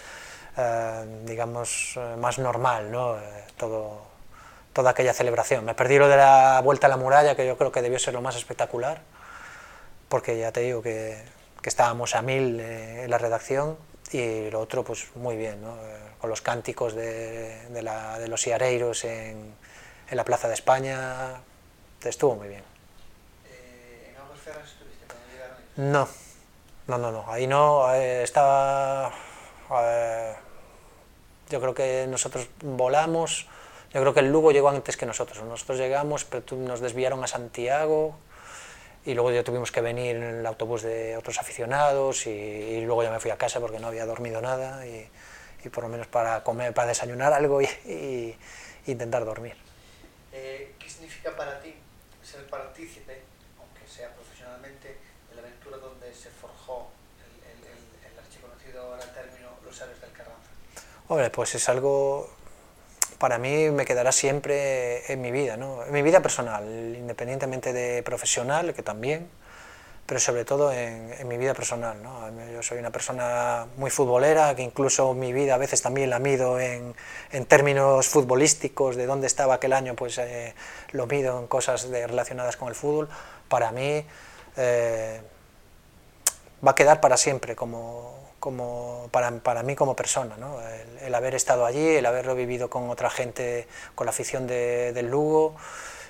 eh, 0.59 1.05
digamos, 1.25 1.95
eh, 1.97 2.17
más 2.19 2.39
normal, 2.39 2.91
¿no? 2.91 3.17
Eh, 3.17 3.45
todo, 3.57 4.03
toda 4.75 4.91
aquella 4.91 5.15
celebración. 5.15 5.65
Me 5.65 5.75
perdí 5.75 5.99
lo 5.99 6.09
de 6.09 6.19
la 6.19 6.61
vuelta 6.63 6.87
a 6.87 6.91
la 6.91 6.99
muralla, 6.99 7.35
que 7.35 7.47
yo 7.47 7.57
creo 7.57 7.73
que 7.73 7.81
debió 7.81 7.99
ser 7.99 8.13
lo 8.13 8.21
más 8.21 8.37
espectacular, 8.37 9.01
porque 10.11 10.39
ya 10.39 10.53
te 10.53 10.61
digo 10.61 10.83
que, 10.83 11.25
que 11.65 11.71
estábamos 11.71 12.15
a 12.15 12.21
mil 12.21 12.61
en 12.61 13.09
la 13.09 13.17
redacción 13.17 13.79
y 14.13 14.51
lo 14.51 14.61
otro, 14.61 14.85
pues 14.85 15.07
muy 15.15 15.35
bien, 15.35 15.63
¿no? 15.63 15.75
con 16.21 16.29
los 16.29 16.43
cánticos 16.43 16.95
de, 16.95 17.71
de, 17.71 17.81
la, 17.81 18.19
de 18.19 18.29
los 18.29 18.43
siareiros 18.43 19.03
en, 19.05 19.55
en, 20.11 20.17
la 20.17 20.27
Plaza 20.27 20.47
de 20.47 20.53
España, 20.53 21.41
estuvo 22.05 22.35
muy 22.35 22.49
bien. 22.49 22.63
Eh, 23.49 24.11
¿En 24.11 24.21
Aguas 24.21 24.41
Ferras 24.41 24.69
estuviste 24.69 25.07
cuando 25.07 25.27
llegaron? 25.33 25.57
No, 25.91 26.07
no, 26.87 26.99
no, 26.99 27.13
no, 27.13 27.33
ahí 27.33 27.47
no, 27.47 27.95
eh, 27.95 28.23
estaba... 28.23 29.11
Eh, 29.71 30.35
yo 31.49 31.63
creo 31.63 31.75
que 31.75 32.07
nosotros 32.11 32.47
volamos, 32.61 33.49
yo 33.95 34.03
creo 34.03 34.13
que 34.13 34.21
el 34.21 34.31
Lugo 34.31 34.53
llegó 34.53 34.69
antes 34.69 34.99
que 34.99 35.07
nosotros, 35.07 35.43
nosotros 35.43 35.79
llegamos, 35.79 36.27
pero 36.27 36.45
nos 36.59 36.81
desviaron 36.81 37.25
a 37.25 37.27
Santiago, 37.27 38.17
y 39.05 39.15
luego 39.15 39.31
ya 39.31 39.45
tuvimos 39.45 39.71
que 39.71 39.81
venir 39.81 40.17
en 40.17 40.23
el 40.23 40.47
autobús 40.47 40.83
de 40.83 41.17
otros 41.17 41.39
aficionados 41.39 42.27
y, 42.27 42.31
y, 42.31 42.81
luego 42.85 43.03
ya 43.03 43.11
me 43.11 43.21
fui 43.21 43.31
a 43.31 43.37
casa 43.37 43.61
porque 43.61 43.79
no 43.79 43.89
había 43.89 44.07
dormido 44.07 44.41
nada 44.41 44.87
y, 44.87 45.09
y 45.63 45.69
por 45.69 45.85
lo 45.85 45.91
menos 45.91 46.07
para 46.07 46.43
comer, 46.43 46.73
para 46.73 46.89
desayunar 46.89 47.33
algo 47.33 47.61
y, 47.61 47.67
y 47.85 48.37
intentar 48.87 49.25
dormir. 49.25 49.57
Eh, 50.33 50.75
¿Qué 50.79 50.89
significa 50.89 51.37
para 51.37 51.61
ti 51.61 51.75
ser 52.23 52.47
partícipe, 52.47 53.23
aunque 53.59 53.87
sea 53.87 54.13
profesionalmente, 54.15 54.97
de 55.29 55.35
la 55.35 55.43
aventura 55.43 55.77
donde 55.77 56.13
se 56.15 56.31
forjó 56.31 56.91
el, 57.21 57.51
el, 57.51 57.73
el, 57.73 58.13
el 58.13 58.19
archiconocido 58.19 58.83
ahora 58.83 59.13
término 59.13 59.51
Los 59.65 59.81
Héroes 59.81 60.01
del 60.01 60.13
Carranza? 60.13 60.49
Hombre, 61.09 61.31
pues 61.31 61.55
es 61.55 61.69
algo 61.69 62.31
para 63.25 63.39
mí 63.39 63.71
me 63.71 63.87
quedará 63.87 64.13
siempre 64.13 65.11
en 65.11 65.23
mi 65.23 65.31
vida, 65.31 65.57
¿no? 65.57 65.83
en 65.83 65.91
mi 65.95 66.03
vida 66.03 66.21
personal, 66.21 66.63
independientemente 66.95 67.73
de 67.73 68.03
profesional, 68.03 68.75
que 68.75 68.83
también, 68.83 69.31
pero 70.05 70.21
sobre 70.21 70.45
todo 70.45 70.71
en, 70.71 71.27
mi 71.27 71.39
vida 71.39 71.55
personal. 71.55 72.03
¿no? 72.03 72.29
Yo 72.53 72.63
soy 72.63 72.77
una 72.77 72.91
persona 72.91 73.67
muy 73.79 73.89
futbolera, 73.89 74.55
que 74.55 74.61
incluso 74.61 75.15
mi 75.15 75.33
vida 75.33 75.55
a 75.55 75.57
veces 75.57 75.81
también 75.81 76.11
la 76.11 76.19
mido 76.19 76.61
en, 76.61 76.95
términos 77.49 78.09
futbolísticos, 78.09 78.95
de 78.95 79.07
dónde 79.07 79.27
estaba 79.27 79.55
aquel 79.55 79.73
año, 79.73 79.95
pues 79.95 80.19
eh, 80.19 80.55
lo 80.93 81.07
mido 81.07 81.41
en 81.41 81.47
cosas 81.47 81.89
relacionadas 81.89 82.59
con 82.59 82.69
el 82.69 82.75
fútbol. 82.75 83.09
Para 83.49 83.73
mí 83.73 84.05
eh, 84.59 85.23
va 86.63 86.73
a 86.73 86.75
quedar 86.75 87.01
para 87.01 87.17
siempre 87.17 87.57
como, 87.57 88.24
como 88.45 89.09
para, 89.11 89.31
para, 89.39 89.63
mí 89.63 89.75
como 89.75 89.97
persona, 89.97 90.37
¿no? 90.37 90.61
el, 90.61 90.99
el, 91.07 91.15
haber 91.15 91.35
estado 91.35 91.65
allí, 91.65 91.97
el 91.97 92.05
haberlo 92.05 92.35
vivido 92.35 92.69
con 92.69 92.91
otra 92.91 93.09
gente, 93.09 93.67
con 93.95 94.05
la 94.05 94.11
afición 94.11 94.47
de, 94.47 94.93
del 94.93 95.09
Lugo 95.09 95.57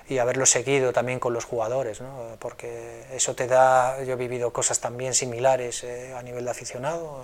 y 0.08 0.18
haberlo 0.18 0.44
seguido 0.44 0.92
también 0.92 1.20
con 1.20 1.32
los 1.32 1.44
jugadores, 1.44 2.00
¿no? 2.00 2.36
porque 2.40 3.04
eso 3.12 3.36
te 3.36 3.46
da, 3.46 4.02
yo 4.02 4.14
he 4.14 4.16
vivido 4.16 4.52
cosas 4.52 4.80
también 4.80 5.14
similares 5.14 5.84
eh, 5.84 6.12
a 6.12 6.22
nivel 6.24 6.44
de 6.44 6.50
aficionado, 6.50 7.22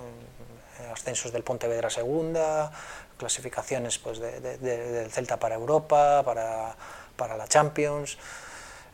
ascensos 0.92 1.32
del 1.32 1.42
Pontevedra 1.42 1.90
segunda, 1.90 2.70
clasificaciones 3.16 3.98
pues, 3.98 4.20
de, 4.20 4.40
de, 4.40 4.58
del 4.58 5.10
Celta 5.10 5.40
para 5.40 5.56
Europa, 5.56 6.22
para, 6.24 6.76
para 7.16 7.36
la 7.36 7.48
Champions, 7.48 8.16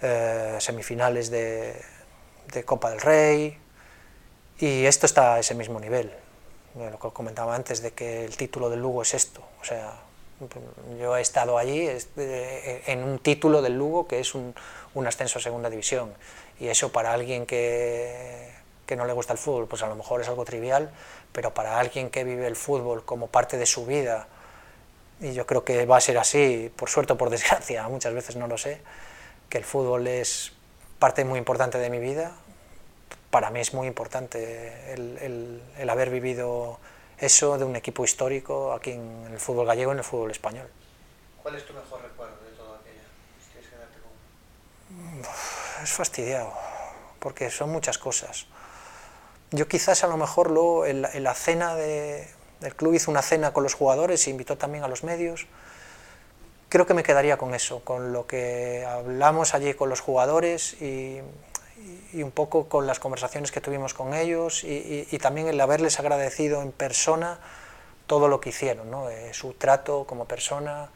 eh, 0.00 0.56
semifinales 0.60 1.30
de, 1.30 1.76
Copa 2.64 2.88
del 2.88 3.02
Rey, 3.02 3.58
y 4.58 4.86
esto 4.86 5.06
está 5.06 5.34
a 5.34 5.38
ese 5.40 5.54
mismo 5.54 5.80
nivel. 5.80 6.12
Lo 6.74 6.98
que 6.98 7.10
comentaba 7.10 7.54
antes 7.54 7.82
de 7.82 7.92
que 7.92 8.24
el 8.24 8.36
título 8.36 8.68
del 8.68 8.80
Lugo 8.80 9.02
es 9.02 9.14
esto. 9.14 9.42
O 9.60 9.64
sea, 9.64 9.94
yo 11.00 11.16
he 11.16 11.20
estado 11.20 11.56
allí 11.56 11.88
en 12.16 13.02
un 13.02 13.18
título 13.18 13.62
del 13.62 13.78
Lugo 13.78 14.06
que 14.06 14.20
es 14.20 14.34
un, 14.34 14.54
un 14.94 15.06
ascenso 15.06 15.38
a 15.38 15.42
segunda 15.42 15.70
división. 15.70 16.12
Y 16.60 16.68
eso 16.68 16.92
para 16.92 17.12
alguien 17.12 17.46
que, 17.46 18.50
que, 18.86 18.96
no 18.96 19.06
le 19.06 19.12
gusta 19.12 19.32
el 19.32 19.38
fútbol, 19.38 19.66
pues 19.66 19.82
a 19.82 19.88
lo 19.88 19.96
mejor 19.96 20.20
es 20.20 20.28
algo 20.28 20.44
trivial, 20.44 20.90
pero 21.32 21.52
para 21.52 21.78
alguien 21.78 22.10
que 22.10 22.24
vive 22.24 22.46
el 22.46 22.56
fútbol 22.56 23.04
como 23.04 23.26
parte 23.26 23.58
de 23.58 23.66
su 23.66 23.84
vida, 23.84 24.28
y 25.20 25.32
yo 25.32 25.46
creo 25.46 25.64
que 25.64 25.86
va 25.86 25.98
a 25.98 26.00
ser 26.00 26.18
así, 26.18 26.72
por 26.76 26.88
suerte 26.88 27.12
o 27.12 27.18
por 27.18 27.30
desgracia, 27.36 27.86
muchas 27.88 28.14
veces 28.14 28.36
no 28.36 28.46
lo 28.46 28.56
sé, 28.58 28.80
que 29.48 29.58
el 29.58 29.64
fútbol 29.64 30.06
es 30.06 30.52
parte 30.98 31.24
muy 31.24 31.38
importante 31.38 31.78
de 31.78 31.90
mi 31.90 31.98
vida, 31.98 32.32
para 33.36 33.50
mí 33.50 33.60
es 33.60 33.74
muy 33.74 33.86
importante 33.86 34.94
el, 34.94 35.18
el, 35.18 35.62
el, 35.76 35.90
haber 35.90 36.08
vivido 36.08 36.78
eso 37.18 37.58
de 37.58 37.66
un 37.66 37.76
equipo 37.76 38.02
histórico 38.02 38.72
aquí 38.72 38.92
en 38.92 39.28
el 39.30 39.38
fútbol 39.38 39.66
gallego 39.66 39.90
y 39.90 39.92
en 39.92 39.98
el 39.98 40.04
fútbol 40.04 40.30
español. 40.30 40.66
¿Cuál 41.42 41.56
es 41.56 41.66
tu 41.66 41.74
mejor 41.74 42.00
recuerdo 42.00 42.34
de 42.42 42.56
todo 42.56 42.76
aquello? 42.76 43.02
Si 43.38 43.58
con... 44.00 45.84
Es 45.84 45.92
fastidiado, 45.92 46.50
porque 47.18 47.50
son 47.50 47.68
muchas 47.68 47.98
cosas. 47.98 48.46
Yo 49.50 49.68
quizás 49.68 50.02
a 50.02 50.06
lo 50.06 50.16
mejor 50.16 50.50
luego 50.50 50.86
en 50.86 51.02
la, 51.02 51.12
en 51.12 51.22
la 51.22 51.34
cena 51.34 51.74
de, 51.74 52.26
del 52.60 52.74
club 52.74 52.94
hizo 52.94 53.10
una 53.10 53.20
cena 53.20 53.52
con 53.52 53.64
los 53.64 53.74
jugadores 53.74 54.26
e 54.26 54.30
invitó 54.30 54.56
también 54.56 54.82
a 54.82 54.88
los 54.88 55.04
medios. 55.04 55.46
Creo 56.70 56.86
que 56.86 56.94
me 56.94 57.02
quedaría 57.02 57.36
con 57.36 57.54
eso, 57.54 57.84
con 57.84 58.14
lo 58.14 58.26
que 58.26 58.86
hablamos 58.88 59.52
allí 59.52 59.74
con 59.74 59.90
los 59.90 60.00
jugadores 60.00 60.80
y, 60.80 61.20
y 62.12 62.22
un 62.22 62.30
poco 62.30 62.68
con 62.68 62.86
las 62.86 62.98
conversaciones 62.98 63.52
que 63.52 63.60
tuvimos 63.60 63.94
con 63.94 64.14
ellos 64.14 64.64
y, 64.64 65.18
también 65.18 65.48
el 65.48 65.60
haberles 65.60 65.98
agradecido 66.00 66.62
en 66.62 66.72
persona 66.72 67.38
todo 68.06 68.28
lo 68.28 68.40
que 68.40 68.50
hicieron, 68.50 68.90
¿no? 68.90 69.10
eh, 69.10 69.34
su 69.34 69.54
trato 69.54 70.04
como 70.06 70.26
persona, 70.26 70.90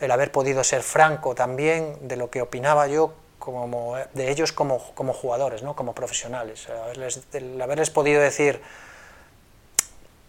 el 0.00 0.10
haber 0.10 0.30
podido 0.30 0.62
ser 0.62 0.82
franco 0.82 1.34
también 1.34 2.06
de 2.06 2.16
lo 2.16 2.30
que 2.30 2.42
opinaba 2.42 2.86
yo 2.86 3.14
como, 3.38 3.96
de 4.12 4.30
ellos 4.30 4.52
como, 4.52 4.78
como 4.94 5.12
jugadores, 5.12 5.62
¿no? 5.62 5.74
como 5.74 5.94
profesionales, 5.94 6.66
el 6.68 6.76
haberles, 6.76 7.20
haberles 7.60 7.90
podido 7.90 8.20
decir, 8.20 8.60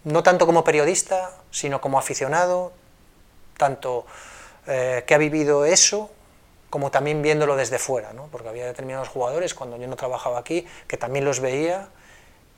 no 0.03 0.23
tanto 0.23 0.45
como 0.45 0.63
periodista, 0.63 1.31
sino 1.51 1.81
como 1.81 1.99
aficionado, 1.99 2.71
tanto 3.57 4.05
eh, 4.67 5.03
que 5.05 5.15
ha 5.15 5.17
vivido 5.17 5.65
eso 5.65 6.09
como 6.75 6.91
también 6.91 7.21
viéndolo 7.21 7.55
desde 7.55 7.79
fuera, 7.79 8.11
¿no? 8.11 8.27
porque 8.33 8.49
había 8.49 8.65
determinados 8.65 9.07
jugadores 9.07 9.53
cuando 9.53 9.77
yo 9.77 9.87
no 9.87 9.95
trabajaba 9.95 10.39
aquí 10.39 10.67
que 10.89 10.97
también 10.97 11.23
los 11.23 11.39
veía 11.39 11.87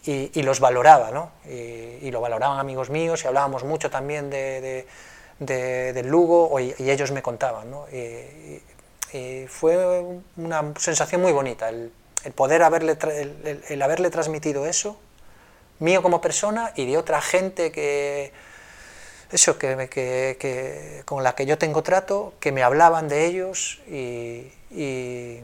y, 0.04 0.42
los 0.42 0.60
valoraba, 0.60 1.12
¿no? 1.12 1.34
y, 1.48 2.10
lo 2.10 2.20
valoraban 2.20 2.58
amigos 2.58 2.90
míos 2.90 3.24
y 3.24 3.28
hablábamos 3.28 3.64
mucho 3.64 3.92
también 3.92 4.32
de, 4.32 4.60
de, 4.60 4.88
de, 5.38 5.94
del 5.94 6.08
Lugo 6.08 6.60
y, 6.60 6.74
ellos 6.90 7.12
me 7.12 7.22
contaban. 7.22 7.70
¿no? 7.70 7.86
Y, 7.90 9.46
fue 9.46 10.04
una 10.36 10.74
sensación 10.80 11.22
muy 11.22 11.32
bonita 11.32 11.70
el, 11.70 11.92
el 12.24 12.32
poder 12.32 12.64
haberle, 12.64 12.98
el, 13.70 13.82
haberle 13.84 14.10
transmitido 14.10 14.66
eso, 14.66 14.98
mío 15.78 16.02
como 16.02 16.22
persona 16.22 16.74
y 16.76 16.88
de 16.88 16.98
otra 16.98 17.22
gente 17.22 17.72
que 17.72 18.32
eso 19.32 19.58
que, 19.58 19.90
que, 19.90 20.38
que, 20.40 21.02
con 21.06 21.24
la 21.24 21.36
que 21.36 21.46
yo 21.46 21.58
tengo 21.58 21.84
trato, 21.84 22.34
que 22.40 22.52
me 22.52 22.64
hablaban 22.64 23.08
de 23.08 23.26
ellos 23.26 23.82
y, 23.88 24.52
y, 24.72 25.42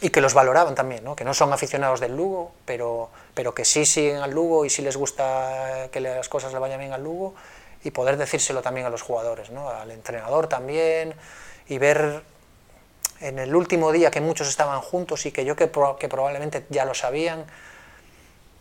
y 0.00 0.10
que 0.10 0.20
los 0.20 0.34
valoraban 0.34 0.74
también, 0.74 1.04
¿no? 1.04 1.14
que 1.14 1.24
no 1.24 1.34
son 1.34 1.52
aficionados 1.52 2.00
del 2.00 2.16
Lugo, 2.16 2.52
pero, 2.64 3.10
pero 3.34 3.54
que 3.54 3.64
sí 3.64 3.84
siguen 3.84 4.18
al 4.18 4.30
Lugo 4.30 4.64
y 4.64 4.70
sí 4.70 4.82
les 4.82 4.96
gusta 4.96 5.88
que 5.92 6.00
las 6.00 6.28
cosas 6.28 6.52
le 6.52 6.58
vayan 6.58 6.80
bien 6.80 6.92
al 6.92 7.04
Lugo 7.04 7.34
y 7.84 7.90
poder 7.90 8.16
decírselo 8.16 8.62
también 8.62 8.86
a 8.86 8.90
los 8.90 9.02
jugadores, 9.02 9.50
¿no? 9.50 9.68
al 9.68 9.90
entrenador 9.90 10.48
también 10.48 11.14
y 11.68 11.78
ver 11.78 12.22
en 13.20 13.38
el 13.38 13.54
último 13.54 13.92
día 13.92 14.10
que 14.10 14.20
muchos 14.20 14.48
estaban 14.48 14.80
juntos 14.80 15.26
y 15.26 15.32
que 15.32 15.44
yo 15.44 15.54
que, 15.54 15.70
que 15.98 16.08
probablemente 16.08 16.64
ya 16.70 16.84
lo 16.84 16.94
sabían, 16.94 17.44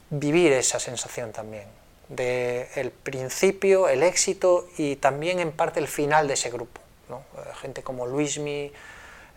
vivir 0.10 0.52
esa 0.54 0.80
sensación 0.80 1.32
también 1.32 1.85
del 2.10 2.68
el 2.76 2.91
principio, 2.91 3.88
el 3.88 4.03
éxito 4.03 4.68
y 4.78 4.97
también 4.97 5.39
en 5.39 5.51
parte 5.51 5.80
el 5.80 5.88
final 5.88 6.28
de 6.28 6.36
ese 6.36 6.49
grupo. 6.49 6.82
¿no? 7.10 7.24
Eh, 7.38 7.51
gente 7.62 7.84
como 7.84 8.06
Luismi, 8.06 8.72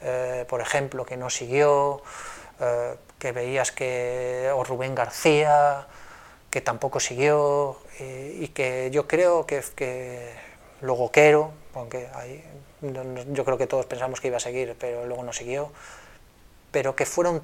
eh, 0.03 0.45
por 0.49 0.61
ejemplo, 0.61 1.05
que 1.05 1.17
no 1.17 1.31
siguió, 1.31 2.03
eh, 2.61 2.95
que 3.19 3.33
veías 3.33 3.73
que, 3.73 4.51
o 4.55 4.65
Rubén 4.65 4.95
García, 4.95 5.87
que 6.51 6.61
tampoco 6.61 7.01
siguió, 7.01 7.79
y, 7.99 8.45
y 8.45 8.49
que 8.49 8.91
yo 8.93 9.07
creo 9.07 9.47
que, 9.47 9.63
que 9.75 10.33
luego 10.81 11.11
Quero, 11.11 11.53
aunque 11.75 12.09
ahí, 12.15 12.45
yo 13.33 13.45
creo 13.45 13.59
que 13.59 13.67
todos 13.67 13.87
pensamos 13.87 14.21
que 14.21 14.29
iba 14.29 14.37
a 14.37 14.41
seguir, 14.41 14.77
pero 14.79 15.05
luego 15.07 15.23
no 15.25 15.33
siguió, 15.33 15.73
pero 16.71 16.95
que 16.95 17.07
fueron 17.07 17.43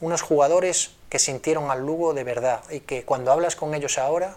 unos 0.00 0.22
jugadores 0.22 0.92
que 1.08 1.18
sintieron 1.18 1.70
al 1.70 1.84
Lugo 1.84 2.14
de 2.14 2.24
verdad 2.24 2.62
y 2.70 2.80
que 2.80 3.04
cuando 3.04 3.32
hablas 3.32 3.56
con 3.56 3.74
ellos 3.74 3.98
ahora, 3.98 4.36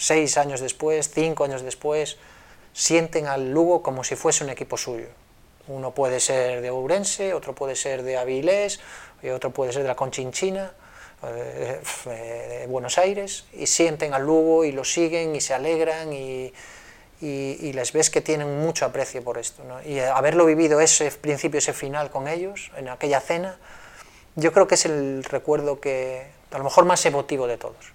seis 0.00 0.36
años 0.38 0.60
después, 0.60 1.10
cinco 1.12 1.44
años 1.44 1.62
después, 1.62 2.16
sienten 2.72 3.26
al 3.26 3.52
Lugo 3.52 3.82
como 3.82 4.02
si 4.02 4.16
fuese 4.16 4.42
un 4.42 4.50
equipo 4.50 4.76
suyo. 4.76 5.08
Uno 5.68 5.92
puede 5.92 6.18
ser 6.18 6.62
de 6.62 6.70
Ourense, 6.70 7.34
otro 7.34 7.54
puede 7.54 7.76
ser 7.76 8.02
de 8.02 8.16
Avilés, 8.16 8.80
y 9.22 9.28
otro 9.28 9.50
puede 9.50 9.72
ser 9.72 9.82
de 9.82 9.88
la 9.88 9.94
Conchinchina, 9.94 10.72
eh, 11.22 11.80
de 12.06 12.66
Buenos 12.66 12.96
Aires 12.96 13.44
y 13.52 13.66
sienten 13.66 14.14
al 14.14 14.24
Lugo 14.24 14.64
y 14.64 14.72
lo 14.72 14.84
siguen 14.84 15.36
y 15.36 15.42
se 15.42 15.52
alegran 15.52 16.14
y, 16.14 16.50
y, 17.20 17.72
les 17.74 17.92
ves 17.92 18.08
que 18.08 18.22
tienen 18.22 18.60
mucho 18.60 18.86
aprecio 18.86 19.22
por 19.22 19.36
esto. 19.36 19.62
Y 19.84 19.98
haberlo 19.98 20.46
vivido 20.46 20.80
ese 20.80 21.10
principio, 21.10 21.58
ese 21.58 21.74
final 21.74 22.10
con 22.10 22.26
ellos, 22.26 22.70
en 22.76 22.88
aquella 22.88 23.20
cena, 23.20 23.58
yo 24.36 24.52
creo 24.52 24.66
que 24.66 24.76
es 24.76 24.86
el 24.86 25.22
recuerdo 25.24 25.80
que 25.80 26.26
a 26.50 26.58
lo 26.58 26.64
mejor 26.64 26.86
más 26.86 27.04
emotivo 27.04 27.46
de 27.46 27.58
todos. 27.58 27.92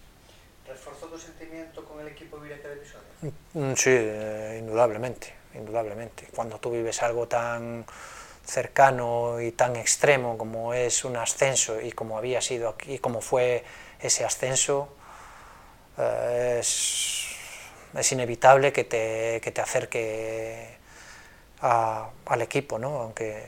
¿Reforzó 0.67 1.07
tu 1.07 1.17
sentimiento 1.17 1.83
con 1.85 1.99
el 2.01 2.07
equipo 2.09 2.37
vivir 2.37 2.57
aquel 2.57 2.73
episodio? 2.73 2.99
Mm, 2.99 3.04
sí, 3.75 3.89
eh, 3.89 4.57
indudablemente, 4.59 5.33
indudablemente. 5.53 6.27
Cuando 6.35 6.59
tú 6.59 6.71
vives 6.71 7.01
algo 7.03 7.27
tan 7.27 7.85
cercano 8.45 9.41
y 9.41 9.51
tan 9.51 9.75
extremo 9.75 10.37
como 10.37 10.73
es 10.73 11.03
un 11.03 11.17
ascenso 11.17 11.81
y 11.81 11.91
como 11.91 12.17
había 12.17 12.41
sido 12.41 12.69
aquí, 12.69 12.99
como 12.99 13.21
fue 13.21 13.63
ese 13.99 14.23
ascenso, 14.23 14.89
eh, 15.97 16.59
es, 16.61 18.11
inevitable 18.11 18.71
que 18.71 18.83
te, 18.83 19.39
que 19.41 19.51
te 19.51 19.61
acerque 19.61 20.77
a, 21.61 22.09
al 22.25 22.41
equipo, 22.41 22.77
¿no? 22.77 22.99
aunque 23.01 23.43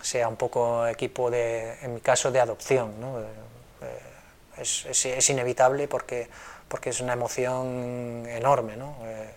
sea 0.00 0.28
un 0.28 0.36
poco 0.36 0.86
equipo 0.86 1.30
de, 1.30 1.78
en 1.82 1.94
mi 1.94 2.00
caso, 2.00 2.30
de 2.32 2.40
adopción. 2.40 3.00
¿no? 3.00 3.20
Eh, 3.20 3.24
es, 4.58 4.86
es, 4.86 5.30
inevitable 5.30 5.88
porque, 5.88 6.28
porque 6.72 6.88
es 6.88 7.00
una 7.00 7.12
emoción 7.12 8.24
enorme. 8.26 8.76
¿no? 8.78 8.96
Eh, 9.04 9.30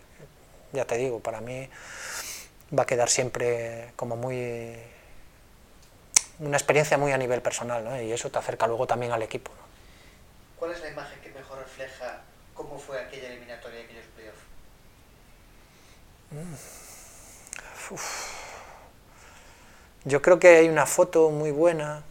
ya 0.72 0.86
te 0.86 0.96
digo, 0.96 1.20
para 1.20 1.42
mí 1.42 1.70
va 2.78 2.84
a 2.84 2.86
quedar 2.86 3.10
siempre 3.10 3.92
como 3.98 4.16
muy 4.16 4.74
una 6.40 6.56
experiencia 6.56 6.98
muy 6.98 7.12
a 7.12 7.18
nivel 7.18 7.42
personal 7.42 7.84
¿no? 7.84 8.02
y 8.02 8.14
eso 8.14 8.32
te 8.32 8.40
acerca 8.40 8.68
luego 8.68 8.88
también 8.88 9.12
al 9.12 9.22
equipo. 9.22 9.52
¿no? 9.52 9.66
¿Cuál 10.58 10.72
es 10.72 10.80
la 10.80 10.92
imagen 10.92 11.20
que 11.20 11.30
mejor 11.32 11.60
refleja 11.60 12.22
cómo 12.54 12.80
fue 12.80 13.02
aquella 13.02 13.28
eliminatoria 13.28 13.80
de 13.80 13.84
aquellos 13.84 14.06
playoffs? 14.16 14.40
Mm. 16.32 16.56
Yo 20.06 20.22
creo 20.22 20.40
que 20.40 20.56
hay 20.56 20.70
una 20.70 20.86
foto 20.86 21.32
muy 21.32 21.52
buena 21.52 22.02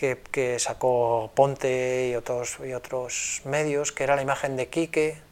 que, 0.00 0.58
sacó 0.58 1.30
Ponte 1.34 2.08
y 2.08 2.14
otros, 2.14 2.58
y 2.64 2.72
otros 2.72 3.42
medios, 3.44 3.92
que 3.92 4.04
era 4.04 4.16
la 4.16 4.22
imagen 4.22 4.56
de 4.56 4.68
Quique 4.68 5.30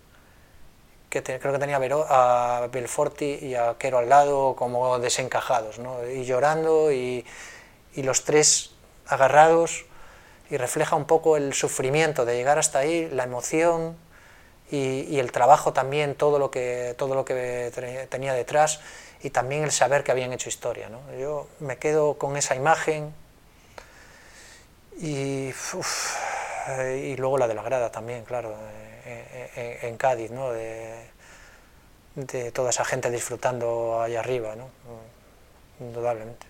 que 1.09 1.23
creo 1.23 1.53
que 1.53 1.59
tenía 1.59 1.79
a, 1.79 2.59
a 2.59 2.67
Belforti 2.69 3.39
y 3.41 3.55
a 3.55 3.77
Quero 3.79 3.99
al 3.99 4.09
lado 4.09 4.55
como 4.57 4.99
desencajados, 4.99 5.81
y 6.13 6.25
llorando 6.25 6.93
y, 6.93 7.25
los 7.97 8.23
tres 8.23 8.71
agarrados 9.09 9.85
y 10.51 10.57
refleja 10.57 10.95
un 10.95 11.05
poco 11.05 11.37
el 11.37 11.53
sufrimiento 11.53 12.25
de 12.25 12.37
llegar 12.37 12.57
hasta 12.57 12.79
ahí, 12.79 13.09
la 13.11 13.25
emoción 13.25 13.97
y, 14.71 15.19
el 15.19 15.33
trabajo 15.33 15.73
también, 15.73 16.15
todo 16.15 16.39
lo 16.39 16.51
que, 16.51 16.95
todo 16.97 17.15
lo 17.15 17.25
que 17.25 18.07
tenía 18.11 18.35
detrás 18.35 18.81
y 19.21 19.31
también 19.31 19.65
el 19.65 19.73
saber 19.73 20.05
que 20.05 20.13
habían 20.13 20.33
hecho 20.33 20.49
historia. 20.49 20.89
Yo 21.19 21.49
me 21.59 21.79
quedo 21.79 22.19
con 22.19 22.37
esa 22.37 22.55
imagen 22.55 23.13
y, 24.99 25.51
uf, 25.51 26.17
y 27.03 27.17
luego 27.17 27.39
la 27.39 27.49
de 27.49 27.55
la 27.55 27.63
grada 27.63 27.91
también, 27.91 28.25
claro 28.25 28.55
en, 29.09 29.97
Cádiz, 29.97 30.31
¿no? 30.31 30.51
de, 30.53 31.11
de, 32.15 32.53
toda 32.53 32.71
esa 32.71 32.85
gente 32.85 33.11
disfrutando 33.11 34.01
allá 34.01 34.21
arriba, 34.21 34.55
¿no? 34.57 34.69
indudablemente. 35.81 36.47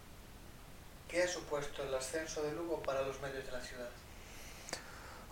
¿Qué 1.09 1.23
ha 1.23 1.29
supuesto 1.29 1.83
el 1.83 1.95
ascenso 1.95 2.43
de 2.43 2.53
Lugo 2.53 2.83
para 2.83 3.03
los 3.03 3.21
medios 3.21 3.45
de 3.47 3.53
la 3.53 3.61
ciudad? 3.61 3.89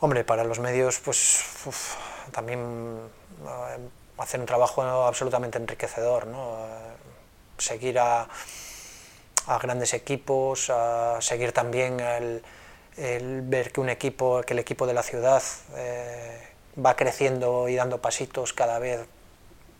Hombre, 0.00 0.24
para 0.24 0.44
los 0.44 0.58
medios, 0.58 1.00
pues 1.00 1.44
uf, 1.64 1.94
también 2.32 3.00
eh, 3.46 3.88
hacer 4.18 4.40
un 4.40 4.46
trabajo 4.46 4.82
absolutamente 4.82 5.58
enriquecedor, 5.58 6.26
¿no? 6.26 6.66
seguir 7.58 7.98
a, 7.98 8.28
a, 9.46 9.58
grandes 9.58 9.94
equipos, 9.94 10.70
a 10.70 11.18
seguir 11.20 11.52
también 11.52 12.00
el, 12.00 12.42
el, 12.96 13.42
ver 13.42 13.72
que 13.72 13.80
un 13.80 13.88
equipo, 13.88 14.42
que 14.42 14.54
el 14.54 14.58
equipo 14.58 14.86
de 14.86 14.94
la 14.94 15.02
ciudad 15.02 15.42
eh, 15.76 16.40
va 16.84 16.96
creciendo 16.96 17.68
y 17.68 17.76
dando 17.76 18.00
pasitos 18.00 18.52
cada 18.52 18.78
vez 18.78 19.06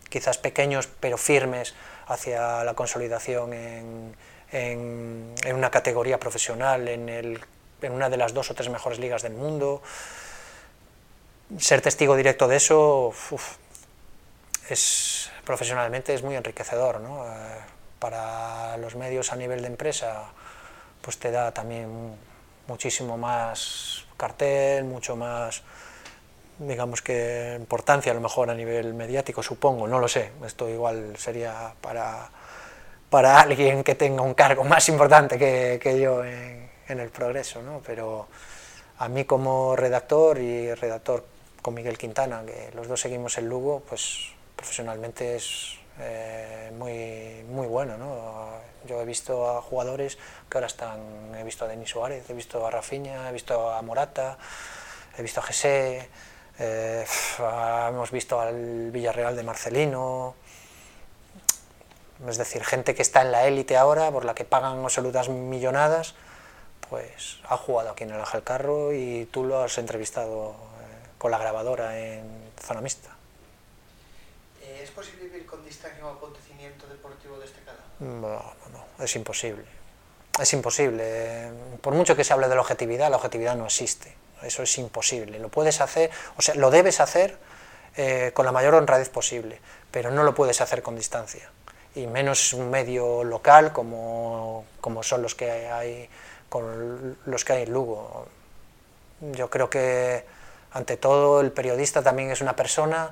quizás 0.09 0.37
pequeños 0.37 0.87
pero 0.99 1.17
firmes 1.17 1.75
hacia 2.07 2.63
la 2.63 2.73
consolidación 2.73 3.53
en, 3.53 4.15
en, 4.51 5.55
una 5.55 5.69
categoría 5.69 6.19
profesional, 6.19 6.87
en, 6.87 7.09
el, 7.09 7.39
en, 7.81 7.91
una 7.91 8.09
de 8.09 8.17
las 8.17 8.33
dos 8.33 8.49
o 8.51 8.55
tres 8.55 8.69
mejores 8.69 8.99
ligas 8.99 9.23
del 9.23 9.33
mundo. 9.33 9.81
Ser 11.59 11.81
testigo 11.81 12.15
directo 12.15 12.47
de 12.47 12.57
eso 12.57 13.13
es, 14.69 15.29
profesionalmente 15.45 16.13
es 16.13 16.23
muy 16.23 16.35
enriquecedor. 16.35 17.01
¿no? 17.01 17.25
Eh, 17.25 17.29
para 17.99 18.77
los 18.77 18.95
medios 18.95 19.31
a 19.31 19.35
nivel 19.35 19.61
de 19.61 19.67
empresa 19.67 20.25
pues 21.01 21.17
te 21.17 21.31
da 21.31 21.51
también 21.51 22.15
muchísimo 22.67 23.17
más 23.17 24.05
cartel, 24.17 24.85
mucho 24.85 25.15
más 25.15 25.63
digamos 26.59 27.01
que 27.01 27.55
importancia 27.59 28.11
a 28.11 28.15
lo 28.15 28.21
mejor 28.21 28.49
a 28.49 28.55
nivel 28.55 28.93
mediático, 28.93 29.43
supongo, 29.43 29.87
no 29.87 29.99
lo 29.99 30.07
sé, 30.07 30.31
esto 30.45 30.67
igual 30.69 31.15
sería 31.17 31.73
para, 31.81 32.29
para 33.09 33.41
alguien 33.41 33.83
que 33.83 33.95
tenga 33.95 34.23
un 34.23 34.33
cargo 34.33 34.63
más 34.63 34.89
importante 34.89 35.37
que, 35.37 35.79
que 35.81 35.99
yo 35.99 36.23
en, 36.23 36.69
en, 36.87 36.99
el 36.99 37.09
progreso, 37.09 37.61
¿no? 37.61 37.81
pero 37.85 38.27
a 38.97 39.07
mí 39.07 39.25
como 39.25 39.75
redactor 39.75 40.39
y 40.39 40.73
redactor 40.73 41.25
con 41.61 41.75
Miguel 41.75 41.97
Quintana, 41.97 42.43
que 42.45 42.71
los 42.75 42.87
dos 42.87 43.01
seguimos 43.01 43.37
en 43.37 43.47
Lugo, 43.47 43.83
pues 43.87 44.31
profesionalmente 44.55 45.35
es 45.35 45.76
eh, 45.99 46.71
muy, 46.77 47.43
muy 47.49 47.67
bueno. 47.67 47.97
¿no? 47.97 48.57
Yo 48.85 49.01
he 49.01 49.05
visto 49.05 49.49
a 49.57 49.61
jugadores 49.61 50.17
que 50.49 50.57
ahora 50.57 50.67
están, 50.67 51.35
he 51.37 51.43
visto 51.43 51.65
a 51.65 51.67
Denis 51.67 51.89
Suárez, 51.89 52.29
he 52.29 52.33
visto 52.33 52.65
a 52.65 52.71
Rafinha, 52.71 53.29
he 53.29 53.33
visto 53.33 53.71
a 53.71 53.81
Morata, 53.81 54.37
he 55.17 55.21
visto 55.21 55.39
a 55.39 55.43
José, 55.43 56.09
eh, 56.59 57.05
hemos 57.89 58.11
visto 58.11 58.39
al 58.39 58.91
Villarreal 58.91 59.35
de 59.35 59.43
Marcelino, 59.43 60.35
es 62.27 62.37
decir, 62.37 62.63
gente 62.63 62.95
que 62.95 63.01
está 63.01 63.21
en 63.21 63.31
la 63.31 63.45
élite 63.45 63.77
ahora, 63.77 64.11
por 64.11 64.25
la 64.25 64.33
que 64.33 64.45
pagan 64.45 64.83
absolutas 64.83 65.29
millonadas, 65.29 66.15
pues 66.89 67.39
ha 67.47 67.57
jugado 67.57 67.91
aquí 67.91 68.05
en 68.05 68.11
el 68.11 68.19
Ángel 68.19 68.43
Carro 68.43 68.93
y 68.93 69.27
tú 69.31 69.43
lo 69.43 69.61
has 69.61 69.77
entrevistado 69.77 70.51
eh, 70.51 71.09
con 71.17 71.31
la 71.31 71.37
grabadora 71.37 71.99
en 71.99 72.23
Zona 72.59 72.81
Mixta. 72.81 73.16
Eh, 74.77 74.83
¿Es 74.83 74.91
posible 74.91 75.25
vivir 75.25 75.45
con 75.45 75.63
distancia 75.63 76.03
un 76.05 76.15
acontecimiento 76.15 76.87
deportivo 76.87 77.37
de 77.39 77.45
calado? 77.65 77.83
No, 77.99 78.19
no, 78.71 78.85
no, 78.97 79.03
es 79.03 79.15
imposible. 79.15 79.65
Es 80.39 80.53
imposible. 80.53 81.51
Por 81.81 81.93
mucho 81.93 82.15
que 82.15 82.23
se 82.23 82.33
hable 82.33 82.47
de 82.47 82.55
la 82.55 82.61
objetividad, 82.61 83.09
la 83.09 83.17
objetividad 83.17 83.55
no 83.55 83.65
existe. 83.65 84.15
Eso 84.43 84.63
es 84.63 84.77
imposible. 84.77 85.39
Lo 85.39 85.49
puedes 85.49 85.81
hacer, 85.81 86.11
o 86.37 86.41
sea, 86.41 86.53
lo 86.55 86.69
debes 86.69 86.99
hacer 86.99 87.37
eh, 87.95 88.31
con 88.33 88.45
la 88.45 88.51
mayor 88.51 88.75
honradez 88.75 89.09
posible, 89.09 89.59
pero 89.89 90.11
no 90.11 90.23
lo 90.23 90.35
puedes 90.35 90.61
hacer 90.61 90.83
con 90.83 90.95
distancia. 90.95 91.49
Y 91.95 92.05
menos 92.05 92.53
un 92.53 92.69
medio 92.69 93.23
local 93.23 93.73
como, 93.73 94.65
como 94.79 95.01
son 95.01 95.23
los 95.23 95.33
que 95.33 95.49
hay 95.69 96.07
con 96.49 97.17
los 97.25 97.43
que 97.43 97.53
hay 97.53 97.63
en 97.63 97.73
Lugo. 97.73 98.27
Yo 99.19 99.49
creo 99.49 99.69
que 99.69 100.23
ante 100.71 100.97
todo 100.97 101.41
el 101.41 101.51
periodista 101.51 102.03
también 102.03 102.29
es 102.29 102.39
una 102.39 102.55
persona 102.55 103.11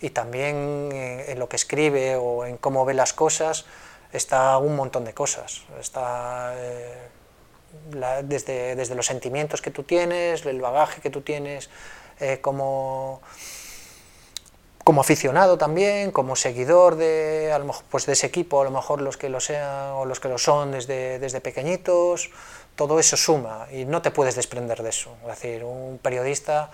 y 0.00 0.10
también 0.10 0.90
en 0.92 1.38
lo 1.38 1.48
que 1.48 1.56
escribe 1.56 2.16
o 2.16 2.44
en 2.44 2.56
cómo 2.58 2.84
ve 2.84 2.94
las 2.94 3.12
cosas 3.12 3.64
está 4.12 4.58
un 4.58 4.76
montón 4.76 5.04
de 5.04 5.14
cosas. 5.14 5.62
Está 5.80 6.52
eh, 6.56 7.08
desde, 8.24 8.76
desde, 8.76 8.94
los 8.94 9.06
sentimientos 9.06 9.62
que 9.62 9.70
tú 9.70 9.82
tienes, 9.82 10.44
el 10.46 10.60
bagaje 10.60 11.00
que 11.00 11.10
tú 11.10 11.20
tienes 11.20 11.70
eh, 12.20 12.38
como, 12.40 13.20
como 14.84 15.00
aficionado 15.00 15.58
también, 15.58 16.10
como 16.10 16.36
seguidor 16.36 16.96
de, 16.96 17.52
a 17.52 17.58
lo 17.58 17.66
mejor, 17.66 17.84
pues 17.90 18.06
de 18.06 18.12
ese 18.12 18.26
equipo, 18.26 18.60
a 18.60 18.64
lo 18.64 18.70
mejor 18.70 19.00
los 19.00 19.16
que 19.16 19.28
lo 19.28 19.40
sean 19.40 19.92
o 19.92 20.04
los 20.04 20.20
que 20.20 20.28
lo 20.28 20.38
son 20.38 20.72
desde, 20.72 21.18
desde 21.18 21.40
pequeñitos, 21.40 22.30
todo 22.74 22.98
eso 22.98 23.16
suma 23.16 23.66
y 23.72 23.84
no 23.84 24.02
te 24.02 24.10
puedes 24.10 24.36
desprender 24.36 24.82
de 24.82 24.90
eso. 24.90 25.16
Es 25.22 25.28
decir, 25.28 25.64
un 25.64 25.98
periodista 25.98 26.70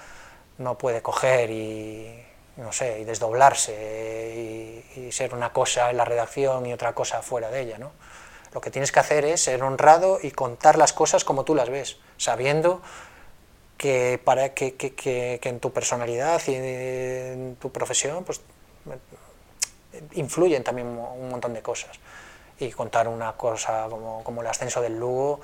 no 0.58 0.76
puede 0.78 1.02
coger 1.02 1.50
y, 1.50 2.24
no 2.56 2.72
sé, 2.72 3.00
y 3.00 3.04
desdoblarse 3.04 4.82
y, 4.96 5.10
ser 5.12 5.34
una 5.34 5.52
cosa 5.52 5.90
en 5.90 5.98
la 5.98 6.06
redacción 6.06 6.64
y 6.64 6.72
otra 6.72 6.94
cosa 6.94 7.20
fuera 7.22 7.50
de 7.50 7.60
ella, 7.60 7.78
¿no? 7.78 7.92
Lo 8.54 8.60
que 8.60 8.70
tienes 8.70 8.92
que 8.92 9.00
hacer 9.00 9.24
es 9.24 9.42
ser 9.42 9.62
honrado 9.62 10.18
y 10.22 10.30
contar 10.30 10.78
las 10.78 10.92
cosas 10.92 11.24
como 11.24 11.44
tú 11.44 11.54
las 11.54 11.68
ves, 11.68 11.98
sabiendo 12.16 12.80
que, 13.76 14.20
para, 14.22 14.54
que, 14.54 14.74
que, 14.74 14.94
que 14.94 15.48
en 15.48 15.60
tu 15.60 15.72
personalidad 15.72 16.40
y 16.46 16.54
en 16.54 17.56
tu 17.60 17.70
profesión 17.72 18.24
pues, 18.24 18.40
influyen 20.12 20.64
también 20.64 20.88
un 20.88 21.28
montón 21.28 21.54
de 21.54 21.62
cosas. 21.62 21.98
Y 22.58 22.70
contar 22.70 23.08
una 23.08 23.32
cosa 23.32 23.86
como, 23.88 24.22
como 24.24 24.40
el 24.42 24.46
ascenso 24.46 24.80
del 24.80 24.98
Lugo, 24.98 25.40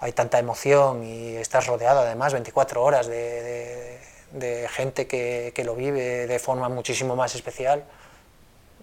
hay 0.00 0.12
tanta 0.12 0.38
emoción 0.38 1.02
y 1.04 1.36
estás 1.36 1.66
rodeado 1.66 2.00
además 2.00 2.32
24 2.32 2.82
horas 2.82 3.06
de, 3.06 3.98
de 4.32 4.68
gente 4.68 5.06
que, 5.06 5.52
que, 5.54 5.64
lo 5.64 5.74
vive 5.74 6.26
de 6.26 6.38
forma 6.38 6.68
muchísimo 6.68 7.16
más 7.16 7.34
especial, 7.34 7.84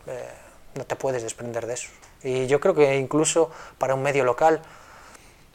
eh, 0.07 0.29
no 0.75 0.85
te 0.85 0.95
puedes 0.95 1.23
desprender 1.23 1.65
de 1.65 1.73
eso. 1.73 1.89
Y 2.23 2.47
yo 2.47 2.59
creo 2.59 2.75
que 2.75 2.95
incluso 2.97 3.51
para 3.77 3.95
un 3.95 4.01
medio 4.01 4.23
local, 4.23 4.61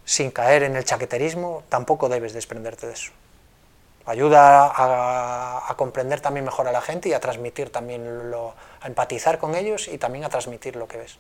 sin 0.05 0.31
caer 0.31 0.63
en 0.63 0.77
el 0.77 0.85
chaqueterismo, 0.85 1.63
tampoco 1.69 2.09
debes 2.09 2.33
desprenderte 2.33 2.87
de 2.87 2.95
eso. 2.95 3.13
Ayuda 4.07 4.73
a, 4.75 5.75
comprender 5.77 6.21
también 6.21 6.45
mejor 6.45 6.67
a 6.67 6.73
la 6.73 6.81
gente 6.81 7.09
y 7.09 7.13
a 7.13 7.21
transmitir 7.21 7.71
también, 7.71 8.31
lo, 8.31 8.55
a 8.81 8.87
empatizar 8.87 9.39
con 9.39 9.55
ellos 9.55 9.89
y 9.89 9.99
también 9.99 10.25
a 10.25 10.29
transmitir 10.29 10.77
lo 10.77 10.89
que 10.89 10.99
ves. 10.99 11.19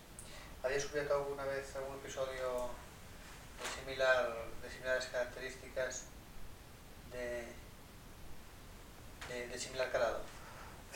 ¿Habías 0.62 0.82
descubierto 0.82 1.14
alguna 1.14 1.44
vez 1.44 1.74
algún 1.76 1.96
episodio 1.96 2.68
similar, 3.78 4.34
de 4.62 4.70
similares 4.70 5.06
características, 5.06 6.04
de, 7.12 7.44
de, 9.32 9.48
de 9.48 9.58
similar 9.58 9.90
calado? 9.90 10.20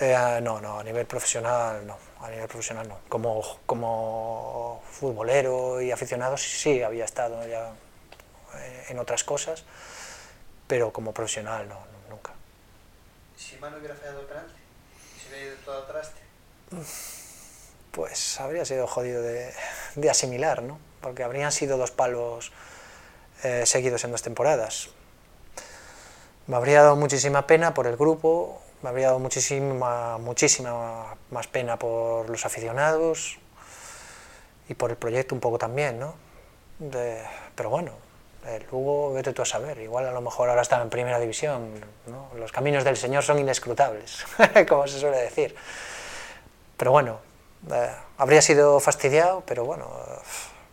Eh, 0.00 0.40
no, 0.42 0.60
no, 0.60 0.80
a 0.80 0.84
nivel 0.84 1.06
profesional 1.06 1.86
no, 1.86 1.96
a 2.20 2.28
nivel 2.28 2.48
profesional 2.48 2.88
no. 2.88 2.98
Como, 3.08 3.60
como 3.64 4.82
futbolero 4.90 5.80
y 5.80 5.92
aficionado 5.92 6.36
sí, 6.36 6.50
sí, 6.50 6.82
había 6.82 7.04
estado 7.04 7.46
ya 7.46 7.72
en 8.88 8.98
otras 8.98 9.24
cosas, 9.24 9.64
pero 10.66 10.92
como 10.92 11.12
profesional 11.12 11.68
no, 11.68 11.78
nunca. 12.08 12.32
Si 13.36 13.56
Manu 13.56 13.78
hubiera 13.78 13.94
fallado 13.94 14.20
el 14.20 14.26
penalti, 14.26 14.60
si 15.20 15.28
hubiera 15.28 15.46
ido 15.46 15.56
todo 15.64 15.78
al 15.78 15.86
traste. 15.86 16.20
Pues 17.92 18.40
habría 18.40 18.64
sido 18.64 18.86
jodido 18.86 19.22
de, 19.22 19.52
de 19.94 20.10
asimilar, 20.10 20.62
¿no? 20.62 20.78
Porque 21.00 21.22
habrían 21.22 21.52
sido 21.52 21.76
dos 21.76 21.90
palos 21.90 22.52
eh, 23.44 23.64
seguidos 23.66 24.02
en 24.04 24.10
dos 24.10 24.22
temporadas. 24.22 24.88
Me 26.46 26.56
habría 26.56 26.82
dado 26.82 26.96
muchísima 26.96 27.46
pena 27.46 27.72
por 27.72 27.86
el 27.86 27.96
grupo, 27.96 28.60
me 28.82 28.90
habría 28.90 29.06
dado 29.06 29.18
muchísima, 29.18 30.18
muchísima 30.18 31.16
más 31.30 31.46
pena 31.46 31.78
por 31.78 32.28
los 32.28 32.44
aficionados 32.44 33.38
y 34.68 34.74
por 34.74 34.90
el 34.90 34.96
proyecto 34.96 35.34
un 35.34 35.40
poco 35.40 35.56
también, 35.56 35.98
¿no? 35.98 36.14
Pero 37.54 37.70
bueno, 37.70 37.92
el 38.46 38.66
vete 39.14 39.32
tú 39.32 39.40
a 39.40 39.46
saber, 39.46 39.78
igual 39.78 40.06
a 40.06 40.12
lo 40.12 40.20
mejor 40.20 40.50
ahora 40.50 40.60
está 40.60 40.82
en 40.82 40.90
primera 40.90 41.18
división, 41.18 41.80
¿no? 42.06 42.28
Los 42.38 42.52
caminos 42.52 42.84
del 42.84 42.98
Señor 42.98 43.22
son 43.22 43.38
inescrutables, 43.38 44.26
como 44.68 44.86
se 44.86 45.00
suele 45.00 45.16
decir. 45.16 45.56
Pero 46.76 46.90
bueno, 46.90 47.20
eh, 47.72 47.90
habría 48.18 48.42
sido 48.42 48.80
fastidiado, 48.80 49.42
pero 49.46 49.64
bueno, 49.64 49.88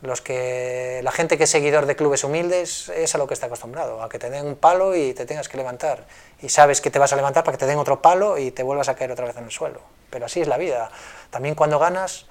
los 0.02 0.22
que, 0.22 1.02
la 1.04 1.12
gente 1.12 1.38
que 1.38 1.44
es 1.44 1.50
seguidor 1.50 1.86
de 1.86 1.96
clubes 1.96 2.24
humildes 2.24 2.90
es 2.90 3.14
a 3.16 3.18
lo 3.18 3.28
que 3.28 3.34
está 3.34 3.48
acostumbrado, 3.48 4.02
a 4.02 4.10
que 4.10 4.20
te 4.20 4.30
den 4.30 4.46
un 4.46 4.56
palo 4.56 4.96
y 4.96 5.14
te 5.14 5.26
tengas 5.26 5.50
que 5.50 5.58
levantar. 5.58 6.06
Y 6.42 6.50
sabes 6.50 6.82
que 6.82 6.90
te 6.90 7.00
vas 7.00 7.14
a 7.14 7.16
levantar 7.16 7.44
para 7.44 7.58
que 7.58 7.60
te 7.60 7.68
den 7.68 7.78
otro 7.78 8.02
palo 8.02 8.38
y 8.38 8.52
te 8.52 8.64
vuelvas 8.64 8.90
a 8.90 8.96
caer 8.96 9.12
otra 9.12 9.26
vez 9.26 9.38
en 9.38 9.46
el 9.46 9.52
suelo. 9.52 9.82
Pero 10.10 10.26
así 10.26 10.42
es 10.42 10.48
la 10.48 10.58
vida. 10.58 10.92
También 11.30 11.56
cuando 11.56 11.80
ganas, 11.80 12.26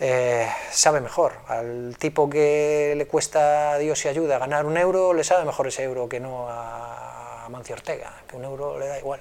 eh, 0.00 0.48
sabe 0.70 1.00
mejor. 1.00 1.32
Al 1.48 1.96
tipo 1.98 2.28
que 2.28 2.94
le 2.96 3.06
cuesta 3.06 3.78
Dios 3.78 4.04
y 4.04 4.08
ayuda 4.08 4.38
ganar 4.38 4.66
un 4.66 4.76
euro, 4.76 5.14
le 5.14 5.24
sabe 5.24 5.44
mejor 5.44 5.68
ese 5.68 5.82
euro 5.84 6.08
que 6.08 6.20
no 6.20 6.48
a 6.48 7.46
Mancio 7.48 7.74
Ortega, 7.74 8.12
que 8.26 8.36
un 8.36 8.44
euro 8.44 8.78
le 8.78 8.86
da 8.86 8.98
igual. 8.98 9.20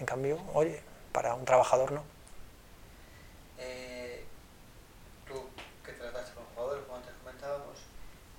En 0.00 0.06
cambio, 0.06 0.38
oye, 0.54 0.80
para 1.12 1.34
un 1.34 1.44
trabajador 1.44 1.92
no. 1.92 2.02
Eh, 3.58 4.24
tú 5.26 5.48
que 5.84 5.92
trataste 5.92 6.34
con 6.34 6.44
jugadores, 6.54 6.84
como 6.84 6.96
antes 6.98 7.14
comentábamos, 7.22 7.78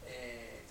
eh, 0.05 0.61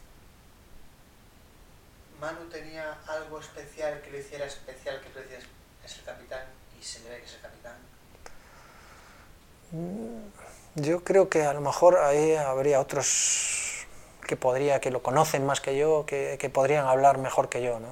Manu 2.25 2.49
tenía 2.49 2.97
algo 3.07 3.39
especial 3.39 4.01
que 4.01 4.11
lo 4.11 4.19
hiciera 4.19 4.47
especial, 4.47 4.99
que 5.03 5.11
tú 5.11 5.19
decías, 5.19 5.43
es 5.85 5.99
el 5.99 6.05
capitán, 6.05 6.41
y 6.81 6.83
se 6.83 7.01
le 7.01 7.11
ve 7.11 7.19
que 7.19 7.27
es 7.27 7.35
el 7.35 7.41
capitán. 7.43 7.77
Yo 10.77 11.05
creo 11.05 11.29
que 11.29 11.45
a 11.45 11.53
lo 11.53 11.61
mejor 11.61 11.99
ahí 11.99 12.35
habría 12.35 12.81
otros 12.81 13.87
que 14.27 14.37
podría, 14.37 14.81
que 14.81 14.91
lo 14.91 15.03
conocen 15.03 15.45
más 15.45 15.61
que 15.61 15.77
yo, 15.77 16.07
que, 16.07 16.39
que 16.41 16.49
podrían 16.49 16.87
hablar 16.87 17.19
mejor 17.19 17.51
que 17.51 17.63
yo, 17.63 17.79
¿no? 17.79 17.89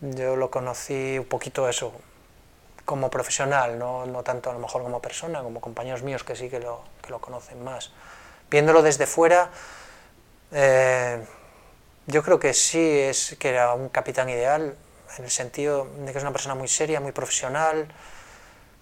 Yo 0.00 0.34
lo 0.34 0.50
conocí 0.50 1.18
un 1.18 1.26
poquito 1.26 1.68
eso, 1.68 1.92
como 2.84 3.10
profesional, 3.10 3.78
no, 3.78 4.06
no, 4.06 4.24
tanto 4.24 4.50
a 4.50 4.54
lo 4.54 4.58
mejor 4.58 4.82
como 4.82 5.00
persona, 5.00 5.40
como 5.40 5.60
compañeros 5.60 6.02
míos 6.02 6.24
que 6.24 6.34
sí 6.34 6.50
que 6.50 6.58
lo, 6.58 6.82
que 7.00 7.10
lo 7.10 7.20
conocen 7.20 7.62
más. 7.62 7.92
Viéndolo 8.50 8.82
desde 8.82 9.06
fuera, 9.06 9.50
eh, 10.50 11.24
yo 12.06 12.22
creo 12.22 12.38
que 12.38 12.54
sí 12.54 12.80
es 12.80 13.36
que 13.38 13.50
era 13.50 13.74
un 13.74 13.88
capitán 13.88 14.28
ideal, 14.28 14.76
en 15.18 15.24
el 15.24 15.30
sentido 15.30 15.86
de 16.04 16.12
que 16.12 16.18
es 16.18 16.24
una 16.24 16.32
persona 16.32 16.54
muy 16.54 16.68
seria, 16.68 17.00
muy 17.00 17.12
profesional, 17.12 17.88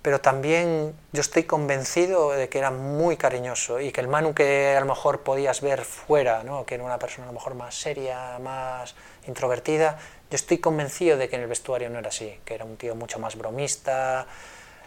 pero 0.03 0.21
también 0.21 0.95
yo 1.13 1.21
estoy 1.21 1.45
convencido 1.45 2.31
de 2.31 2.49
que 2.49 2.59
era 2.59 2.71
muy 2.71 3.17
cariñoso 3.17 3.81
y 3.81 3.93
que 3.93 4.01
el 4.01 4.09
Manu 4.09 4.33
que 4.33 4.75
a 4.77 4.81
lo 4.81 4.87
mejor 4.87 5.21
podías 5.21 5.61
ver 5.61 5.85
fuera, 5.85 6.43
¿no? 6.43 6.65
que 6.65 6.77
era 6.77 6.85
una 6.85 6.99
persona 6.99 7.25
a 7.25 7.27
lo 7.27 7.35
mejor 7.35 7.55
más 7.55 7.75
seria, 7.75 8.39
más 8.39 8.95
introvertida, 9.27 9.99
yo 10.31 10.37
estoy 10.37 10.59
convencido 10.59 11.19
de 11.19 11.29
que 11.29 11.37
en 11.37 11.43
el 11.43 11.49
vestuario 11.49 11.91
no 11.91 11.99
era 11.99 12.09
así, 12.09 12.39
que 12.45 12.55
era 12.55 12.65
un 12.65 12.77
tío 12.77 12.95
mucho 12.95 13.19
más 13.19 13.37
bromista 13.37 14.27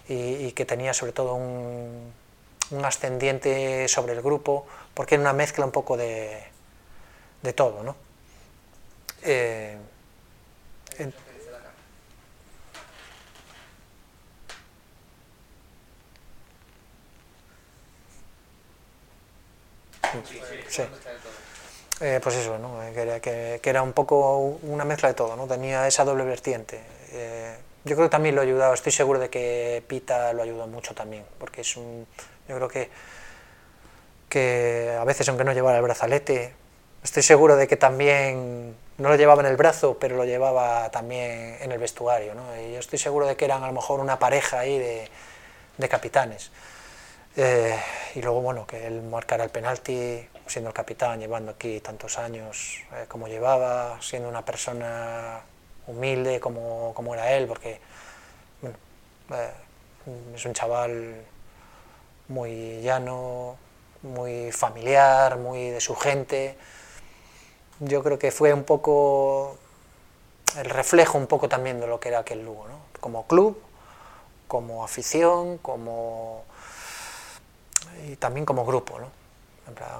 y, 0.07 0.51
que 0.53 0.65
tenía 0.65 0.93
sobre 0.93 1.11
todo 1.11 1.35
un, 1.35 2.11
un, 2.71 2.85
ascendiente 2.85 3.87
sobre 3.87 4.13
el 4.13 4.21
grupo, 4.21 4.65
porque 4.93 5.15
era 5.15 5.21
una 5.21 5.33
mezcla 5.33 5.65
un 5.65 5.71
poco 5.71 5.95
de, 5.95 6.43
de 7.41 7.53
todo. 7.53 7.83
¿no? 7.83 7.95
Eh, 9.25 9.77
en, 10.97 11.13
Sí. 20.67 20.83
Eh, 22.01 22.19
pues 22.21 22.35
eso, 22.35 22.57
¿no? 22.57 22.79
que, 23.21 23.59
era, 23.63 23.81
un 23.81 23.93
poco 23.93 24.59
una 24.63 24.83
mezcla 24.83 25.09
de 25.09 25.15
todo, 25.15 25.35
¿no? 25.35 25.47
tenía 25.47 25.87
esa 25.87 26.03
doble 26.03 26.23
vertiente. 26.23 26.81
Eh, 27.11 27.55
yo 27.85 27.95
creo 27.95 28.07
que 28.07 28.11
también 28.11 28.35
lo 28.35 28.41
ha 28.41 28.43
ayudado, 28.43 28.73
estoy 28.73 28.91
seguro 28.91 29.19
de 29.19 29.29
que 29.29 29.83
Pita 29.87 30.33
lo 30.33 30.43
ayudó 30.43 30.67
mucho 30.67 30.93
también, 30.93 31.23
porque 31.37 31.61
es 31.61 31.77
un, 31.77 32.07
yo 32.47 32.55
creo 32.55 32.67
que, 32.67 32.89
que 34.29 34.97
a 34.99 35.03
veces 35.03 35.27
aunque 35.29 35.43
no 35.43 35.53
llevara 35.53 35.77
el 35.77 35.83
brazalete, 35.83 36.53
estoy 37.03 37.23
seguro 37.23 37.55
de 37.55 37.67
que 37.67 37.77
también 37.77 38.75
no 38.97 39.09
lo 39.09 39.15
llevaba 39.15 39.41
en 39.41 39.47
el 39.47 39.57
brazo, 39.57 39.97
pero 39.99 40.15
lo 40.15 40.25
llevaba 40.25 40.89
también 40.91 41.57
en 41.61 41.71
el 41.71 41.79
vestuario. 41.79 42.35
¿no? 42.35 42.43
Y 42.61 42.73
yo 42.73 42.79
estoy 42.79 42.99
seguro 42.99 43.25
de 43.25 43.35
que 43.35 43.45
eran 43.45 43.63
a 43.63 43.67
lo 43.67 43.73
mejor 43.73 43.99
una 43.99 44.19
pareja 44.19 44.59
ahí 44.59 44.77
de, 44.77 45.09
de 45.77 45.89
capitanes. 45.89 46.51
Eh, 47.35 47.79
y 48.15 48.21
luego, 48.21 48.41
bueno, 48.41 48.67
que 48.67 48.85
él 48.85 49.01
marcara 49.01 49.43
el 49.43 49.49
penalti, 49.49 50.27
siendo 50.45 50.69
el 50.69 50.75
capitán, 50.75 51.19
llevando 51.19 51.51
aquí 51.51 51.79
tantos 51.79 52.19
años 52.19 52.83
eh, 52.93 53.05
como 53.07 53.27
llevaba, 53.27 53.97
siendo 54.01 54.29
una 54.29 54.45
persona 54.45 55.41
humilde 55.87 56.39
como, 56.39 56.93
como 56.93 57.13
era 57.15 57.31
él, 57.31 57.47
porque 57.47 57.79
eh, 59.33 59.51
es 60.35 60.45
un 60.45 60.53
chaval 60.53 61.25
muy 62.27 62.81
llano, 62.81 63.57
muy 64.03 64.51
familiar, 64.51 65.37
muy 65.37 65.69
de 65.69 65.81
su 65.81 65.95
gente. 65.95 66.55
Yo 67.85 68.03
creo 68.03 68.17
que 68.19 68.31
fue 68.31 68.53
un 68.53 68.63
poco 68.63 69.57
el 70.57 70.69
reflejo 70.69 71.17
un 71.17 71.27
poco 71.27 71.49
también 71.49 71.79
de 71.79 71.87
lo 71.87 71.99
que 71.99 72.09
era 72.09 72.19
aquel 72.19 72.43
Lugo, 72.45 72.67
¿no? 72.67 72.77
como 72.99 73.27
club, 73.27 73.57
como 74.47 74.83
afición, 74.83 75.57
como 75.57 76.43
y 78.07 78.15
también 78.15 78.45
como 78.45 78.65
grupo. 78.65 78.99
¿no? 78.99 79.07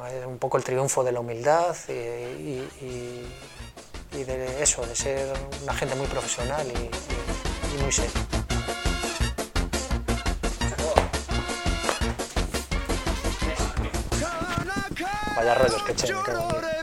Es 0.07 0.25
un 0.25 0.37
poco 0.37 0.57
el 0.57 0.63
triunfo 0.63 1.03
de 1.03 1.11
la 1.11 1.19
humildad 1.19 1.75
y, 1.87 2.63
y, 2.81 4.23
de 4.23 4.61
eso, 4.61 4.85
de 4.85 4.95
ser 4.95 5.33
una 5.63 5.73
gente 5.73 5.95
muy 5.95 6.07
profesional 6.07 6.67
y, 6.67 7.81
muy 7.81 7.91
seria. 7.91 8.11
Vaya 15.35 15.55
rollos 15.55 15.83
que 15.83 15.91
en 15.91 16.82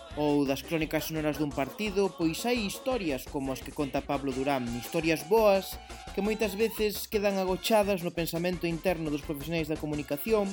ou 0.19 0.43
das 0.43 0.59
crónicas 0.63 1.07
sonoras 1.07 1.39
dun 1.39 1.51
partido, 1.51 2.11
pois 2.11 2.43
hai 2.43 2.59
historias 2.67 3.23
como 3.23 3.55
as 3.55 3.63
que 3.63 3.71
conta 3.71 4.03
Pablo 4.03 4.35
Durán, 4.35 4.67
historias 4.75 5.23
boas 5.31 5.79
que 6.11 6.25
moitas 6.25 6.59
veces 6.59 7.07
quedan 7.07 7.39
agochadas 7.39 8.03
no 8.03 8.11
pensamento 8.11 8.67
interno 8.67 9.07
dos 9.07 9.23
profesionais 9.23 9.71
da 9.71 9.79
comunicación, 9.79 10.51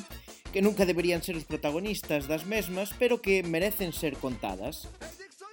que 0.55 0.63
nunca 0.63 0.87
deberían 0.87 1.21
ser 1.21 1.35
os 1.35 1.49
protagonistas 1.49 2.31
das 2.31 2.47
mesmas, 2.47 2.95
pero 2.95 3.19
que 3.19 3.43
merecen 3.43 3.91
ser 3.91 4.15
contadas, 4.17 4.87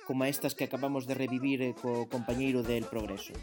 como 0.06 0.26
estas 0.26 0.54
que 0.54 0.70
acabamos 0.70 1.10
de 1.10 1.18
revivir 1.18 1.62
eh, 1.66 1.74
co 1.74 2.06
compañeiro 2.06 2.62
del 2.62 2.86
Progreso. 2.86 3.34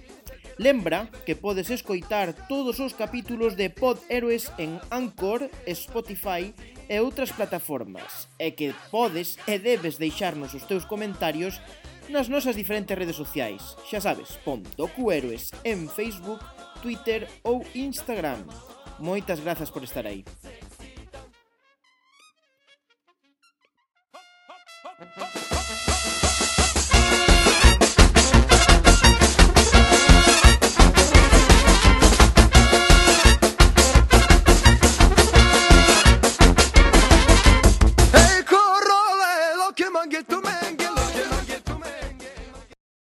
Lembra 0.59 1.11
que 1.27 1.35
podes 1.35 1.71
escoitar 1.71 2.47
todos 2.47 2.79
os 2.79 2.95
capítulos 2.95 3.57
de 3.57 3.71
Pod 3.71 3.99
Héroes 4.09 4.53
en 4.59 4.79
Anchor, 4.91 5.51
Spotify 5.67 6.55
e 6.89 7.01
outras 7.01 7.33
plataformas 7.33 8.29
e 8.39 8.51
que 8.51 8.75
podes 8.91 9.39
e 9.47 9.59
debes 9.59 9.99
deixarnos 9.99 10.55
os 10.55 10.65
teus 10.65 10.85
comentarios 10.85 11.61
nas 12.09 12.29
nosas 12.29 12.57
diferentes 12.57 12.97
redes 12.97 13.17
sociais. 13.17 13.77
Xa 13.89 14.01
sabes, 14.01 14.39
pon 14.45 14.63
Docuheroes 14.77 15.51
en 15.65 15.89
Facebook, 15.89 16.43
Twitter 16.83 17.29
ou 17.43 17.65
Instagram. 17.75 18.45
Moitas 18.99 19.41
grazas 19.41 19.71
por 19.71 19.83
estar 19.83 20.07
aí. 20.07 20.25
Hop, 24.13 24.99
hop, 25.01 25.37
hop. 25.37 25.42